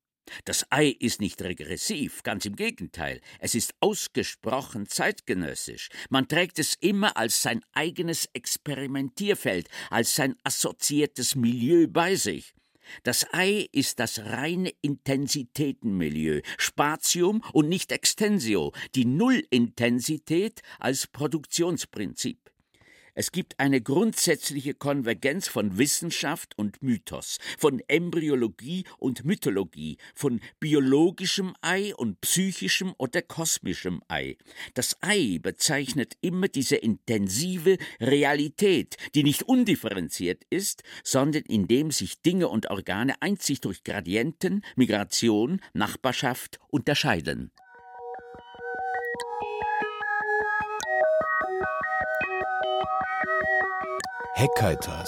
Das 0.46 0.66
Ei 0.72 0.88
ist 1.00 1.22
nicht 1.22 1.40
regressiv, 1.44 2.24
ganz 2.24 2.48
im 2.48 2.56
Gegenteil, 2.56 3.22
es 3.38 3.54
ist 3.54 3.76
ausgesprochen 3.82 4.88
zeitgenössisch. 4.88 5.90
Man 6.10 6.28
trägt 6.28 6.58
es 6.58 6.74
immer 6.80 7.16
als 7.16 7.44
sein 7.44 7.64
eigenes 7.74 8.30
Experimentierfeld, 8.34 9.70
als 9.92 10.16
sein 10.16 10.36
assoziiertes 10.44 11.36
Milieu 11.36 11.86
bei 11.88 12.16
sich. 12.16 12.56
Das 13.04 13.32
Ei 13.32 13.68
ist 13.72 14.00
das 14.00 14.18
reine 14.22 14.72
Intensitätenmilieu, 14.82 16.42
Spatium 16.58 17.44
und 17.54 17.70
nicht 17.70 17.92
Extensio, 17.92 18.74
die 18.96 19.06
Nullintensität 19.06 20.64
als 20.80 21.06
Produktionsprinzip. 21.06 22.44
Es 23.16 23.32
gibt 23.32 23.60
eine 23.60 23.80
grundsätzliche 23.80 24.74
Konvergenz 24.74 25.48
von 25.48 25.78
Wissenschaft 25.78 26.58
und 26.58 26.82
Mythos, 26.82 27.38
von 27.60 27.80
Embryologie 27.88 28.86
und 28.98 29.24
Mythologie, 29.24 29.98
von 30.16 30.42
biologischem 30.60 31.54
Ei 31.62 31.94
und 31.96 32.22
psychischem 32.22 32.96
oder 32.98 33.22
kosmischem 33.22 34.02
Ei. 34.08 34.38
Das 34.74 34.98
Ei 35.02 35.38
bezeichnet 35.42 36.18
immer 36.22 36.48
diese 36.48 36.76
intensive 36.76 37.78
Realität, 38.00 38.98
die 39.14 39.24
nicht 39.24 39.44
undifferenziert 39.44 40.44
ist, 40.50 40.82
sondern 41.04 41.44
in 41.44 41.68
dem 41.68 41.92
sich 41.92 42.22
Dinge 42.22 42.48
und 42.48 42.72
Organe 42.72 43.22
einzig 43.22 43.62
durch 43.62 43.84
Gradienten, 43.84 44.64
Migration, 44.76 45.62
Nachbarschaft 45.74 46.60
unterscheiden. 46.70 47.52
Heckheitas 54.36 55.08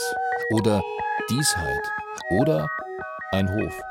oder 0.54 0.84
Diesheit 1.32 1.82
oder 2.30 2.68
ein 3.32 3.50
Hof. 3.50 3.82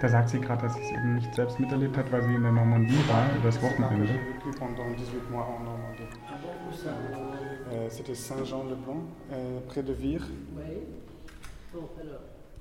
Da 0.00 0.08
sagt 0.08 0.30
sie 0.30 0.40
gerade, 0.40 0.62
dass 0.62 0.74
sie 0.76 0.80
es 0.80 0.90
eben 0.92 1.16
nicht 1.16 1.34
selbst 1.34 1.60
miterlebt 1.60 1.98
hat, 1.98 2.10
weil 2.10 2.22
sie 2.22 2.34
in 2.34 2.42
der 2.42 2.52
Normandie 2.52 2.96
war, 3.06 3.28
übers 3.36 3.60
Wochenende. 3.60 4.18
C'était 7.90 8.14
Saint-Jean-le-Blanc, 8.14 9.02
près 9.68 9.82
de 9.82 9.92
Vire. 9.92 10.24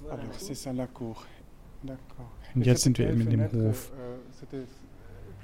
Alors, 0.10 0.34
c'est 0.38 0.56
ça 0.56 0.74
la 0.74 0.88
cour. 0.88 1.16
Und 2.56 2.66
jetzt 2.66 2.82
sind 2.82 2.98
wir 2.98 3.10
eben 3.10 3.22
in 3.22 3.30
dem 3.30 3.52
Hof. 3.54 3.90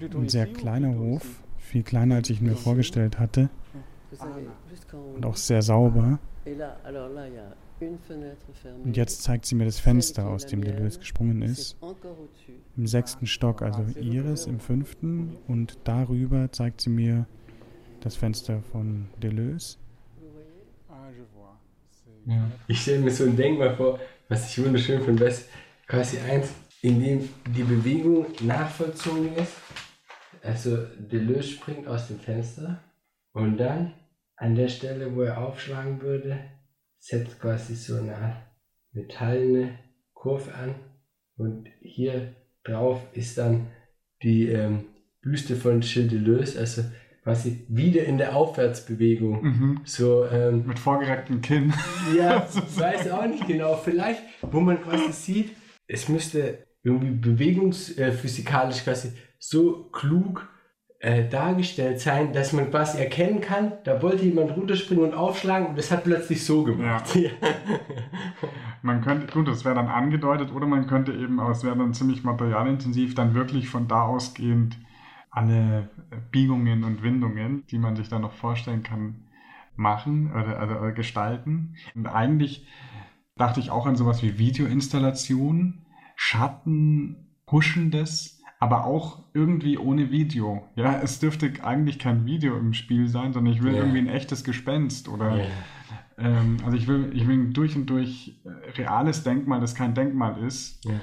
Ein 0.01 0.27
sehr 0.27 0.47
kleiner 0.47 0.97
Hof, 0.97 1.25
viel 1.59 1.83
kleiner, 1.83 2.15
als 2.15 2.29
ich 2.29 2.41
mir 2.41 2.57
vorgestellt 2.57 3.19
hatte. 3.19 3.49
Und 5.15 5.25
auch 5.25 5.35
sehr 5.35 5.61
sauber. 5.61 6.19
Und 8.83 8.97
jetzt 8.97 9.23
zeigt 9.23 9.45
sie 9.45 9.55
mir 9.55 9.65
das 9.65 9.79
Fenster, 9.79 10.27
aus 10.27 10.45
dem 10.45 10.63
Deleuze 10.63 10.99
gesprungen 10.99 11.41
ist. 11.41 11.77
Im 12.77 12.87
sechsten 12.87 13.25
Stock, 13.25 13.61
also 13.61 13.83
ihres 13.99 14.45
im 14.45 14.59
fünften. 14.59 15.37
Und 15.47 15.77
darüber 15.83 16.51
zeigt 16.51 16.81
sie 16.81 16.89
mir 16.89 17.25
das 18.01 18.15
Fenster 18.15 18.61
von 18.71 19.07
Deleuze. 19.21 19.77
Ja. 22.25 22.49
Ich 22.67 22.81
stelle 22.81 22.99
mir 22.99 23.11
so 23.11 23.25
ein 23.25 23.35
Denkmal 23.35 23.75
vor, 23.75 23.99
was 24.29 24.49
ich 24.49 24.63
wunderschön 24.63 25.01
finde. 25.03 25.31
quasi 25.87 26.17
eins, 26.19 26.49
in 26.81 26.99
dem 26.99 27.29
die 27.55 27.63
Bewegung 27.63 28.25
nachvollzogen 28.41 29.35
ist. 29.35 29.53
Also 30.41 30.77
Deleuze 30.99 31.49
springt 31.49 31.87
aus 31.87 32.07
dem 32.07 32.19
Fenster 32.19 32.79
und 33.33 33.57
dann 33.57 33.93
an 34.37 34.55
der 34.55 34.67
Stelle, 34.67 35.15
wo 35.15 35.21
er 35.21 35.39
aufschlagen 35.39 36.01
würde, 36.01 36.39
setzt 36.99 37.39
quasi 37.39 37.75
so 37.75 37.97
eine 37.97 38.15
Art 38.15 38.37
metallene 38.91 39.77
Kurve 40.13 40.53
an 40.55 40.75
und 41.37 41.67
hier 41.81 42.33
drauf 42.63 43.01
ist 43.13 43.37
dann 43.37 43.67
die 44.23 44.47
ähm, 44.47 44.85
Büste 45.21 45.55
von 45.55 45.81
Gilles 45.81 46.09
Deleuze, 46.09 46.59
also 46.59 46.83
quasi 47.23 47.65
wieder 47.69 48.05
in 48.05 48.17
der 48.17 48.35
Aufwärtsbewegung. 48.35 49.43
Mhm. 49.43 49.81
So, 49.83 50.25
ähm, 50.25 50.65
Mit 50.67 50.79
vorgerecktem 50.79 51.41
Kinn. 51.41 51.73
Ja, 52.15 52.47
ich 52.53 52.79
weiß 52.79 53.11
auch 53.11 53.25
nicht 53.25 53.47
genau. 53.47 53.75
Vielleicht, 53.77 54.21
wo 54.41 54.59
man 54.59 54.81
quasi 54.81 55.11
sieht, 55.11 55.55
es 55.87 56.07
müsste 56.07 56.65
irgendwie 56.83 57.11
bewegungsphysikalisch 57.11 58.83
quasi 58.83 59.11
so 59.39 59.85
klug 59.85 60.47
äh, 61.05 61.29
dargestellt 61.29 61.99
sein, 61.99 62.33
dass 62.33 62.51
man 62.51 62.71
quasi 62.71 62.97
erkennen 62.97 63.39
kann, 63.39 63.73
da 63.83 64.01
wollte 64.01 64.25
jemand 64.25 64.57
runterspringen 64.57 65.03
und 65.03 65.13
aufschlagen 65.13 65.67
und 65.67 65.77
das 65.77 65.91
hat 65.91 66.03
plötzlich 66.03 66.43
so 66.43 66.63
gemacht. 66.63 67.15
Ja. 67.15 67.29
man 68.81 69.01
könnte, 69.01 69.31
gut, 69.31 69.47
das 69.47 69.63
wäre 69.63 69.75
dann 69.75 69.87
angedeutet, 69.87 70.51
oder 70.51 70.65
man 70.65 70.87
könnte 70.87 71.13
eben, 71.13 71.39
aber 71.39 71.51
es 71.51 71.63
wäre 71.63 71.77
dann 71.77 71.93
ziemlich 71.93 72.23
materialintensiv, 72.23 73.13
dann 73.13 73.35
wirklich 73.35 73.69
von 73.69 73.87
da 73.87 74.01
ausgehend 74.01 74.79
alle 75.29 75.89
Biegungen 76.31 76.83
und 76.83 77.03
Windungen, 77.03 77.67
die 77.67 77.77
man 77.77 77.95
sich 77.95 78.09
da 78.09 78.17
noch 78.17 78.33
vorstellen 78.33 78.81
kann, 78.81 79.27
machen 79.75 80.31
oder, 80.31 80.63
oder, 80.63 80.81
oder 80.81 80.91
gestalten. 80.91 81.75
Und 81.93 82.07
eigentlich 82.07 82.65
dachte 83.35 83.59
ich 83.59 83.69
auch 83.69 83.85
an 83.85 83.95
sowas 83.95 84.23
wie 84.23 84.39
Videoinstallation, 84.39 85.85
Schatten, 86.15 87.27
Huschendes, 87.51 88.34
aber 88.59 88.85
auch 88.85 89.23
irgendwie 89.33 89.77
ohne 89.77 90.11
Video. 90.11 90.63
Ja, 90.75 90.99
es 91.01 91.19
dürfte 91.19 91.51
eigentlich 91.63 91.99
kein 91.99 92.25
Video 92.25 92.57
im 92.57 92.73
Spiel 92.73 93.07
sein, 93.07 93.33
sondern 93.33 93.53
ich 93.53 93.61
will 93.61 93.73
Ja. 93.73 93.79
irgendwie 93.79 93.99
ein 93.99 94.07
echtes 94.09 94.43
Gespenst 94.43 95.09
oder 95.09 95.37
Ja. 95.37 95.45
ähm, 96.17 96.57
also 96.63 96.77
ich 96.77 96.87
will, 96.87 97.11
ich 97.13 97.27
will 97.27 97.35
ein 97.37 97.53
durch 97.53 97.75
und 97.75 97.89
durch 97.89 98.41
äh, 98.45 98.71
reales 98.81 99.23
Denkmal, 99.23 99.59
das 99.59 99.75
kein 99.75 99.93
Denkmal 99.93 100.41
ist. 100.43 100.83
Ja. 100.85 100.99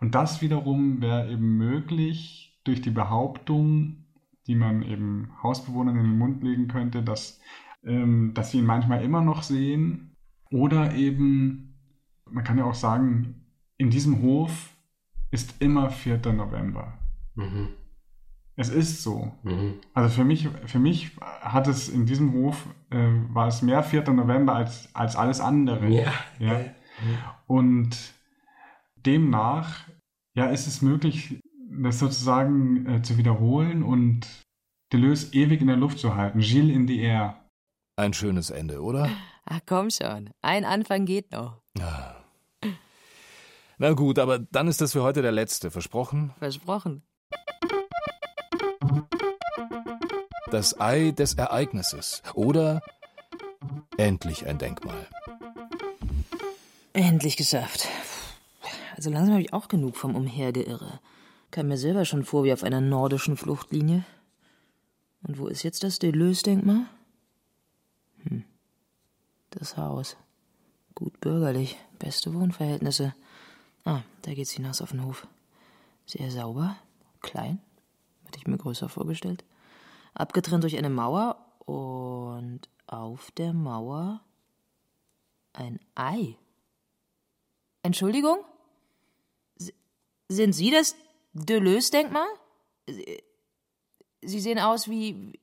Und 0.00 0.14
das 0.14 0.42
wiederum 0.42 1.00
wäre 1.00 1.30
eben 1.30 1.56
möglich 1.56 2.60
durch 2.64 2.82
die 2.82 2.90
Behauptung, 2.90 4.04
die 4.46 4.54
man 4.54 4.82
eben 4.82 5.30
Hausbewohnern 5.42 5.96
in 5.96 6.02
den 6.04 6.18
Mund 6.18 6.42
legen 6.44 6.68
könnte, 6.68 7.02
dass, 7.02 7.40
ähm, 7.84 8.32
dass 8.34 8.50
sie 8.50 8.58
ihn 8.58 8.66
manchmal 8.66 9.02
immer 9.02 9.22
noch 9.22 9.42
sehen. 9.42 10.16
Oder 10.50 10.94
eben, 10.94 11.78
man 12.30 12.44
kann 12.44 12.58
ja 12.58 12.64
auch 12.64 12.74
sagen, 12.74 13.46
in 13.78 13.88
diesem 13.90 14.20
Hof 14.20 14.73
ist 15.34 15.60
immer 15.60 15.90
4. 15.90 16.18
November. 16.32 16.96
Mhm. 17.34 17.70
Es 18.56 18.68
ist 18.68 19.02
so. 19.02 19.32
Mhm. 19.42 19.80
Also 19.92 20.14
für 20.14 20.24
mich, 20.24 20.48
für 20.66 20.78
mich 20.78 21.10
hat 21.20 21.66
es 21.66 21.88
in 21.88 22.06
diesem 22.06 22.32
Hof, 22.32 22.68
äh, 22.90 23.10
war 23.30 23.48
es 23.48 23.60
mehr 23.60 23.82
4. 23.82 24.12
November 24.12 24.54
als, 24.54 24.88
als 24.94 25.16
alles 25.16 25.40
andere. 25.40 25.88
Ja, 25.88 26.12
ja. 26.38 26.64
Und 27.48 28.14
demnach, 29.04 29.88
ja, 30.34 30.46
ist 30.46 30.68
es 30.68 30.82
möglich, 30.82 31.40
das 31.68 31.98
sozusagen 31.98 32.86
äh, 32.86 33.02
zu 33.02 33.18
wiederholen 33.18 33.82
und 33.82 34.28
Deleuze 34.92 35.34
ewig 35.34 35.60
in 35.60 35.66
der 35.66 35.76
Luft 35.76 35.98
zu 35.98 36.14
halten. 36.14 36.38
Gilles 36.38 36.74
in 36.74 36.86
the 36.86 37.00
air. 37.00 37.40
Ein 37.96 38.12
schönes 38.12 38.50
Ende, 38.50 38.80
oder? 38.80 39.10
Ach 39.46 39.60
komm 39.66 39.90
schon, 39.90 40.30
ein 40.42 40.64
Anfang 40.64 41.04
geht 41.06 41.32
noch. 41.32 41.60
Na 43.78 43.92
gut, 43.92 44.18
aber 44.18 44.38
dann 44.38 44.68
ist 44.68 44.80
das 44.80 44.92
für 44.92 45.02
heute 45.02 45.22
der 45.22 45.32
letzte. 45.32 45.70
Versprochen? 45.70 46.32
Versprochen. 46.38 47.02
Das 50.50 50.80
Ei 50.80 51.10
des 51.10 51.34
Ereignisses. 51.34 52.22
Oder 52.34 52.80
endlich 53.96 54.46
ein 54.46 54.58
Denkmal. 54.58 55.08
Endlich 56.92 57.36
geschafft. 57.36 57.88
Also 58.96 59.10
langsam 59.10 59.34
habe 59.34 59.42
ich 59.42 59.52
auch 59.52 59.66
genug 59.66 59.96
vom 59.96 60.14
Umhergeirre. 60.14 61.00
Kam 61.50 61.68
mir 61.68 61.78
selber 61.78 62.04
schon 62.04 62.24
vor 62.24 62.44
wie 62.44 62.52
auf 62.52 62.62
einer 62.62 62.80
nordischen 62.80 63.36
Fluchtlinie. 63.36 64.04
Und 65.26 65.38
wo 65.38 65.48
ist 65.48 65.64
jetzt 65.64 65.82
das 65.82 65.98
Deleuze-Denkmal? 65.98 66.86
Hm. 68.22 68.44
Das 69.50 69.76
Haus. 69.76 70.16
Gut 70.94 71.20
bürgerlich, 71.20 71.76
beste 71.98 72.32
Wohnverhältnisse. 72.32 73.14
Ah, 73.84 74.02
da 74.22 74.34
geht's 74.34 74.52
hinaus 74.52 74.80
auf 74.80 74.90
den 74.90 75.04
Hof. 75.04 75.26
Sehr 76.06 76.30
sauber, 76.30 76.76
klein, 77.20 77.60
hätte 78.24 78.38
ich 78.38 78.46
mir 78.46 78.58
größer 78.58 78.88
vorgestellt. 78.88 79.44
Abgetrennt 80.14 80.62
durch 80.64 80.76
eine 80.76 80.90
Mauer 80.90 81.36
und 81.66 82.60
auf 82.86 83.30
der 83.32 83.52
Mauer 83.52 84.20
ein 85.52 85.80
Ei. 85.94 86.36
Entschuldigung? 87.82 88.38
S- 89.58 89.72
Sind 90.28 90.52
Sie 90.52 90.70
das 90.70 90.94
Deleuze-Denkmal? 91.32 92.26
Sie- 92.86 93.22
Sie 94.26 94.40
sehen 94.40 94.58
aus 94.58 94.88
wie, 94.88 95.38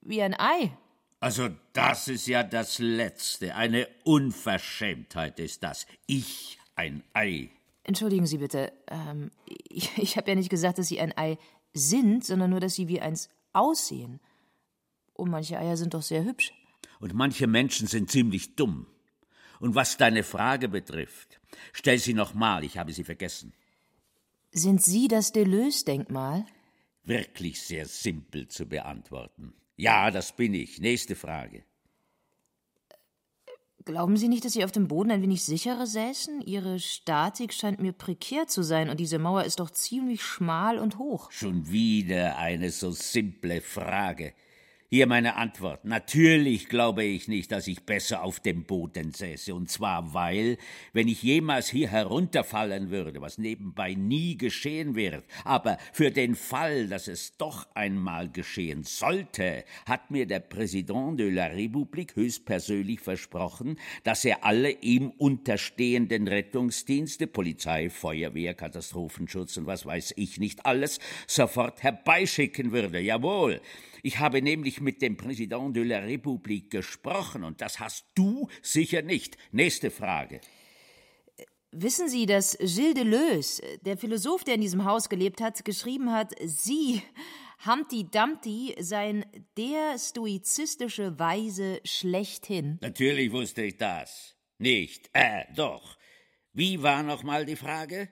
wie 0.00 0.22
ein 0.22 0.38
Ei. 0.38 0.76
Also 1.18 1.48
das 1.72 2.06
ist 2.08 2.26
ja 2.28 2.42
das 2.44 2.78
Letzte. 2.78 3.54
Eine 3.56 3.88
Unverschämtheit 4.04 5.38
ist 5.40 5.62
das. 5.64 5.86
Ich 6.06 6.58
ein 6.76 7.02
Ei. 7.14 7.50
Entschuldigen 7.84 8.26
Sie 8.26 8.38
bitte. 8.38 8.72
Ähm, 8.88 9.30
ich 9.46 9.90
ich 9.98 10.16
habe 10.16 10.30
ja 10.30 10.34
nicht 10.34 10.50
gesagt, 10.50 10.78
dass 10.78 10.88
Sie 10.88 11.00
ein 11.00 11.16
Ei 11.16 11.38
sind, 11.74 12.24
sondern 12.24 12.50
nur, 12.50 12.60
dass 12.60 12.74
Sie 12.74 12.88
wie 12.88 13.00
eins 13.00 13.28
aussehen. 13.52 14.20
Und 15.14 15.30
manche 15.30 15.58
Eier 15.58 15.76
sind 15.76 15.94
doch 15.94 16.02
sehr 16.02 16.24
hübsch. 16.24 16.52
Und 17.00 17.14
manche 17.14 17.46
Menschen 17.46 17.86
sind 17.86 18.10
ziemlich 18.10 18.56
dumm. 18.56 18.86
Und 19.60 19.74
was 19.74 19.96
deine 19.96 20.24
Frage 20.24 20.68
betrifft, 20.68 21.40
stell 21.72 21.98
sie 21.98 22.14
nochmal, 22.14 22.64
ich 22.64 22.78
habe 22.78 22.92
sie 22.92 23.04
vergessen. 23.04 23.52
Sind 24.50 24.82
Sie 24.82 25.08
das 25.08 25.32
Deleuze-Denkmal? 25.32 26.44
Wirklich 27.04 27.62
sehr 27.62 27.86
simpel 27.86 28.48
zu 28.48 28.66
beantworten. 28.66 29.54
Ja, 29.76 30.10
das 30.10 30.34
bin 30.36 30.52
ich. 30.54 30.80
Nächste 30.80 31.16
Frage. 31.16 31.64
Glauben 33.84 34.16
Sie 34.16 34.28
nicht, 34.28 34.44
dass 34.44 34.52
Sie 34.52 34.64
auf 34.64 34.70
dem 34.70 34.86
Boden 34.86 35.10
ein 35.10 35.22
wenig 35.22 35.42
sicherer 35.42 35.86
säßen? 35.86 36.42
Ihre 36.42 36.78
Statik 36.78 37.52
scheint 37.52 37.80
mir 37.80 37.92
prekär 37.92 38.46
zu 38.46 38.62
sein 38.62 38.88
und 38.88 39.00
diese 39.00 39.18
Mauer 39.18 39.44
ist 39.44 39.58
doch 39.58 39.70
ziemlich 39.70 40.22
schmal 40.22 40.78
und 40.78 40.98
hoch. 40.98 41.30
Schon 41.32 41.70
wieder 41.70 42.38
eine 42.38 42.70
so 42.70 42.92
simple 42.92 43.60
Frage. 43.60 44.34
Hier 44.94 45.06
meine 45.06 45.36
Antwort. 45.36 45.86
Natürlich 45.86 46.68
glaube 46.68 47.02
ich 47.02 47.26
nicht, 47.26 47.50
dass 47.50 47.66
ich 47.66 47.84
besser 47.84 48.22
auf 48.22 48.40
dem 48.40 48.64
Boden 48.64 49.12
säße. 49.12 49.54
Und 49.54 49.70
zwar 49.70 50.12
weil, 50.12 50.58
wenn 50.92 51.08
ich 51.08 51.22
jemals 51.22 51.70
hier 51.70 51.88
herunterfallen 51.88 52.90
würde, 52.90 53.22
was 53.22 53.38
nebenbei 53.38 53.94
nie 53.94 54.36
geschehen 54.36 54.94
wird, 54.94 55.24
aber 55.44 55.78
für 55.94 56.10
den 56.10 56.34
Fall, 56.34 56.88
dass 56.88 57.08
es 57.08 57.38
doch 57.38 57.74
einmal 57.74 58.28
geschehen 58.28 58.84
sollte, 58.84 59.64
hat 59.86 60.10
mir 60.10 60.26
der 60.26 60.40
Präsident 60.40 61.18
de 61.18 61.30
la 61.30 61.46
République 61.46 62.14
höchstpersönlich 62.14 63.00
versprochen, 63.00 63.78
dass 64.04 64.26
er 64.26 64.44
alle 64.44 64.72
ihm 64.72 65.08
unterstehenden 65.16 66.28
Rettungsdienste, 66.28 67.28
Polizei, 67.28 67.88
Feuerwehr, 67.88 68.52
Katastrophenschutz 68.52 69.56
und 69.56 69.64
was 69.64 69.86
weiß 69.86 70.12
ich 70.16 70.38
nicht 70.38 70.66
alles, 70.66 71.00
sofort 71.26 71.82
herbeischicken 71.82 72.72
würde. 72.72 73.00
Jawohl. 73.00 73.62
Ich 74.02 74.18
habe 74.18 74.42
nämlich 74.42 74.80
mit 74.80 75.00
dem 75.00 75.16
Präsident 75.16 75.76
de 75.76 75.84
la 75.84 76.00
République 76.00 76.70
gesprochen 76.70 77.44
und 77.44 77.60
das 77.60 77.78
hast 77.78 78.04
du 78.14 78.48
sicher 78.60 79.02
nicht. 79.02 79.36
Nächste 79.52 79.90
Frage. 79.90 80.40
Wissen 81.70 82.08
Sie, 82.08 82.26
dass 82.26 82.58
Gilles 82.58 82.94
Deleuze, 82.94 83.62
der 83.78 83.96
Philosoph, 83.96 84.44
der 84.44 84.56
in 84.56 84.60
diesem 84.60 84.84
Haus 84.84 85.08
gelebt 85.08 85.40
hat, 85.40 85.64
geschrieben 85.64 86.12
hat, 86.12 86.34
Sie, 86.44 87.00
Humpty 87.64 88.04
Dumpty, 88.04 88.74
seien 88.80 89.24
der 89.56 89.96
stoizistische 89.98 91.18
Weise 91.18 91.80
schlechthin? 91.84 92.78
Natürlich 92.82 93.32
wusste 93.32 93.62
ich 93.62 93.78
das. 93.78 94.36
Nicht. 94.58 95.08
Äh, 95.12 95.44
doch. 95.54 95.96
Wie 96.52 96.82
war 96.82 97.02
nochmal 97.02 97.46
die 97.46 97.56
Frage? 97.56 98.08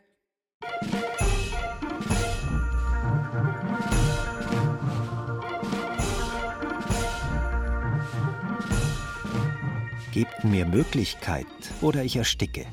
Gebt 10.21 10.45
mir 10.45 10.67
Möglichkeit 10.67 11.47
oder 11.81 12.05
ich 12.05 12.17
ersticke. 12.17 12.67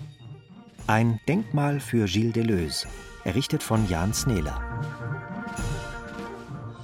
Ein 0.85 1.21
Denkmal 1.29 1.79
für 1.79 2.03
Gilles 2.03 2.33
Deleuze, 2.33 2.89
errichtet 3.23 3.63
von 3.63 3.87
Jan 3.87 4.13
Snehler. 4.13 4.59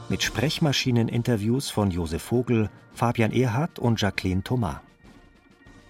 Mit 0.07 0.24
Sprechmaschineninterviews 0.24 1.70
von 1.70 1.91
Josef 1.91 2.24
Vogel, 2.24 2.70
Fabian 2.93 3.34
Erhardt 3.34 3.78
und 3.78 3.99
Jacqueline 3.99 4.41
Thomas. 4.41 4.78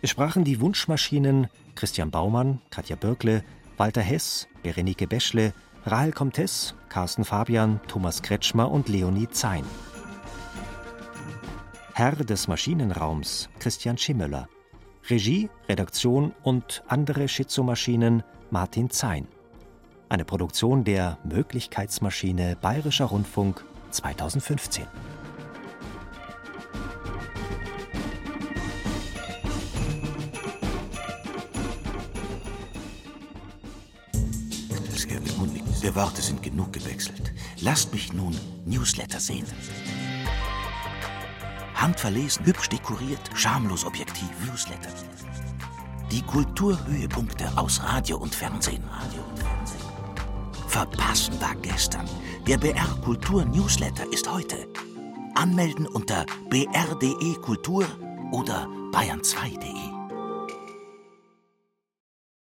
Es 0.01 0.09
sprachen 0.09 0.43
die 0.43 0.59
Wunschmaschinen 0.59 1.49
Christian 1.75 2.09
Baumann, 2.09 2.59
Katja 2.71 2.95
Birkle, 2.95 3.43
Walter 3.77 4.01
Hess, 4.01 4.47
Berenike 4.63 5.05
Beschle, 5.05 5.53
Rahel 5.85 6.13
Comtes, 6.13 6.73
Carsten 6.89 7.25
Fabian, 7.25 7.79
Thomas 7.87 8.23
Kretschmer 8.23 8.71
und 8.71 8.89
Leonie 8.89 9.29
Zein. 9.29 9.65
Herr 11.93 12.15
des 12.15 12.47
Maschinenraums 12.47 13.49
Christian 13.59 13.99
Schimmöller. 13.99 14.49
Regie, 15.09 15.49
Redaktion 15.67 16.33
und 16.43 16.81
andere 16.87 17.27
Schizomaschinen 17.27 18.23
Martin 18.51 18.89
Zein. 18.89 19.27
Eine 20.07 20.23
Produktion 20.23 20.85
der 20.85 21.17
Möglichkeitsmaschine 21.25 22.55
Bayerischer 22.61 23.05
Rundfunk 23.05 23.65
2015. 23.91 24.85
Der 35.83 35.95
Worte 35.95 36.21
sind 36.21 36.41
genug 36.41 36.71
gewechselt. 36.71 37.33
Lasst 37.59 37.91
mich 37.91 38.13
nun 38.13 38.33
Newsletter 38.65 39.19
sehen. 39.19 39.45
Handverlesen, 41.83 42.45
hübsch 42.45 42.69
dekoriert, 42.69 43.29
schamlos 43.35 43.83
objektiv. 43.85 44.29
Newsletter. 44.47 44.89
Die 46.09 46.21
Kulturhöhepunkte 46.21 47.51
aus 47.57 47.83
Radio 47.83 48.19
und 48.19 48.33
Fernsehen. 48.33 48.81
Verpassen 50.69 51.39
war 51.41 51.55
gestern. 51.55 52.07
Der 52.47 52.57
BR 52.57 52.87
Kultur 53.03 53.43
Newsletter 53.43 54.05
ist 54.13 54.31
heute. 54.31 54.65
Anmelden 55.35 55.85
unter 55.85 56.25
br.de 56.49 57.33
Kultur 57.41 57.85
oder 58.31 58.65
bayern2.de. 58.93 59.92